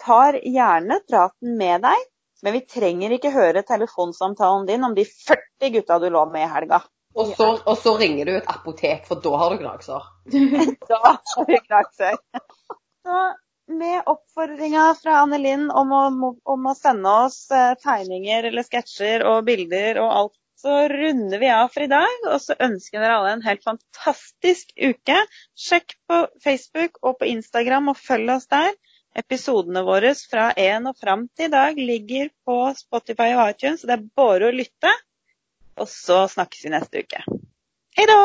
tar 0.05 0.39
gjerne 0.43 1.01
praten 1.09 1.57
med 1.59 1.85
deg, 1.87 2.09
men 2.45 2.57
vi 2.59 2.65
trenger 2.69 3.15
ikke 3.17 3.33
høre 3.33 3.65
telefonsamtalen 3.67 4.67
din 4.69 4.85
om 4.85 4.97
de 4.97 5.07
40 5.09 5.73
gutta 5.79 5.99
du 6.03 6.11
lå 6.13 6.27
med 6.33 6.45
i 6.45 6.51
helga. 6.53 6.83
Og 7.15 7.31
så, 7.39 7.47
og 7.63 7.79
så 7.79 7.95
ringer 7.97 8.27
du 8.27 8.35
et 8.35 8.51
apotek, 8.51 9.05
for 9.07 9.23
da 9.23 9.39
har 9.39 9.55
du 9.55 9.63
gnagsår. 9.63 10.07
Da 10.91 11.01
har 11.05 11.49
du 11.49 11.55
gnagsår. 11.55 12.19
Så 13.05 13.19
med 13.71 14.03
oppfordringa 14.11 14.89
fra 14.99 15.21
Anne 15.23 15.39
Linn 15.41 15.69
om 15.71 15.93
å, 15.95 16.05
om 16.53 16.67
å 16.69 16.75
sende 16.77 17.13
oss 17.25 17.47
eh, 17.55 17.77
tegninger 17.81 18.51
eller 18.51 18.67
sketsjer 18.67 19.25
og 19.29 19.47
bilder 19.47 20.03
og 20.03 20.11
alt, 20.11 20.35
så 20.61 20.75
runder 20.91 21.41
vi 21.41 21.49
av 21.53 21.71
for 21.73 21.85
i 21.85 21.91
dag. 21.93 22.27
Og 22.33 22.41
så 22.43 22.57
ønsker 22.67 23.01
dere 23.01 23.21
alle 23.21 23.37
en 23.39 23.47
helt 23.47 23.65
fantastisk 23.65 24.75
uke. 24.77 25.17
Sjekk 25.57 25.97
på 26.09 26.21
Facebook 26.45 27.01
og 27.03 27.19
på 27.21 27.31
Instagram 27.31 27.93
og 27.93 28.01
følg 28.01 28.35
oss 28.37 28.49
der. 28.53 28.73
Episodene 29.15 29.85
våre 29.87 30.11
fra 30.19 30.49
1 30.59 30.89
og 30.91 30.97
fram 30.99 31.29
til 31.37 31.47
i 31.47 31.53
dag 31.53 31.77
ligger 31.79 32.33
på 32.47 32.57
Spotify 32.75 33.31
og 33.37 33.53
iTunes, 33.53 33.83
så 33.83 33.91
det 33.91 33.99
er 33.99 34.09
bare 34.19 34.49
å 34.49 34.55
lytte. 34.55 34.91
Og 35.79 35.87
så 35.91 36.25
snakkes 36.31 36.65
vi 36.67 36.73
neste 36.75 37.05
uke. 37.07 37.23
Hei 37.95 38.09
da! 38.11 38.19